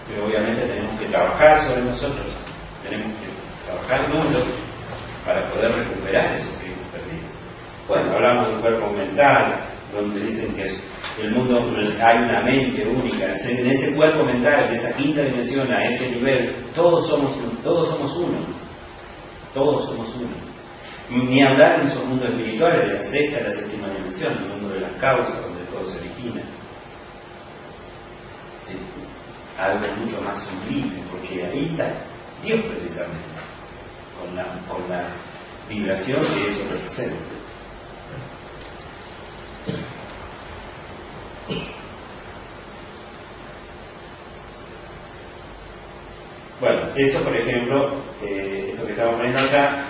Pero 0.07 0.27
obviamente 0.27 0.63
tenemos 0.63 1.01
que 1.01 1.07
trabajar 1.07 1.61
sobre 1.63 1.83
nosotros, 1.83 2.29
tenemos 2.85 3.09
que 3.25 3.33
trabajar 3.65 4.13
duro 4.13 4.45
para 5.25 5.41
poder 5.49 5.73
recuperar 5.73 6.37
eso 6.37 6.53
que 6.61 6.69
hemos 6.69 6.89
perdido. 6.93 7.25
Bueno, 7.89 8.13
hablamos 8.13 8.49
del 8.49 8.61
cuerpo 8.61 8.93
mental, 8.93 9.65
donde 9.95 10.21
dicen 10.21 10.55
que 10.55 10.77
el 11.23 11.31
mundo 11.31 11.65
hay 12.03 12.19
una 12.19 12.41
mente 12.41 12.87
única, 12.87 13.35
en 13.35 13.67
ese 13.67 13.95
cuerpo 13.95 14.25
mental, 14.25 14.67
en 14.69 14.75
esa 14.75 14.93
quinta 14.93 15.23
dimensión, 15.23 15.73
a 15.73 15.87
ese 15.87 16.11
nivel, 16.11 16.55
todos 16.75 17.07
somos, 17.07 17.33
todos 17.63 17.89
somos 17.89 18.15
uno, 18.17 18.39
todos 19.55 19.87
somos 19.87 20.09
uno. 20.17 20.54
Ni 21.11 21.43
hablar 21.43 21.81
en 21.81 21.89
esos 21.89 22.05
mundos 22.05 22.31
espirituales 22.31 22.89
de 22.89 22.95
la 22.95 23.05
sexta, 23.05 23.39
de 23.39 23.45
la 23.45 23.53
séptima 23.53 23.89
dimensión, 23.89 24.33
el 24.33 24.49
mundo 24.49 24.75
de 24.75 24.81
las 24.81 24.93
causas, 24.93 25.41
donde 25.43 25.65
todo 25.65 25.87
se 25.87 25.99
origina. 25.99 26.41
Algo 29.59 29.87
mucho 30.01 30.21
más 30.23 30.39
sublime, 30.43 31.01
porque 31.11 31.45
ahí 31.45 31.69
está 31.71 31.93
Dios 32.43 32.61
precisamente, 32.61 33.15
con 34.19 34.35
la, 34.35 34.45
con 34.69 34.89
la 34.91 35.05
vibración 35.69 36.21
que 36.21 36.49
eso 36.49 36.61
representa. 36.73 37.17
Bueno, 46.61 46.81
eso 46.97 47.21
por 47.21 47.37
ejemplo, 47.37 47.91
eh, 48.23 48.71
esto 48.73 48.87
que 48.87 48.93
estamos 48.93 49.15
poniendo 49.17 49.41
acá, 49.41 49.85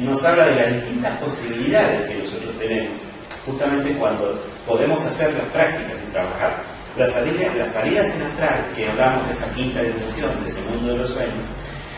nos 0.00 0.24
habla 0.24 0.46
de 0.46 0.56
las 0.56 0.74
distintas 0.74 1.18
posibilidades 1.18 2.08
que 2.08 2.22
nosotros 2.22 2.58
tenemos, 2.58 2.98
justamente 3.44 3.92
cuando 3.94 4.40
podemos 4.66 5.04
hacer 5.04 5.32
las 5.34 5.46
prácticas 5.46 5.94
y 6.06 6.12
trabajar. 6.12 6.78
Las 6.96 7.12
salidas, 7.12 7.54
las 7.56 7.72
salidas 7.72 8.06
en 8.06 8.22
astral, 8.22 8.66
que 8.74 8.88
hablamos 8.88 9.28
de 9.28 9.32
esa 9.32 9.46
quinta 9.54 9.82
dimensión, 9.82 10.30
de 10.42 10.50
ese 10.50 10.60
mundo 10.62 10.92
de 10.92 10.98
los 10.98 11.10
sueños, 11.10 11.44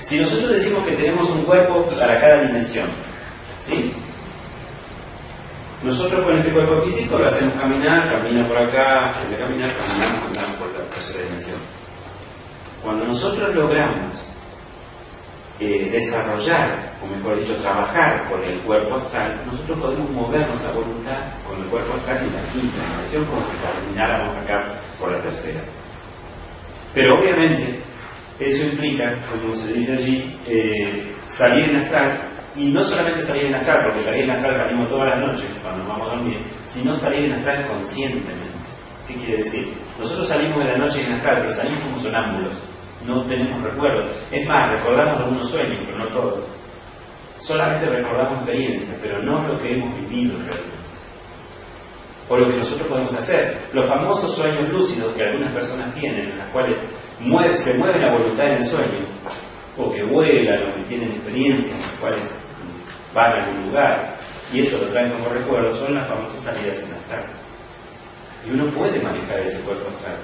si 0.03 0.21
nosotros 0.21 0.51
decimos 0.51 0.85
que 0.85 0.93
tenemos 0.93 1.31
un 1.31 1.45
cuerpo 1.45 1.85
para 1.99 2.21
cada 2.21 2.43
dimensión, 2.43 2.87
¿sí? 3.65 3.93
Nosotros 5.83 6.23
con 6.25 6.37
este 6.37 6.51
cuerpo 6.51 6.83
físico 6.83 7.19
lo 7.19 7.29
hacemos 7.29 7.55
caminar, 7.55 8.11
camina 8.11 8.47
por 8.47 8.59
acá, 8.59 9.15
de 9.31 9.37
caminar, 9.37 9.71
caminamos, 9.75 10.27
andamos 10.27 10.57
por 10.57 10.69
la 10.73 10.85
tercera 10.95 11.25
dimensión. 11.25 11.57
Cuando 12.83 13.07
nosotros 13.07 13.55
logramos 13.55 14.17
eh, 15.61 15.89
desarrollar 15.93 16.90
o 17.03 17.07
mejor 17.07 17.41
dicho, 17.41 17.57
trabajar 17.57 18.29
con 18.29 18.45
el 18.45 18.59
cuerpo 18.61 18.97
astral, 18.97 19.41
nosotros 19.51 19.79
podemos 19.79 20.11
movernos 20.11 20.63
a 20.65 20.73
voluntad 20.73 21.33
con 21.49 21.61
el 21.61 21.67
cuerpo 21.69 21.95
astral 21.95 22.19
en 22.19 22.35
la 22.35 22.53
quinta 22.53 22.77
dimensión 22.85 23.25
como 23.25 23.41
si 23.49 23.57
termináramos 23.57 24.37
acá 24.37 24.65
por 24.99 25.11
la 25.13 25.19
tercera. 25.19 25.61
Pero 26.95 27.19
obviamente 27.19 27.81
eso 28.39 28.65
implica, 28.65 29.15
como 29.31 29.57
se 29.57 29.73
dice 29.73 29.93
allí, 29.93 30.39
eh, 30.47 31.15
salir 31.29 31.71
en 31.71 31.77
astral, 31.77 32.21
y 32.57 32.67
no 32.67 32.83
solamente 32.83 33.23
salir 33.23 33.47
en 33.47 33.55
astral, 33.55 33.85
porque 33.85 34.03
salir 34.03 34.25
en 34.25 34.31
astral 34.31 34.57
salimos 34.57 34.89
todas 34.89 35.09
las 35.11 35.19
noches 35.27 35.47
cuando 35.63 35.87
vamos 35.87 36.11
a 36.11 36.17
dormir, 36.17 36.39
sino 36.69 36.97
salir 36.97 37.27
en 37.27 37.33
astral 37.33 37.67
conscientemente. 37.67 38.61
¿Qué 39.07 39.15
quiere 39.15 39.43
decir? 39.43 39.73
Nosotros 39.99 40.29
salimos 40.29 40.59
de 40.59 40.73
la 40.73 40.79
noche 40.79 41.05
en 41.05 41.13
astral, 41.13 41.39
pero 41.41 41.55
salimos 41.55 41.81
como 41.81 42.01
sonámbulos, 42.01 42.53
no 43.07 43.23
tenemos 43.23 43.63
recuerdos. 43.63 44.05
Es 44.31 44.47
más, 44.47 44.71
recordamos 44.73 45.21
algunos 45.21 45.49
sueños, 45.49 45.79
pero 45.87 45.99
no 45.99 46.07
todos 46.07 46.41
solamente 47.41 47.87
recordamos 47.87 48.39
experiencias, 48.39 48.97
pero 49.03 49.19
no 49.23 49.47
lo 49.49 49.61
que 49.61 49.75
hemos 49.75 49.95
vivido 49.97 50.37
realmente. 50.39 50.81
O 52.29 52.37
lo 52.37 52.49
que 52.49 52.57
nosotros 52.59 52.87
podemos 52.87 53.15
hacer. 53.15 53.59
Los 53.73 53.87
famosos 53.87 54.35
sueños 54.35 54.69
lúcidos 54.71 55.15
que 55.17 55.25
algunas 55.25 55.51
personas 55.53 55.93
tienen, 55.95 56.31
en 56.31 56.39
las 56.39 56.49
cuales 56.49 56.77
se 57.59 57.75
mueve 57.75 57.99
la 57.99 58.13
voluntad 58.13 58.47
en 58.47 58.59
el 58.59 58.67
sueño, 58.67 59.01
o 59.77 59.93
que 59.93 60.03
vuelan, 60.05 60.61
o 60.63 60.77
que 60.77 60.83
tienen 60.89 61.11
experiencias 61.11 61.75
en 61.75 61.81
las 61.81 61.91
cuales 62.01 62.21
van 63.15 63.33
a 63.33 63.45
algún 63.45 63.67
lugar, 63.67 64.17
y 64.53 64.61
eso 64.61 64.79
lo 64.79 64.87
traen 64.89 65.11
como 65.11 65.29
recuerdo, 65.29 65.77
son 65.77 65.95
las 65.95 66.07
famosas 66.07 66.45
salidas 66.45 66.79
en 66.79 66.93
astral. 66.93 67.25
Y 68.47 68.51
uno 68.53 68.67
puede 68.67 69.01
manejar 69.01 69.41
ese 69.41 69.61
cuerpo 69.61 69.89
astral, 69.91 70.17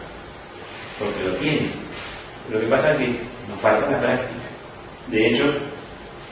porque 0.99 1.25
lo 1.25 1.35
tiene. 1.35 1.71
Lo 2.51 2.61
que 2.61 2.67
pasa 2.67 2.93
es 2.93 2.99
que 2.99 3.21
nos 3.49 3.61
falta 3.61 3.91
la 3.91 4.01
práctica. 4.01 4.47
De 5.09 5.27
hecho, 5.27 5.53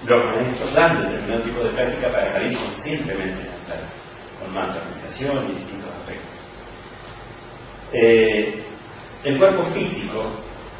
los 0.06 0.24
maestros 0.24 0.74
dan 0.74 1.00
determinado 1.00 1.42
tipo 1.42 1.62
de 1.62 1.70
práctica 1.70 2.08
para 2.08 2.32
salir 2.32 2.56
conscientemente 2.56 3.42
con 4.40 4.54
más 4.54 4.74
organización 4.76 5.50
y 5.50 5.58
distintos 5.58 5.90
aspectos. 6.00 6.34
Eh, 7.92 8.62
el 9.24 9.38
cuerpo 9.38 9.62
físico 9.74 10.22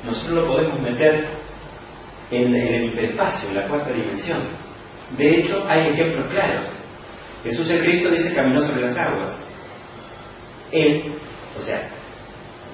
nosotros 0.05 0.35
lo 0.35 0.47
podemos 0.47 0.81
meter 0.81 1.25
en, 2.31 2.55
el 2.55 2.85
hiperespacio, 2.85 3.49
en 3.49 3.55
la 3.57 3.67
cuarta 3.67 3.91
dimensión. 3.91 4.39
De 5.17 5.41
hecho, 5.41 5.65
hay 5.69 5.89
ejemplos 5.89 6.27
claros. 6.31 6.67
Jesús 7.43 7.71
el 7.71 7.85
Cristo 7.85 8.11
dice 8.11 8.35
caminó 8.35 8.61
sobre 8.61 8.83
las 8.83 8.97
aguas. 8.97 9.33
Él, 10.73 11.05
o 11.61 11.65
sea, 11.65 11.83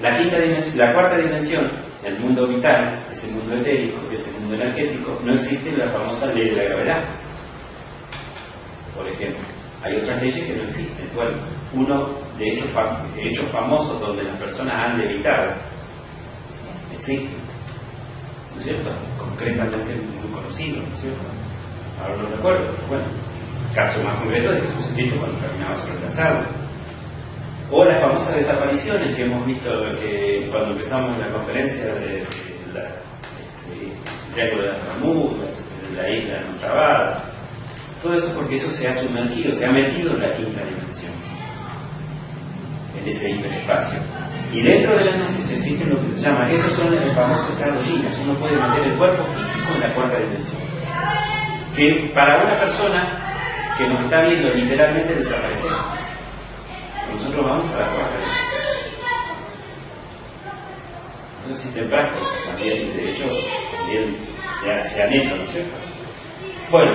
la, 0.02 0.16
quinta 0.18 0.36
la 0.76 0.92
cuarta 0.94 1.18
dimensión, 1.18 1.70
el 2.04 2.18
mundo 2.18 2.46
vital, 2.46 2.98
ese 3.12 3.26
mundo 3.28 3.54
etérico, 3.54 3.98
ese 4.12 4.30
mundo 4.38 4.54
energético, 4.54 5.20
no 5.24 5.34
existe 5.34 5.76
la 5.76 5.86
famosa 5.86 6.26
ley 6.26 6.50
de 6.50 6.56
la 6.56 6.62
gravedad. 6.64 7.00
Por 8.96 9.06
ejemplo, 9.08 9.40
hay 9.82 9.96
otras 9.96 10.22
leyes 10.22 10.46
que 10.46 10.56
no 10.56 10.62
existen. 10.64 11.10
Bueno, 11.14 11.32
uno 11.72 12.08
de 12.38 12.54
hecho 12.54 12.64
hechos 13.18 13.46
famosos 13.46 14.00
donde 14.00 14.24
las 14.24 14.36
personas 14.36 14.74
han 14.74 14.98
levitado 14.98 15.50
existen, 16.96 17.28
¿no 18.54 18.60
es 18.60 18.64
cierto? 18.64 18.90
Concretamente 19.18 19.94
muy 20.22 20.32
conocido, 20.34 20.78
¿no 20.78 20.94
es 20.94 21.00
cierto? 21.00 21.20
Ahora 22.00 22.22
no 22.22 22.36
recuerdo, 22.36 22.60
pero 22.76 22.88
bueno, 22.88 23.04
caso 23.74 24.02
más 24.02 24.16
concreto 24.16 24.52
de 24.52 24.60
Jesús 24.60 24.86
Cristo 24.94 25.16
cuando 25.18 25.38
caminaba 25.38 25.76
sobre 25.76 26.00
las 26.00 26.18
aguas. 26.18 26.59
O 27.72 27.84
las 27.84 28.00
famosas 28.00 28.34
desapariciones 28.34 29.14
que 29.14 29.24
hemos 29.24 29.46
visto 29.46 29.70
cuando 30.50 30.72
empezamos 30.72 31.16
la 31.18 31.28
conferencia 31.28 31.84
de, 31.84 32.24
la, 32.74 32.80
este, 32.82 34.34
Triángulo 34.34 34.62
de 34.62 34.68
las 34.68 34.86
Bermudas, 34.86 35.50
la 35.96 36.10
isla 36.10 36.40
no 36.40 36.58
trabada. 36.58 37.24
Todo 38.02 38.14
eso 38.16 38.32
porque 38.34 38.56
eso 38.56 38.70
se 38.72 38.88
ha 38.88 38.96
sumergido, 38.96 39.54
se 39.54 39.66
ha 39.66 39.70
metido 39.70 40.14
en 40.14 40.20
la 40.20 40.34
quinta 40.34 40.60
dimensión, 40.64 41.12
en 43.00 43.08
ese 43.08 43.30
hiperespacio. 43.30 43.98
Y 44.52 44.62
dentro 44.62 44.96
de 44.96 45.04
la 45.04 45.12
gnosis 45.12 45.52
existen 45.52 45.90
lo 45.90 46.00
que 46.00 46.08
se 46.14 46.20
llama, 46.26 46.50
esos 46.50 46.72
son 46.72 46.92
el 46.92 47.10
famoso 47.12 47.46
estado 47.52 47.80
ginas, 47.84 48.16
uno 48.24 48.34
puede 48.34 48.56
meter 48.56 48.82
el 48.84 48.98
cuerpo 48.98 49.22
físico 49.36 49.74
en 49.74 49.80
la 49.80 49.94
cuarta 49.94 50.18
dimensión. 50.18 50.60
Que 51.76 52.10
para 52.12 52.42
una 52.42 52.58
persona 52.58 53.74
que 53.78 53.86
nos 53.86 54.00
está 54.00 54.22
viendo 54.22 54.52
literalmente 54.54 55.14
desaparecer, 55.14 55.70
nosotros 57.14 57.44
vamos 57.44 57.70
a 57.72 57.78
la 57.78 57.86
dimensión. 57.86 58.60
No 61.48 61.54
existen 61.54 61.88
prácticas 61.88 62.28
también, 62.46 62.96
de 62.96 63.10
hecho, 63.10 63.24
también 63.76 64.16
se, 64.92 65.02
han 65.02 65.12
hecho, 65.12 65.36
¿no 65.36 65.42
es 65.42 65.50
cierto? 65.50 65.76
Bueno, 66.70 66.92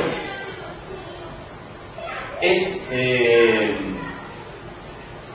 es, 2.41 2.85
eh, 2.91 3.75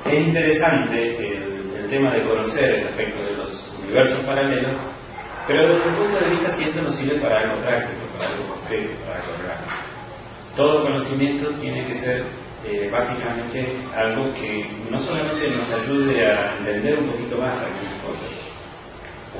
es 0.07 0.26
interesante 0.26 1.16
el 1.16 1.89
tema 1.91 2.12
de 2.12 2.22
conocer 2.22 2.74
el 2.76 2.87
aspecto 2.87 3.22
de 3.24 3.37
los 3.37 3.51
universos 3.83 4.20
paralelos, 4.20 4.72
pero 5.47 5.62
desde 5.62 5.89
el 5.89 5.95
punto 5.95 6.24
de 6.24 6.31
vista 6.31 6.51
si 6.53 6.62
esto 6.64 6.83
nos 6.83 6.95
sirve 6.95 7.18
para 7.18 7.41
algo 7.41 7.57
práctico, 7.57 8.01
para 8.16 8.31
algo 8.31 8.55
concreto, 8.55 8.91
para 9.05 9.20
algo 9.20 9.33
real. 9.43 9.59
Todo 10.57 10.83
conocimiento 10.85 11.51
tiene 11.61 11.85
que 11.87 11.95
ser 11.95 12.24
eh, 12.66 12.88
básicamente 12.92 13.66
algo 13.96 14.32
que 14.34 14.66
no 14.90 15.00
solamente 15.00 15.50
nos 15.50 15.70
ayude 15.70 16.26
a 16.26 16.56
entender 16.58 16.98
un 16.98 17.06
poquito 17.06 17.36
más 17.38 17.56
algunas 17.56 17.96
cosas, 18.04 18.30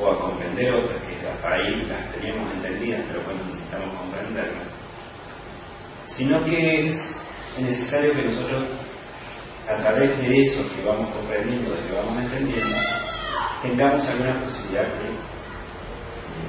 o 0.01 0.11
a 0.11 0.21
comprender 0.21 0.73
otras 0.73 0.99
que 1.03 1.29
hasta 1.29 1.53
ahí 1.53 1.87
las 1.89 2.13
teníamos 2.15 2.53
entendidas, 2.55 3.03
pero 3.09 3.21
bueno, 3.25 3.41
necesitamos 3.47 3.95
comprenderlas, 3.95 4.69
sino 6.09 6.45
que 6.45 6.89
es 6.89 7.17
necesario 7.59 8.13
que 8.15 8.23
nosotros 8.23 8.65
a 9.69 9.77
través 9.77 10.19
de 10.19 10.43
eso 10.43 10.63
que 10.75 10.85
vamos 10.85 11.09
comprendiendo, 11.15 11.71
de 11.71 11.81
que 11.87 11.93
vamos 11.95 12.23
entendiendo, 12.23 12.77
tengamos 13.63 14.07
alguna 14.09 14.41
posibilidad 14.41 14.83
de, 14.83 15.09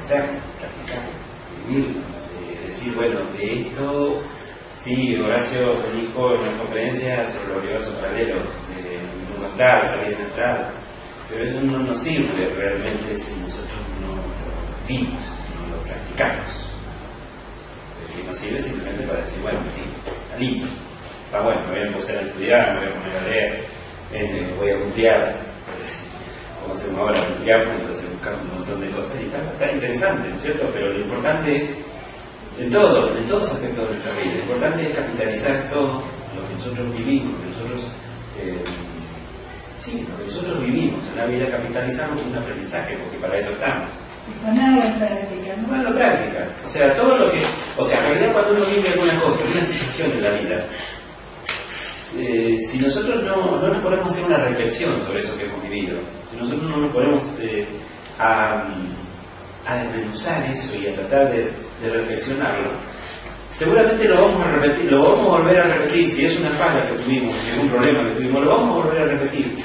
hacer, 0.04 0.30
practicar, 0.60 1.04
vivir, 1.68 1.94
de 1.94 2.68
decir, 2.68 2.96
bueno, 2.96 3.20
de 3.38 3.62
esto, 3.62 4.22
sí, 4.84 5.16
Horacio 5.18 5.76
dijo 5.96 6.36
en 6.36 6.42
una 6.42 6.58
conferencia 6.58 7.26
sobre 7.32 7.48
los 7.54 7.64
universos 7.64 7.96
paralelos, 7.96 8.44
de 8.70 9.40
no 9.40 9.48
entrar, 9.48 9.90
salir 9.90 10.18
de 10.18 10.24
entrar, 10.24 10.70
pero 11.30 11.44
eso 11.44 11.62
no 11.62 11.80
nos 11.80 12.00
sirve 12.00 12.54
realmente 12.56 13.18
si 13.18 13.40
nosotros 13.40 13.82
no 14.02 14.16
lo 14.16 14.88
vivimos, 14.88 15.22
no 15.58 15.76
lo 15.76 15.84
practicamos. 15.84 16.52
Es 18.02 18.08
decir, 18.08 18.26
nos 18.26 18.38
sirve 18.38 18.62
simplemente 18.62 19.08
para 19.08 19.22
decir, 19.22 19.42
bueno, 19.42 19.60
sí, 19.76 19.82
está 20.28 20.38
lindo 20.38 20.68
está 21.32 21.44
bueno, 21.44 21.62
me 21.62 21.72
voy 21.72 21.80
a 21.80 21.88
empezar 21.88 22.18
a 22.18 22.22
estudiar, 22.24 22.74
me 22.74 22.80
voy 22.82 22.90
a 22.90 22.94
poner 22.94 23.18
a 23.18 23.30
leer, 23.30 23.64
eh, 24.12 24.54
voy 24.60 24.70
a 24.70 24.76
googlear, 24.76 25.36
como 26.62 26.76
hacemos 26.76 27.00
ahora, 27.00 27.26
googleamos, 27.38 27.80
entonces 27.80 28.12
buscamos 28.12 28.42
un 28.42 28.60
montón 28.60 28.82
de 28.82 28.90
cosas 28.90 29.14
y 29.16 29.24
está, 29.24 29.38
está 29.38 29.72
interesante, 29.72 30.28
¿no 30.28 30.36
es 30.36 30.42
cierto? 30.42 30.70
Pero 30.74 30.92
lo 30.92 31.00
importante 31.00 31.56
es, 31.56 31.70
en 32.60 32.72
todo, 32.72 33.18
en 33.18 33.28
todos 33.28 33.42
los 33.44 33.52
aspectos 33.52 33.86
de 33.86 33.96
nuestra 33.96 34.12
vida, 34.14 34.34
lo 34.34 34.40
importante 34.42 34.90
es 34.90 34.96
capitalizar 34.96 35.70
todo 35.72 36.04
lo 36.36 36.48
que 36.48 36.54
nosotros 36.58 36.98
vivimos, 36.98 37.34
que 37.40 37.48
nosotros, 37.50 37.82
eh, 38.40 38.64
sí, 39.82 40.06
lo 40.10 40.18
que 40.18 40.26
nosotros 40.32 40.62
vivimos 40.64 41.00
en 41.12 41.18
la 41.18 41.26
vida, 41.26 41.50
capitalizamos 41.50 42.22
un 42.24 42.36
aprendizaje, 42.36 42.98
porque 42.98 43.18
para 43.18 43.38
eso 43.38 43.50
estamos. 43.52 43.90
Ponerlo 44.46 44.82
en 44.84 44.94
práctica, 45.00 45.56
¿no? 45.58 45.68
Ponerlo 45.68 45.90
en 45.90 45.96
práctica. 45.96 46.48
O 46.66 46.70
sea, 46.70 46.96
todo 46.96 47.18
lo 47.18 47.32
que. 47.32 47.42
O 47.78 47.86
sea, 47.86 47.98
en 48.00 48.06
realidad, 48.06 48.34
cuando 48.34 48.52
uno 48.54 48.66
vive 48.66 48.90
alguna 48.90 49.20
cosa, 49.20 49.44
alguna 49.44 49.66
situación 49.66 50.12
en 50.12 50.24
la 50.24 50.32
vida, 50.32 50.66
eh, 52.18 52.60
si 52.66 52.78
nosotros 52.80 53.24
no, 53.24 53.58
no, 53.58 53.68
nos 53.68 53.78
ponemos 53.82 54.06
a 54.06 54.10
hacer 54.10 54.26
una 54.26 54.38
reflexión 54.38 54.92
sobre 55.06 55.22
eso 55.22 55.38
que 55.38 55.46
hemos 55.46 55.64
vivido, 55.64 55.98
si 56.30 56.38
nosotros 56.38 56.70
no 56.70 56.78
nos 56.78 56.94
ponemos 56.94 57.24
eh, 57.40 57.66
a, 58.20 58.64
a, 59.66 59.76
desmenuzar 59.76 60.44
eso 60.52 60.76
y 60.78 60.88
a 60.88 60.94
tratar 60.94 61.32
de, 61.32 61.52
de, 61.82 61.90
reflexionarlo, 61.90 62.70
seguramente 63.56 64.06
lo 64.06 64.16
vamos 64.16 64.46
a 64.46 64.52
repetir, 64.52 64.92
lo 64.92 65.04
vamos 65.04 65.20
a 65.20 65.38
volver 65.38 65.60
a 65.60 65.64
repetir. 65.64 66.12
Si 66.12 66.26
es 66.26 66.40
una 66.40 66.50
falla 66.52 66.88
que 66.88 67.04
tuvimos, 67.04 67.36
si 67.44 67.52
es 67.52 67.58
un 67.58 67.70
problema 67.70 68.04
que 68.04 68.16
tuvimos, 68.16 68.44
lo 68.44 68.50
vamos 68.50 68.70
a 68.70 68.86
volver 68.86 69.02
a 69.02 69.06
repetir. 69.06 69.58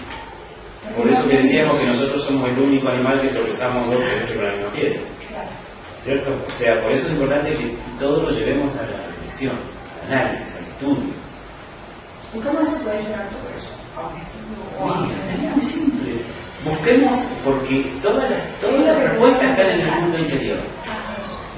Por 0.97 1.09
eso 1.09 1.29
que 1.29 1.43
decíamos 1.43 1.77
que 1.79 1.87
nosotros 1.87 2.25
somos 2.25 2.49
el 2.49 2.59
único 2.59 2.89
animal 2.89 3.21
que 3.21 3.29
tropezamos 3.29 3.87
dos 3.91 4.01
veces 4.01 4.33
con 4.33 4.45
la 4.45 4.53
misma 4.53 4.71
piedra. 4.71 5.01
¿Cierto? 6.05 6.31
O 6.31 6.59
sea, 6.59 6.81
por 6.83 6.93
eso 6.93 7.07
es 7.07 7.13
importante 7.13 7.53
que 7.53 7.75
todo 7.99 8.23
lo 8.23 8.31
llevemos 8.31 8.73
a 8.77 8.83
la 8.83 9.07
reflexión, 9.09 9.57
al 10.07 10.13
análisis, 10.15 10.55
al 10.57 10.65
estudio. 10.65 11.13
¿Y 12.33 12.39
cómo 12.39 12.59
se 12.65 12.77
puede 12.81 13.03
llegar 13.03 13.29
todo 13.29 13.47
eso? 13.59 13.77
Mira, 14.79 15.49
es 15.51 15.57
muy 15.57 15.65
simple. 15.65 16.13
Busquemos, 16.65 17.19
porque 17.45 17.93
todas 18.03 18.31
las, 18.31 18.41
todas 18.61 18.81
las 18.81 18.99
respuestas 18.99 19.51
están 19.51 19.71
en 19.71 19.81
el 19.81 20.01
mundo 20.01 20.19
interior. 20.19 20.59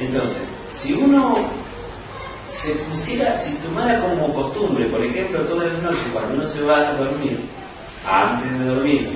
Entonces, 0.00 0.38
si 0.72 0.94
uno 0.94 1.36
se 2.50 2.72
pusiera, 2.90 3.38
si 3.38 3.54
tomara 3.56 4.00
como 4.00 4.32
costumbre, 4.32 4.86
por 4.86 5.02
ejemplo, 5.02 5.40
todas 5.40 5.72
las 5.72 5.82
noches 5.82 6.02
cuando 6.12 6.34
uno 6.34 6.48
se 6.48 6.62
va 6.62 6.88
a 6.88 6.92
dormir, 6.94 7.40
antes 8.10 8.58
de 8.58 8.64
dormirse, 8.64 9.14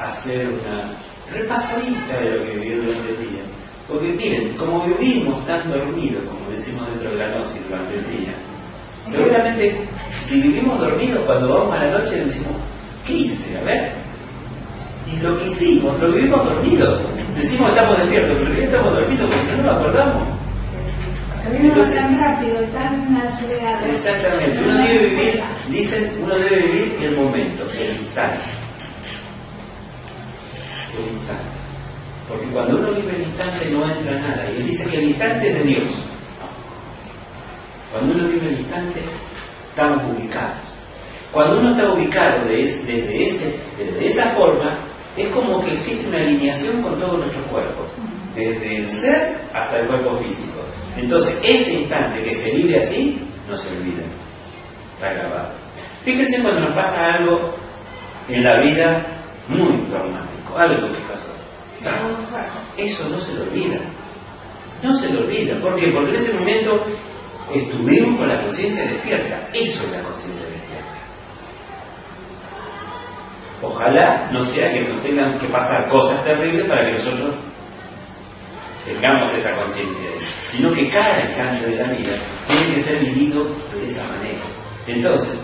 hacer 0.00 0.48
una 0.48 0.92
repasadita 1.32 2.20
de 2.20 2.36
lo 2.36 2.44
que 2.44 2.52
vivió 2.52 2.82
durante 2.82 3.10
el 3.10 3.18
día. 3.18 3.42
Porque 3.88 4.08
miren, 4.08 4.56
como 4.56 4.84
vivimos 4.84 5.44
tan 5.46 5.68
dormidos, 5.70 6.22
como 6.24 6.56
decimos 6.56 6.88
dentro 6.88 7.10
de 7.10 7.16
la 7.16 7.28
noche 7.38 7.60
durante 7.68 7.94
el 7.94 8.18
día, 8.18 8.34
Seguramente, 9.10 9.76
si 10.24 10.40
vivimos 10.40 10.78
dormidos, 10.78 11.20
cuando 11.26 11.48
vamos 11.48 11.74
a 11.74 11.84
la 11.84 11.98
noche 11.98 12.24
decimos, 12.24 12.52
¿qué 13.06 13.12
hice? 13.12 13.58
A 13.58 13.64
ver. 13.64 13.92
Y 15.12 15.20
lo 15.20 15.38
que 15.38 15.48
hicimos, 15.48 15.98
lo 16.00 16.12
vivimos 16.12 16.44
dormidos. 16.44 17.00
Decimos 17.36 17.70
que 17.70 17.78
estamos 17.78 17.98
despiertos, 17.98 18.36
pero 18.40 18.54
que 18.54 18.64
estamos 18.64 18.94
dormidos 18.94 19.30
porque 19.30 19.56
no 19.56 19.62
nos 19.62 19.76
acordamos. 19.76 20.22
Entonces, 21.50 21.94
tan 21.96 22.20
rápido, 22.20 22.60
tan 22.72 23.16
acelerado. 23.16 23.86
Exactamente. 23.86 24.58
Uno 24.60 24.78
debe 24.78 25.06
vivir, 25.06 25.42
dicen, 25.68 26.12
uno 26.22 26.34
debe 26.34 26.56
vivir 26.56 26.98
el 27.02 27.16
momento, 27.16 27.64
el 27.64 28.00
instante. 28.00 28.44
El 30.98 31.12
instante. 31.12 31.52
Porque 32.28 32.46
cuando 32.46 32.76
uno 32.78 32.92
vive 32.92 33.16
el 33.16 33.22
instante 33.22 33.70
no 33.70 33.84
entra 33.84 34.18
nada. 34.20 34.50
Y 34.50 34.56
él 34.56 34.66
dice 34.66 34.88
que 34.88 34.98
el 34.98 35.04
instante 35.04 35.48
es 35.50 35.54
de 35.58 35.64
Dios. 35.64 35.88
Cuando 37.92 38.14
uno 38.14 38.28
vive 38.28 38.48
el 38.48 38.60
instante, 38.60 39.00
estamos 39.70 40.02
ubicados. 40.16 40.56
Cuando 41.32 41.60
uno 41.60 41.70
está 41.70 41.92
ubicado 41.92 42.44
desde, 42.46 43.26
ese, 43.26 43.56
desde 43.78 44.06
esa 44.06 44.26
forma, 44.30 44.78
es 45.16 45.28
como 45.28 45.62
que 45.64 45.74
existe 45.74 46.06
una 46.08 46.18
alineación 46.18 46.82
con 46.82 46.98
todo 46.98 47.18
nuestro 47.18 47.42
cuerpo, 47.44 47.84
desde 48.34 48.78
el 48.78 48.90
ser 48.90 49.36
hasta 49.52 49.80
el 49.80 49.86
cuerpo 49.86 50.18
físico. 50.18 50.60
Entonces, 50.96 51.38
ese 51.42 51.74
instante 51.74 52.22
que 52.22 52.34
se 52.34 52.50
vive 52.52 52.78
así, 52.78 53.18
no 53.48 53.56
se 53.56 53.68
olvida. 53.68 54.02
Está 54.94 55.12
grabado. 55.12 55.48
Fíjense 56.04 56.42
cuando 56.42 56.60
nos 56.60 56.70
pasa 56.70 57.14
algo 57.14 57.54
en 58.28 58.44
la 58.44 58.58
vida 58.58 59.04
muy 59.48 59.76
traumático, 59.88 60.58
algo 60.58 60.92
que 60.92 60.98
pasó. 61.00 61.32
Eso 62.76 63.08
no 63.08 63.20
se 63.20 63.34
lo 63.34 63.42
olvida. 63.42 63.78
No 64.82 64.96
se 64.96 65.12
lo 65.12 65.20
olvida. 65.20 65.56
¿Por 65.60 65.76
qué? 65.76 65.88
Porque 65.88 66.10
en 66.10 66.16
ese 66.16 66.32
momento 66.34 66.84
estuvimos 67.54 68.18
con 68.18 68.28
la 68.28 68.42
conciencia 68.42 68.84
despierta. 68.84 69.48
Eso 69.52 69.84
es 69.84 69.90
la 69.92 70.02
conciencia 70.02 70.46
despierta. 70.46 70.51
Ojalá 73.62 74.28
no 74.32 74.44
sea 74.44 74.72
que 74.72 74.80
nos 74.88 75.00
tengan 75.02 75.38
que 75.38 75.46
pasar 75.46 75.88
cosas 75.88 76.22
terribles 76.24 76.66
para 76.66 76.84
que 76.86 76.98
nosotros 76.98 77.30
tengamos 78.84 79.32
esa 79.34 79.54
conciencia, 79.54 80.10
sino 80.50 80.72
que 80.72 80.88
cada 80.88 81.20
instante 81.20 81.66
de 81.66 81.76
la 81.76 81.88
vida 81.88 82.12
tiene 82.48 82.74
que 82.74 82.82
ser 82.82 82.98
vivido 82.98 83.44
de 83.44 83.88
esa 83.88 84.02
manera. 84.08 84.42
Entonces, 84.88 85.38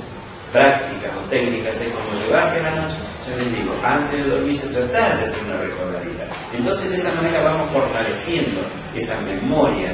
prácticas 0.52 1.12
o 1.14 1.30
técnicas 1.30 1.80
es 1.80 1.88
como 1.92 2.20
llevarse 2.24 2.58
a 2.58 2.62
la 2.62 2.82
noche, 2.82 2.96
yo 3.28 3.36
les 3.36 3.54
digo, 3.54 3.72
antes 3.84 4.24
de 4.24 4.30
dormirse 4.30 4.66
tratar 4.68 5.18
de 5.18 5.24
hacer 5.24 5.38
una 5.46 5.60
recordaría. 5.60 6.26
Entonces 6.56 6.90
de 6.90 6.96
esa 6.96 7.12
manera 7.14 7.42
vamos 7.44 7.70
fortaleciendo 7.72 8.60
esa 8.96 9.20
memoria, 9.20 9.92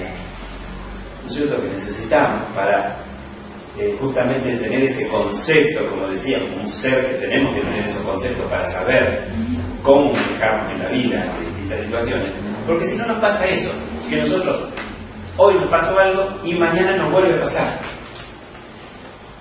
¿no 1.22 1.28
es 1.28 1.34
cierto?, 1.34 1.60
que 1.60 1.68
necesitamos 1.68 2.42
para 2.54 2.96
eh, 3.78 3.96
justamente 4.00 4.56
tener 4.56 4.82
ese 4.84 5.08
concepto, 5.08 5.86
como 5.88 6.06
decíamos, 6.08 6.48
un 6.62 6.68
ser 6.68 7.06
que 7.08 7.26
tenemos 7.26 7.54
que 7.54 7.60
tener 7.60 7.86
esos 7.86 8.02
conceptos 8.02 8.46
para 8.48 8.68
saber 8.68 9.24
cómo 9.82 10.12
manejarnos 10.12 10.72
en 10.72 10.78
la 10.78 10.88
vida, 10.90 11.26
en 11.38 11.46
distintas 11.46 11.80
situaciones. 11.84 12.32
Porque 12.66 12.86
si 12.86 12.96
no 12.96 13.06
nos 13.06 13.18
pasa 13.18 13.46
eso, 13.46 13.70
que 14.08 14.16
nosotros 14.16 14.68
hoy 15.36 15.54
nos 15.54 15.66
pasó 15.66 15.98
algo 15.98 16.28
y 16.44 16.54
mañana 16.54 16.96
nos 16.96 17.10
vuelve 17.10 17.34
a 17.34 17.44
pasar. 17.44 17.80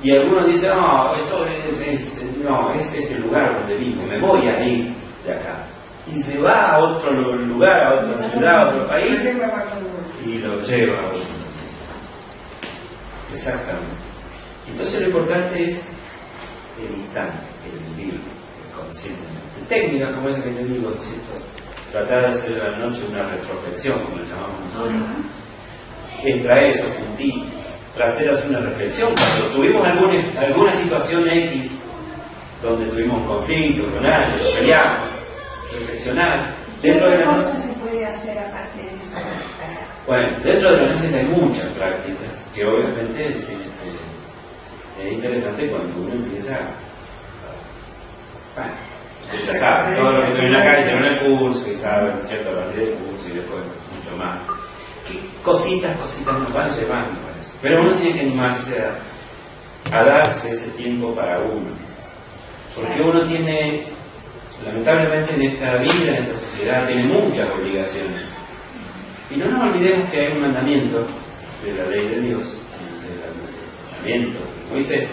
Y 0.02 0.12
algunos 0.12 0.48
dicen, 0.48 0.72
no, 0.72 1.16
esto 1.16 1.46
es, 1.86 2.16
no, 2.44 2.74
es 2.80 2.94
este 2.94 3.20
lugar 3.20 3.56
donde 3.60 3.78
vivo, 3.78 4.02
me 4.10 4.18
voy 4.18 4.48
a 4.48 4.66
ir 4.66 4.94
de 5.26 5.32
acá. 5.32 5.64
Y 6.14 6.22
se 6.22 6.38
va 6.40 6.72
a 6.72 6.80
otro 6.80 7.12
lugar, 7.12 7.84
a 7.84 7.94
otra 7.94 8.30
ciudad, 8.30 8.58
a 8.58 8.70
otro 8.70 8.88
país, 8.88 9.22
y 10.26 10.40
lo 10.40 10.62
lleva 10.64 10.98
a 10.98 11.06
otro. 11.06 11.22
Exactamente. 13.34 14.03
Entonces 14.70 15.02
lo 15.02 15.08
importante 15.08 15.64
es 15.64 15.90
el 16.80 16.98
instante, 16.98 17.46
el 17.66 17.96
vivir, 17.96 18.20
conscientemente. 18.76 19.42
Técnicas 19.70 20.12
como 20.12 20.30
esa 20.30 20.44
que 20.44 20.50
te 20.50 20.64
digo, 20.66 20.94
¿cierto? 21.00 21.44
tratar 21.94 22.22
de 22.22 22.28
hacer 22.28 22.60
a 22.60 22.72
la 22.72 22.78
noche 22.88 23.02
una 23.08 23.22
retroflexión, 23.30 24.00
como 24.00 24.18
le 24.18 24.24
llamamos 24.26 24.60
nosotros, 24.74 24.98
extraer 26.24 26.72
esos 26.72 26.88
puntitos, 26.88 27.64
hacer 28.04 28.50
una 28.50 28.60
reflexión. 28.60 29.14
Cuando 29.14 29.56
tuvimos 29.56 29.86
alguna, 29.86 30.14
alguna 30.40 30.76
situación 30.76 31.30
X 31.30 31.72
donde 32.64 32.88
tuvimos 32.88 33.22
un 33.22 33.28
conflicto 33.28 33.86
con 33.94 34.06
alguien, 34.06 34.56
peleamos, 34.56 35.10
reflexionar. 35.72 36.56
Dentro 36.82 37.10
de 37.10 37.18
la 37.20 37.26
cosa 37.26 37.62
se 37.62 37.70
puede 37.74 38.06
hacer 38.06 38.40
aparte 38.40 38.82
de 38.82 38.88
eso? 38.88 39.14
Bueno, 40.08 40.28
dentro 40.44 40.72
de 40.72 40.78
la 40.78 40.94
noche 40.94 41.16
hay 41.16 41.26
muchas 41.26 41.66
prácticas 41.78 42.34
que 42.56 42.66
obviamente 42.66 43.38
este, 43.38 43.54
es 45.04 45.14
interesante 45.14 45.68
cuando 45.68 46.02
uno 46.02 46.14
empieza 46.14 46.56
a, 46.56 46.84
bueno, 48.56 48.72
ya 49.46 49.56
saben, 49.56 49.96
todo 49.96 50.12
lo 50.12 50.36
que 50.36 50.50
la 50.50 50.64
calle, 50.64 50.92
en 50.92 51.06
el 51.06 51.20
curso, 51.20 51.72
y 51.72 51.78
saben, 51.78 52.14
¿cierto? 52.28 52.52
A 52.52 52.64
partir 52.64 52.86
del 52.86 52.96
curso 52.96 53.28
y 53.28 53.32
después 53.32 53.60
mucho 53.60 54.18
más. 54.18 54.40
¿Qué 55.08 55.20
cositas, 55.44 55.98
cositas 55.98 56.40
nos 56.40 56.54
van 56.54 56.70
llevando 56.72 57.20
eso? 57.42 57.52
Pero 57.62 57.82
uno 57.82 57.92
tiene 57.94 58.14
que 58.14 58.22
animarse 58.22 58.76
a, 58.80 59.98
a 59.98 60.04
darse 60.04 60.54
ese 60.54 60.70
tiempo 60.72 61.14
para 61.14 61.40
uno. 61.40 61.72
Porque 62.76 63.02
uno 63.02 63.22
tiene, 63.22 63.84
lamentablemente 64.66 65.34
en 65.34 65.42
esta 65.42 65.76
vida, 65.78 66.18
en 66.18 66.24
esta 66.24 66.40
sociedad, 66.40 66.88
tiene 66.88 67.04
muchas 67.06 67.50
obligaciones. 67.50 68.22
Y 69.32 69.38
no 69.38 69.46
nos 69.46 69.64
olvidemos 69.64 70.10
que 70.10 70.20
hay 70.20 70.32
un 70.34 70.42
mandamiento 70.42 71.08
de 71.66 71.74
la 71.74 71.90
ley 71.90 72.08
de 72.08 72.22
Dios, 72.22 72.44
del 72.44 73.20
mandamiento 73.92 74.53
Moisés, 74.74 75.08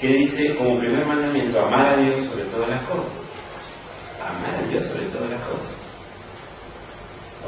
que 0.00 0.08
dice 0.08 0.56
como 0.56 0.78
primer 0.78 1.06
mandamiento 1.06 1.64
amar 1.64 1.86
a 1.86 1.96
Dios 1.96 2.24
sobre 2.26 2.44
todas 2.44 2.68
las 2.68 2.82
cosas 2.82 3.22
amar 4.22 4.54
a 4.54 4.68
Dios 4.70 4.84
sobre 4.86 5.06
todas 5.06 5.30
las 5.30 5.40
cosas. 5.42 5.74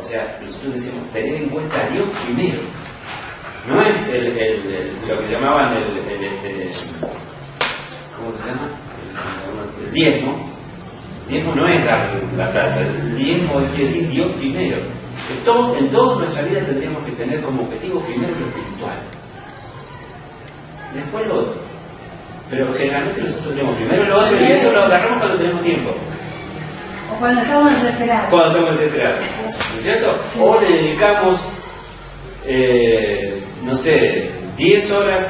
O 0.00 0.02
sea, 0.02 0.38
nosotros 0.44 0.74
decimos 0.74 1.10
tener 1.12 1.34
en 1.34 1.48
cuenta 1.48 1.76
a 1.80 1.88
Dios 1.90 2.06
primero. 2.24 2.58
No 3.68 3.80
es 3.80 4.08
el, 4.08 4.92
lo 5.08 5.18
que 5.20 5.32
llamaban 5.32 5.72
el, 5.76 6.24
este, 6.24 6.70
¿cómo 8.16 8.30
se 8.36 8.44
llama? 8.44 8.68
El, 9.80 9.92
diezmo. 9.92 10.50
El 11.24 11.30
diezmo 11.30 11.54
no 11.54 11.66
es 11.66 11.84
dar 11.86 12.10
la 12.36 12.52
plata, 12.52 12.80
el 12.80 13.16
diezmo 13.16 13.54
quiere 13.74 13.84
decir 13.86 14.10
Dios 14.10 14.32
primero. 14.32 14.76
En, 14.76 15.44
todo, 15.44 15.76
en 15.78 15.88
toda 15.88 16.16
nuestra 16.18 16.42
vida 16.42 16.60
tendríamos 16.60 17.02
que 17.04 17.12
tener 17.12 17.40
como 17.40 17.62
objetivo 17.62 18.00
primero 18.00 18.32
lo 18.38 18.46
espiritual. 18.46 19.13
Después 20.94 21.26
lo 21.26 21.34
otro. 21.34 21.54
Pero 22.50 22.66
generalmente 22.76 23.22
nosotros 23.22 23.54
tenemos 23.54 23.76
primero 23.76 24.04
lo 24.04 24.18
otro 24.20 24.40
y 24.40 24.44
eso 24.44 24.72
lo 24.72 24.84
agarramos 24.84 25.18
cuando 25.18 25.38
tenemos 25.38 25.62
tiempo. 25.62 25.90
O 27.12 27.18
cuando 27.18 27.42
estamos 27.42 27.72
desesperados. 27.82 28.30
Cuando 28.30 28.48
estamos 28.50 28.78
desesperados. 28.78 29.18
¿No 29.42 29.50
es 29.50 29.82
cierto? 29.82 30.16
O 30.40 30.60
le 30.60 30.68
dedicamos, 30.68 31.38
eh, 32.46 33.42
no 33.64 33.74
sé, 33.74 34.30
10 34.56 34.90
horas 34.92 35.28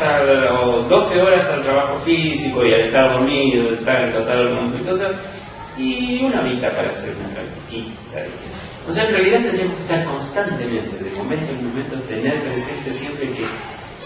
o 0.61 0.83
12 0.89 1.23
horas 1.23 1.49
al 1.49 1.63
trabajo 1.63 1.99
físico 2.05 2.65
y 2.65 2.75
al 2.75 2.81
estar 2.81 3.13
dormido, 3.13 3.73
estar 3.73 4.03
en 4.03 4.13
total 4.13 4.51
montón 4.51 4.85
de 4.85 4.91
cosas, 4.91 5.13
y 5.79 6.23
una 6.23 6.41
horita 6.41 6.71
para 6.71 6.89
hacer 6.89 7.15
una 7.17 7.35
practiquita. 7.35 8.21
O 8.89 8.93
sea, 8.93 9.05
en 9.05 9.13
realidad 9.13 9.41
tenemos 9.51 9.75
que 9.77 9.83
estar 9.83 10.05
constantemente, 10.05 11.03
de 11.03 11.11
momento 11.17 11.51
en 11.51 11.67
momento, 11.67 11.97
tener 12.01 12.43
presente 12.43 12.93
siempre 12.93 13.31
que 13.31 13.45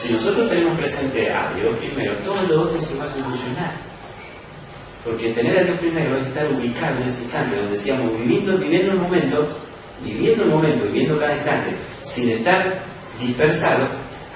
si 0.00 0.12
nosotros 0.12 0.48
tenemos 0.48 0.78
presente 0.78 1.30
a 1.32 1.52
Dios 1.54 1.76
primero, 1.76 2.12
todo 2.24 2.36
lo 2.48 2.62
otro 2.62 2.80
se 2.80 2.94
va 2.94 3.04
a 3.04 3.08
solucionar. 3.08 3.72
Porque 5.04 5.30
tener 5.30 5.58
a 5.58 5.62
Dios 5.64 5.78
primero 5.78 6.16
es 6.18 6.26
estar 6.26 6.46
ubicado 6.52 6.96
en 6.98 7.08
ese 7.08 7.22
instante, 7.22 7.56
donde 7.56 7.72
decíamos, 7.72 8.18
viviendo, 8.18 8.56
viviendo 8.58 8.92
el 8.92 8.98
momento, 8.98 9.48
viviendo 10.04 10.44
el 10.44 10.50
momento, 10.50 10.84
viviendo 10.84 11.18
cada 11.18 11.34
instante, 11.34 11.70
sin 12.04 12.30
estar 12.30 12.80
dispersado, 13.20 13.86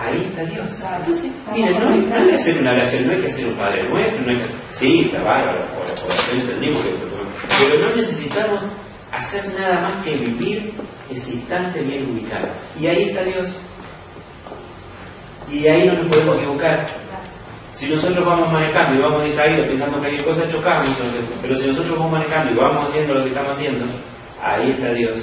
ahí 0.00 0.26
está 0.30 0.44
Dios. 0.44 0.66
Entonces, 0.98 1.30
miren, 1.52 1.78
no 1.78 2.16
hay, 2.16 2.26
que 2.28 2.34
hacer 2.34 2.58
una 2.58 2.72
oración, 2.72 3.06
no 3.06 3.12
hay 3.12 3.20
que 3.20 3.28
hacer 3.28 3.46
un 3.46 3.54
Padre 3.54 3.82
Nuestro, 3.88 4.22
no 4.24 4.30
hay 4.30 4.36
que... 4.38 4.46
Sí, 4.72 5.02
está 5.06 5.22
bárbaro, 5.22 5.58
por, 5.74 5.84
por 5.84 6.34
entendimos 6.34 6.80
que... 6.80 6.90
Pero 7.58 7.88
no 7.88 7.96
necesitamos 7.96 8.62
hacer 9.12 9.44
nada 9.58 9.80
más 9.80 10.04
que 10.04 10.16
vivir 10.16 10.72
ese 11.10 11.32
instante 11.32 11.80
bien 11.82 12.10
ubicado. 12.10 12.48
Y 12.80 12.86
ahí 12.86 13.10
está 13.10 13.22
Dios. 13.22 13.48
Y 15.50 15.66
ahí 15.66 15.86
no 15.86 15.94
nos 15.94 16.06
podemos 16.06 16.36
equivocar. 16.36 16.86
Si 17.74 17.86
nosotros 17.88 18.24
vamos 18.24 18.52
manejando 18.52 18.98
y 18.98 19.02
vamos 19.02 19.24
distraídos 19.24 19.66
pensando 19.66 20.00
que 20.00 20.06
hay 20.08 20.18
cosas, 20.18 20.50
chocamos. 20.50 20.86
Entonces, 20.88 21.20
pero 21.40 21.56
si 21.56 21.66
nosotros 21.66 21.98
vamos 21.98 22.12
manejando 22.12 22.52
y 22.52 22.54
vamos 22.54 22.88
haciendo 22.88 23.14
lo 23.14 23.24
que 23.24 23.30
estamos 23.30 23.52
haciendo, 23.52 23.84
ahí 24.42 24.70
está 24.70 24.92
Dios. 24.92 25.14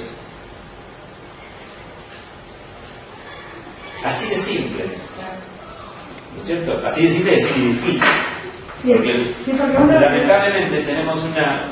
Así 4.04 4.28
de 4.28 4.36
simple 4.36 4.84
¿No 6.34 6.40
es 6.40 6.46
cierto? 6.46 6.82
Así 6.86 7.04
de 7.04 7.10
simple 7.10 7.36
es 7.36 7.54
difícil. 7.54 8.08
porque, 8.86 10.00
lamentablemente 10.00 10.82
tenemos 10.82 11.18
una, 11.24 11.62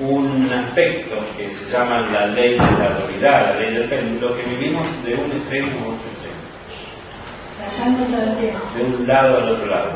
un 0.00 0.50
aspecto 0.52 1.16
que 1.36 1.50
se 1.50 1.70
llama 1.70 2.08
la 2.12 2.26
ley 2.26 2.52
de 2.52 2.58
la 2.58 2.96
autoridad, 2.96 3.54
la 3.54 3.60
ley 3.60 3.74
del 3.74 3.88
péndulo, 3.88 4.36
que 4.36 4.42
vivimos 4.42 4.86
de 5.04 5.14
un 5.14 5.30
extremo 5.32 5.70
a 5.80 5.88
otro 5.88 6.13
de 8.74 8.84
un 8.84 9.06
lado 9.06 9.36
al 9.38 9.48
otro 9.50 9.66
lado. 9.66 9.90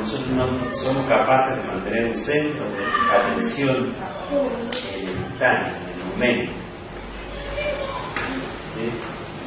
Nosotros 0.00 0.28
no 0.28 0.76
somos 0.76 1.06
capaces 1.06 1.56
de 1.56 1.62
mantener 1.64 2.12
un 2.12 2.18
centro 2.18 2.64
de 2.64 3.16
atención 3.16 3.94
en 4.94 5.08
el 5.08 5.16
instante, 5.24 5.70
en 5.70 6.00
el 6.00 6.06
momento. 6.12 6.52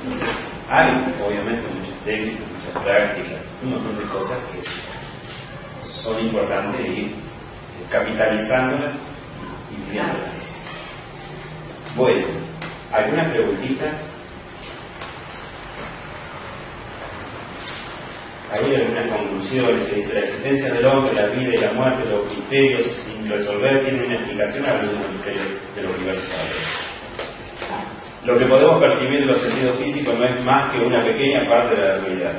Entonces, 0.04 0.36
hay 0.70 0.88
obviamente 1.26 1.68
muchas 1.78 2.04
técnicas, 2.04 2.42
muchas 2.58 2.84
prácticas, 2.84 3.42
un 3.64 3.70
montón 3.72 3.98
de 3.98 4.06
cosas 4.06 4.38
que 4.52 5.90
son 5.90 6.20
importantes 6.20 6.88
ir 6.88 7.16
capitalizándolas 7.90 8.94
y 9.70 9.92
viéndolas. 9.92 10.42
Bueno, 11.96 12.26
¿alguna 12.92 13.30
preguntita? 13.30 13.86
Hay 18.52 18.76
algunas 18.76 19.08
conclusiones 19.08 19.90
que 19.90 19.96
dice 19.96 20.14
la 20.14 20.20
existencia 20.20 20.74
del 20.74 20.86
hombre, 20.86 21.14
la 21.14 21.28
vida 21.28 21.56
y 21.56 21.58
la 21.58 21.72
muerte, 21.72 22.04
los 22.10 22.28
criterios 22.28 22.86
sin 22.86 23.30
resolver 23.30 23.82
tienen 23.86 24.06
una 24.06 24.16
explicación 24.16 24.66
a 24.66 24.74
los 24.84 25.10
misterios 25.10 25.48
de 25.74 25.82
los 25.84 25.96
universales. 25.96 26.92
Lo 28.26 28.38
que 28.38 28.46
podemos 28.46 28.78
percibir 28.84 29.22
en 29.22 29.28
los 29.28 29.40
sentidos 29.40 29.78
físicos 29.80 30.20
no 30.20 30.26
es 30.26 30.44
más 30.44 30.70
que 30.74 30.84
una 30.84 31.02
pequeña 31.02 31.48
parte 31.48 31.76
de 31.76 31.88
la 31.88 31.96
realidad. 31.96 32.34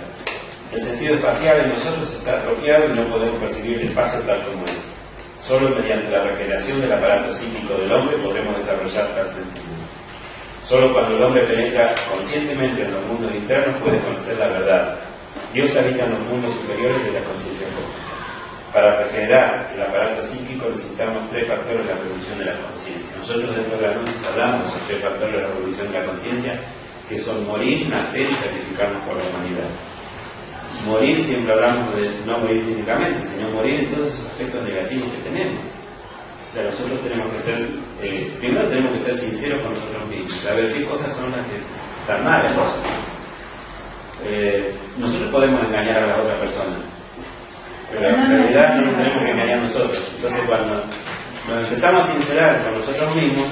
El 0.71 0.83
sentido 0.83 1.15
espacial 1.15 1.61
en 1.61 1.69
nosotros 1.71 2.13
está 2.13 2.39
atrofiado 2.39 2.93
y 2.93 2.97
no 2.97 3.05
podemos 3.05 3.41
percibir 3.41 3.81
el 3.81 3.87
espacio 3.89 4.21
tal 4.21 4.45
como 4.45 4.65
es. 4.67 5.49
Solo 5.49 5.71
mediante 5.71 6.11
la 6.11 6.25
regeneración 6.25 6.81
del 6.83 6.93
aparato 6.93 7.33
psíquico 7.33 7.73
del 7.75 7.91
hombre 7.91 8.17
podremos 8.19 8.59
desarrollar 8.59 9.09
tal 9.17 9.29
sentido. 9.29 9.73
Solo 10.69 10.93
cuando 10.93 11.17
el 11.17 11.23
hombre 11.23 11.43
penetra 11.43 11.95
conscientemente 12.13 12.83
en 12.83 12.93
los 12.93 13.03
mundos 13.07 13.35
internos 13.35 13.77
puede 13.83 13.99
conocer 14.01 14.37
la 14.39 14.49
verdad, 14.49 14.99
Dios 15.53 15.77
habita 15.77 16.05
en 16.09 16.17
los 16.17 16.21
mundos 16.33 16.55
superiores 16.57 16.97
de 17.05 17.13
la 17.13 17.25
conciencia 17.29 17.69
cósmica. 17.77 18.13
Para 18.73 19.05
regenerar 19.05 19.69
el 19.77 19.83
aparato 19.85 20.25
psíquico 20.25 20.65
necesitamos 20.73 21.29
tres 21.29 21.45
factores 21.45 21.85
de 21.85 21.93
la 21.93 22.01
revolución 22.01 22.37
de 22.41 22.47
la 22.49 22.57
conciencia. 22.57 23.13
Nosotros 23.21 23.53
dentro 23.53 23.77
de 23.77 23.85
la 23.85 23.93
noche 23.93 24.17
hablamos 24.33 24.73
sobre 24.73 24.97
el 24.97 25.03
factor 25.05 25.29
de 25.29 25.37
la 25.37 25.49
revolución 25.53 25.87
de 25.93 25.97
la 26.01 26.05
conciencia, 26.09 26.53
que 27.05 27.17
son 27.21 27.37
morir, 27.45 27.85
nacer 27.93 28.33
y 28.33 28.37
sacrificarnos 28.41 28.97
por 29.05 29.13
la 29.13 29.29
humanidad. 29.29 29.69
Morir, 30.89 31.21
siempre 31.21 31.53
hablamos 31.53 31.85
de 32.01 32.09
no 32.25 32.39
morir 32.41 32.65
físicamente, 32.65 33.21
sino 33.29 33.53
morir 33.53 33.77
en 33.85 33.87
todos 33.93 34.09
esos 34.09 34.25
aspectos 34.33 34.65
negativos 34.65 35.05
que 35.13 35.21
tenemos. 35.29 35.61
O 35.61 36.51
sea, 36.57 36.65
nosotros 36.65 36.97
tenemos 37.05 37.29
que 37.29 37.41
ser, 37.45 37.61
eh, 38.01 38.33
primero 38.41 38.73
tenemos 38.73 38.97
que 38.97 39.05
ser 39.05 39.15
sinceros 39.21 39.61
con 39.61 39.77
nosotros 39.77 40.01
mismos, 40.09 40.33
saber 40.33 40.73
qué 40.73 40.89
cosas 40.89 41.13
son 41.13 41.29
las 41.29 41.45
que 41.45 41.61
están 41.61 42.25
mal 42.25 42.41
en 42.41 42.57
nosotros. 42.57 43.02
Eh, 44.25 44.73
nosotros 44.99 45.31
podemos 45.31 45.65
engañar 45.65 46.05
a 46.05 46.07
la 46.07 46.17
otra 46.17 46.39
persona, 46.39 46.77
pero 47.91 48.09
en 48.09 48.29
realidad 48.31 48.77
no 48.77 48.87
nos 48.87 48.97
tenemos 48.97 49.23
que 49.23 49.31
engañar 49.31 49.59
nosotros. 49.59 49.99
Entonces, 50.17 50.41
cuando 50.47 50.75
nos 51.49 51.59
empezamos 51.67 52.09
a 52.09 52.13
sincerar 52.13 52.63
con 52.63 52.79
nosotros 52.79 53.15
mismos, 53.17 53.47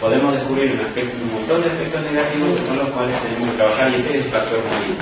podemos 0.00 0.32
descubrir 0.34 0.72
un, 0.72 0.80
aspecto, 0.80 1.16
un 1.22 1.32
montón 1.32 1.62
de 1.62 1.68
aspectos 1.68 2.02
negativos 2.02 2.48
que 2.56 2.62
son 2.66 2.76
los 2.78 2.88
cuales 2.90 3.16
tenemos 3.22 3.50
que 3.50 3.56
trabajar 3.56 3.90
y 3.92 3.94
ese 3.96 4.10
es 4.10 4.24
el 4.24 4.30
factor 4.32 4.60
morir. 4.64 4.96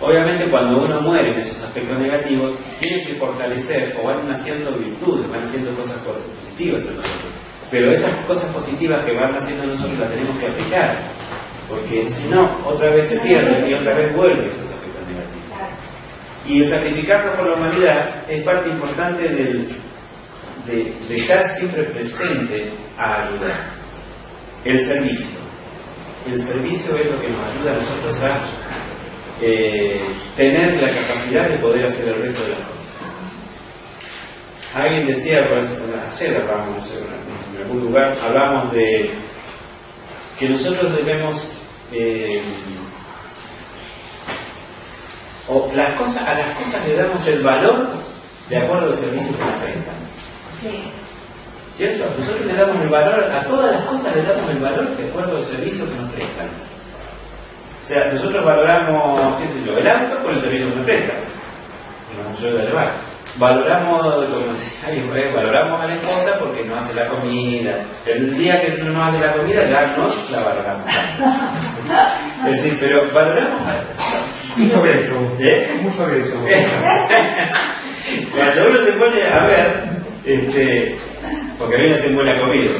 Obviamente 0.00 0.44
cuando 0.46 0.84
uno 0.84 1.00
muere 1.00 1.32
en 1.32 1.40
esos 1.40 1.62
aspectos 1.62 1.98
negativos, 1.98 2.52
tiene 2.80 3.04
que 3.04 3.14
fortalecer 3.14 3.96
o 4.00 4.06
van 4.06 4.28
naciendo 4.28 4.72
virtudes, 4.72 5.30
van 5.30 5.42
haciendo 5.42 5.70
cosas, 5.76 5.96
positivas 6.04 6.82
en 6.84 6.96
nosotros. 6.96 7.32
Pero 7.70 7.90
esas 7.90 8.12
cosas 8.26 8.52
positivas 8.52 9.04
que 9.04 9.12
van 9.12 9.34
haciendo 9.34 9.64
en 9.64 9.70
nosotros 9.70 9.98
las 9.98 10.10
tenemos 10.10 10.36
que 10.38 10.46
aplicar, 10.46 10.96
porque 11.74 12.08
si 12.10 12.28
no, 12.28 12.48
otra 12.64 12.90
vez 12.90 13.08
se 13.08 13.18
pierde 13.18 13.68
y 13.68 13.74
otra 13.74 13.94
vez 13.94 14.14
vuelve 14.14 14.46
esos 14.46 14.70
aspectos 14.70 15.02
negativos. 15.08 16.48
Y 16.48 16.62
el 16.62 16.68
sacrificarnos 16.68 17.34
por 17.34 17.46
la 17.48 17.54
humanidad 17.54 18.22
es 18.28 18.42
parte 18.42 18.68
importante 18.70 19.28
del, 19.28 19.68
de, 20.66 21.14
estar 21.14 21.46
siempre 21.48 21.82
presente 21.84 22.72
a 22.98 23.26
ayudar. 23.26 23.74
El 24.64 24.82
servicio. 24.82 25.38
El 26.30 26.40
servicio 26.40 26.96
es 26.96 27.06
lo 27.10 27.20
que 27.20 27.28
nos 27.28 27.40
ayuda 27.52 27.72
a 27.72 27.76
nosotros 27.76 28.22
a 28.22 28.38
eh, 29.42 30.00
tener 30.36 30.80
la 30.80 30.90
capacidad 30.90 31.48
de 31.48 31.58
poder 31.58 31.86
hacer 31.86 32.08
el 32.08 32.14
resto 32.14 32.42
de 32.44 32.48
las 32.50 32.58
cosas. 32.58 32.74
Alguien 34.74 35.06
decía, 35.06 35.40
ayer 35.40 36.36
hablamos, 36.36 36.88
en 37.54 37.62
algún 37.62 37.80
lugar, 37.82 38.16
hablamos 38.24 38.72
de 38.72 39.10
que 40.38 40.48
nosotros 40.48 40.96
debemos, 40.96 41.48
eh, 41.94 42.42
o 45.48 45.70
las 45.74 45.90
cosas, 45.92 46.22
a 46.22 46.34
las 46.34 46.56
cosas 46.56 46.86
le 46.86 46.96
damos 46.96 47.26
el 47.28 47.42
valor 47.42 47.86
de 48.48 48.56
acuerdo 48.56 48.92
al 48.92 48.98
servicio 48.98 49.32
que 49.36 49.44
nos 49.44 49.62
prestan. 49.62 49.98
Sí. 50.60 50.90
¿Cierto? 51.76 52.04
Nosotros 52.18 52.46
le 52.46 52.54
damos 52.54 52.82
el 52.82 52.88
valor, 52.88 53.30
a 53.30 53.42
todas 53.44 53.72
las 53.72 53.84
cosas 53.84 54.14
le 54.14 54.22
damos 54.22 54.50
el 54.50 54.58
valor 54.58 54.88
de 54.96 55.08
acuerdo 55.08 55.36
al 55.36 55.44
servicio 55.44 55.84
que 55.88 56.00
nos 56.00 56.12
prestan. 56.12 56.48
O 57.84 57.86
sea, 57.86 58.12
nosotros 58.12 58.44
valoramos, 58.44 59.40
qué 59.40 59.48
sé 59.48 59.66
yo, 59.66 59.76
el 59.76 59.86
auto 59.86 60.22
por 60.22 60.32
el 60.32 60.40
servicio 60.40 60.70
que 60.70 60.76
nos 60.76 60.84
presta, 60.86 61.12
que 61.12 62.30
nos 62.30 62.40
ayuda 62.40 62.62
a 62.62 62.66
llevar. 62.66 63.13
Valoramos, 63.36 64.00
como 64.00 64.52
decía 64.52 64.86
alguien 64.86 65.10
valoramos 65.34 65.80
a 65.80 65.86
la 65.86 65.94
esposa 65.94 66.38
porque 66.38 66.64
nos 66.64 66.78
hace 66.78 66.94
la 66.94 67.08
comida. 67.08 67.84
El 68.06 68.36
día 68.38 68.60
que 68.60 68.82
no 68.84 68.92
nos 68.92 69.08
hace 69.08 69.26
la 69.26 69.32
comida 69.32 69.68
ya 69.68 69.96
no 69.96 70.08
la 70.30 70.44
valoramos. 70.44 70.88
es 72.46 72.62
decir, 72.62 72.76
pero 72.80 73.02
valoramos 73.12 73.60
a 73.62 74.56
Muy 74.56 74.70
sobre 74.70 75.02
eso. 75.02 75.14
¿Eh? 75.40 75.80
Muy 75.82 75.92
sobre 75.92 76.20
eso. 76.20 76.34
Cuando 78.36 78.70
uno 78.70 78.80
se 78.84 78.92
pone 78.92 79.26
a 79.26 79.46
ver, 79.46 79.66
este, 80.24 80.96
porque 81.58 81.74
a 81.74 81.78
mí 81.78 81.88
me 81.88 81.94
hacen 81.94 82.14
buena 82.14 82.38
comida. 82.38 82.70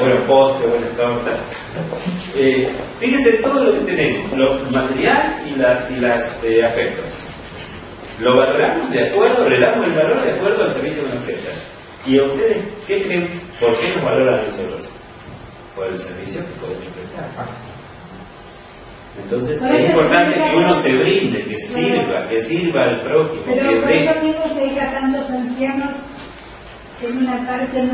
buenos 0.00 0.20
postres, 0.20 0.70
buenas 0.70 0.90
tortas. 0.96 1.34
Eh, 2.36 2.68
fíjense 2.98 3.32
todo 3.34 3.64
lo 3.64 3.72
que 3.74 3.92
tenemos, 3.92 4.32
lo 4.32 4.54
material 4.70 5.42
y 5.46 5.58
las, 5.58 5.90
y 5.90 5.96
las 5.96 6.42
eh, 6.44 6.64
afectos. 6.64 7.23
Lo 8.20 8.36
valoramos 8.36 8.90
de 8.90 9.08
acuerdo, 9.08 9.48
le 9.48 9.58
damos 9.58 9.86
el 9.86 9.92
valor 9.92 10.22
de 10.22 10.32
acuerdo 10.32 10.64
al 10.64 10.72
servicio 10.72 11.02
que 11.04 11.14
nos 11.14 11.24
prestan. 11.24 11.54
¿Y 12.06 12.18
a 12.18 12.22
ustedes 12.22 12.58
qué 12.86 13.02
creen? 13.02 13.28
¿Por 13.58 13.76
qué 13.78 13.88
nos 13.94 14.04
valoran 14.04 14.34
a 14.34 14.42
nosotros? 14.42 14.86
Por 15.74 15.86
el 15.88 15.98
servicio 15.98 16.40
que 16.40 16.52
podemos 16.60 16.84
prestar. 16.94 17.46
Entonces 19.22 19.62
es 19.62 19.90
importante 19.90 20.34
que 20.34 20.56
uno 20.56 20.74
se 20.74 20.96
brinde, 20.96 21.44
que 21.44 21.58
sirva, 21.58 22.28
que 22.28 22.42
sirva 22.42 22.84
al 22.84 23.00
prójimo. 23.00 23.42
Pero 23.46 23.68
que 23.68 23.76
por 23.76 23.88
dé. 23.88 24.04
eso 24.04 24.20
mismo 24.22 24.54
seguir 24.54 24.80
a 24.80 24.92
tantos 24.92 25.30
ancianos 25.30 25.90
en 27.02 27.18
una 27.18 27.46
parte 27.46 27.82
no, 27.82 27.92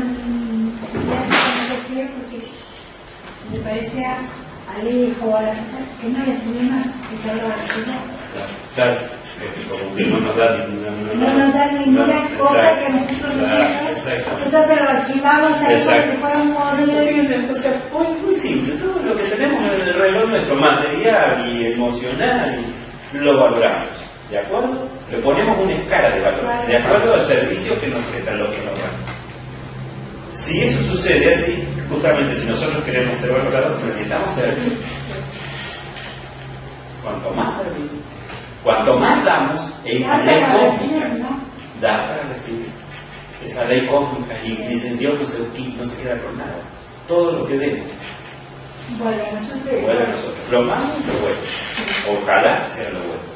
decir 1.69 2.09
porque 2.17 2.45
me 3.51 3.59
parecía 3.59 4.17
al 4.75 4.87
hijo 4.87 5.25
o 5.25 5.35
a 5.35 5.41
la 5.41 5.51
persona 5.51 5.85
que 5.99 6.07
no 6.07 6.19
le 6.19 6.37
sirve 6.37 6.71
más 6.71 6.85
que 6.85 7.15
se 7.17 7.73
Señor. 7.73 8.01
Claro, 8.75 8.95
porque 8.99 9.20
como 9.69 9.95
que 9.95 10.05
no 10.05 10.19
nos 10.19 10.35
dan 10.37 10.55
No 11.19 11.33
nos 11.33 11.53
dan 11.53 11.79
ninguna 11.79 12.21
cosa 12.37 12.71
exacto, 12.71 12.85
que 12.85 12.93
nosotros 12.93 13.35
no. 13.35 14.45
Entonces 14.45 14.81
lo 14.81 14.89
archivamos 14.89 15.51
ahí 15.61 15.83
porque 15.85 16.17
pueden 16.19 16.53
morir. 16.53 17.49
O 17.51 17.55
sea, 17.55 17.81
muy, 17.93 18.07
muy 18.25 18.35
simple, 18.35 18.73
todo 18.75 19.01
lo 19.05 19.17
que 19.17 19.23
tenemos 19.23 19.63
alrededor 19.63 20.29
nuestro, 20.29 20.55
material 20.55 21.47
y 21.47 21.73
emocional, 21.73 22.59
lo 23.13 23.37
valoramos, 23.37 23.87
¿de 24.29 24.39
acuerdo? 24.39 24.87
Le 25.11 25.17
ponemos 25.17 25.57
una 25.59 25.73
escala 25.73 26.09
de 26.11 26.21
valor, 26.21 26.67
de 26.67 26.77
acuerdo 26.77 27.13
al 27.13 27.27
servicio 27.27 27.79
que 27.79 27.87
nos 27.87 27.99
prestan, 28.05 28.39
lo 28.39 28.51
que 28.51 28.57
nos 28.57 28.75
dan. 28.79 29.21
Si 30.33 30.61
eso 30.61 30.81
sucede 30.83 31.35
así, 31.35 31.63
justamente 31.89 32.35
si 32.35 32.45
nosotros 32.47 32.83
queremos 32.83 33.19
ser 33.19 33.31
valorados, 33.31 33.83
necesitamos 33.83 34.33
servir. 34.33 34.77
Cuanto 37.03 37.31
más 37.31 37.57
servimos, 37.57 38.00
cuanto 38.63 38.97
más 38.97 39.23
damos, 39.25 39.61
la 39.83 39.91
Ya 39.99 40.17
ley 40.23 40.43
cósmica 40.43 41.07
da 41.81 42.07
para 42.07 42.23
recibir. 42.33 42.67
Esa 43.45 43.65
ley 43.65 43.87
cósmica 43.87 44.35
y 44.43 44.51
dicen 44.67 44.97
Dios 44.99 45.19
no 45.19 45.25
se, 45.27 45.39
no 45.39 45.85
se 45.85 45.95
queda 46.01 46.17
con 46.21 46.37
nada. 46.37 46.55
Todo 47.07 47.31
lo 47.39 47.47
que 47.47 47.57
demos 47.57 47.87
Vuelve 48.99 49.21
a 49.25 49.31
nosotros. 49.33 49.81
vuelve 49.83 50.03
a 50.03 50.07
nosotros. 50.07 50.49
Lo 50.51 50.61
malo 50.63 50.83
lo 51.07 51.19
bueno. 51.21 52.21
Ojalá 52.21 52.67
sea 52.67 52.89
lo 52.89 52.99
bueno. 52.99 53.31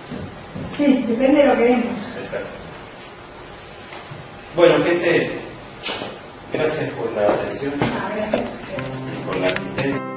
Sí, 0.78 1.06
depende 1.08 1.42
de 1.42 1.48
lo 1.48 1.56
que 1.58 1.64
vemos. 1.64 1.86
Exacto. 2.22 2.48
Bueno, 4.56 4.84
gente, 4.84 5.32
gracias 6.54 6.90
por 6.92 7.12
la 7.14 7.34
atención, 7.34 7.74
Ah, 7.82 8.12
gracias. 8.16 8.42
por 9.26 9.38
la 9.38 9.48
asistencia. 9.48 10.15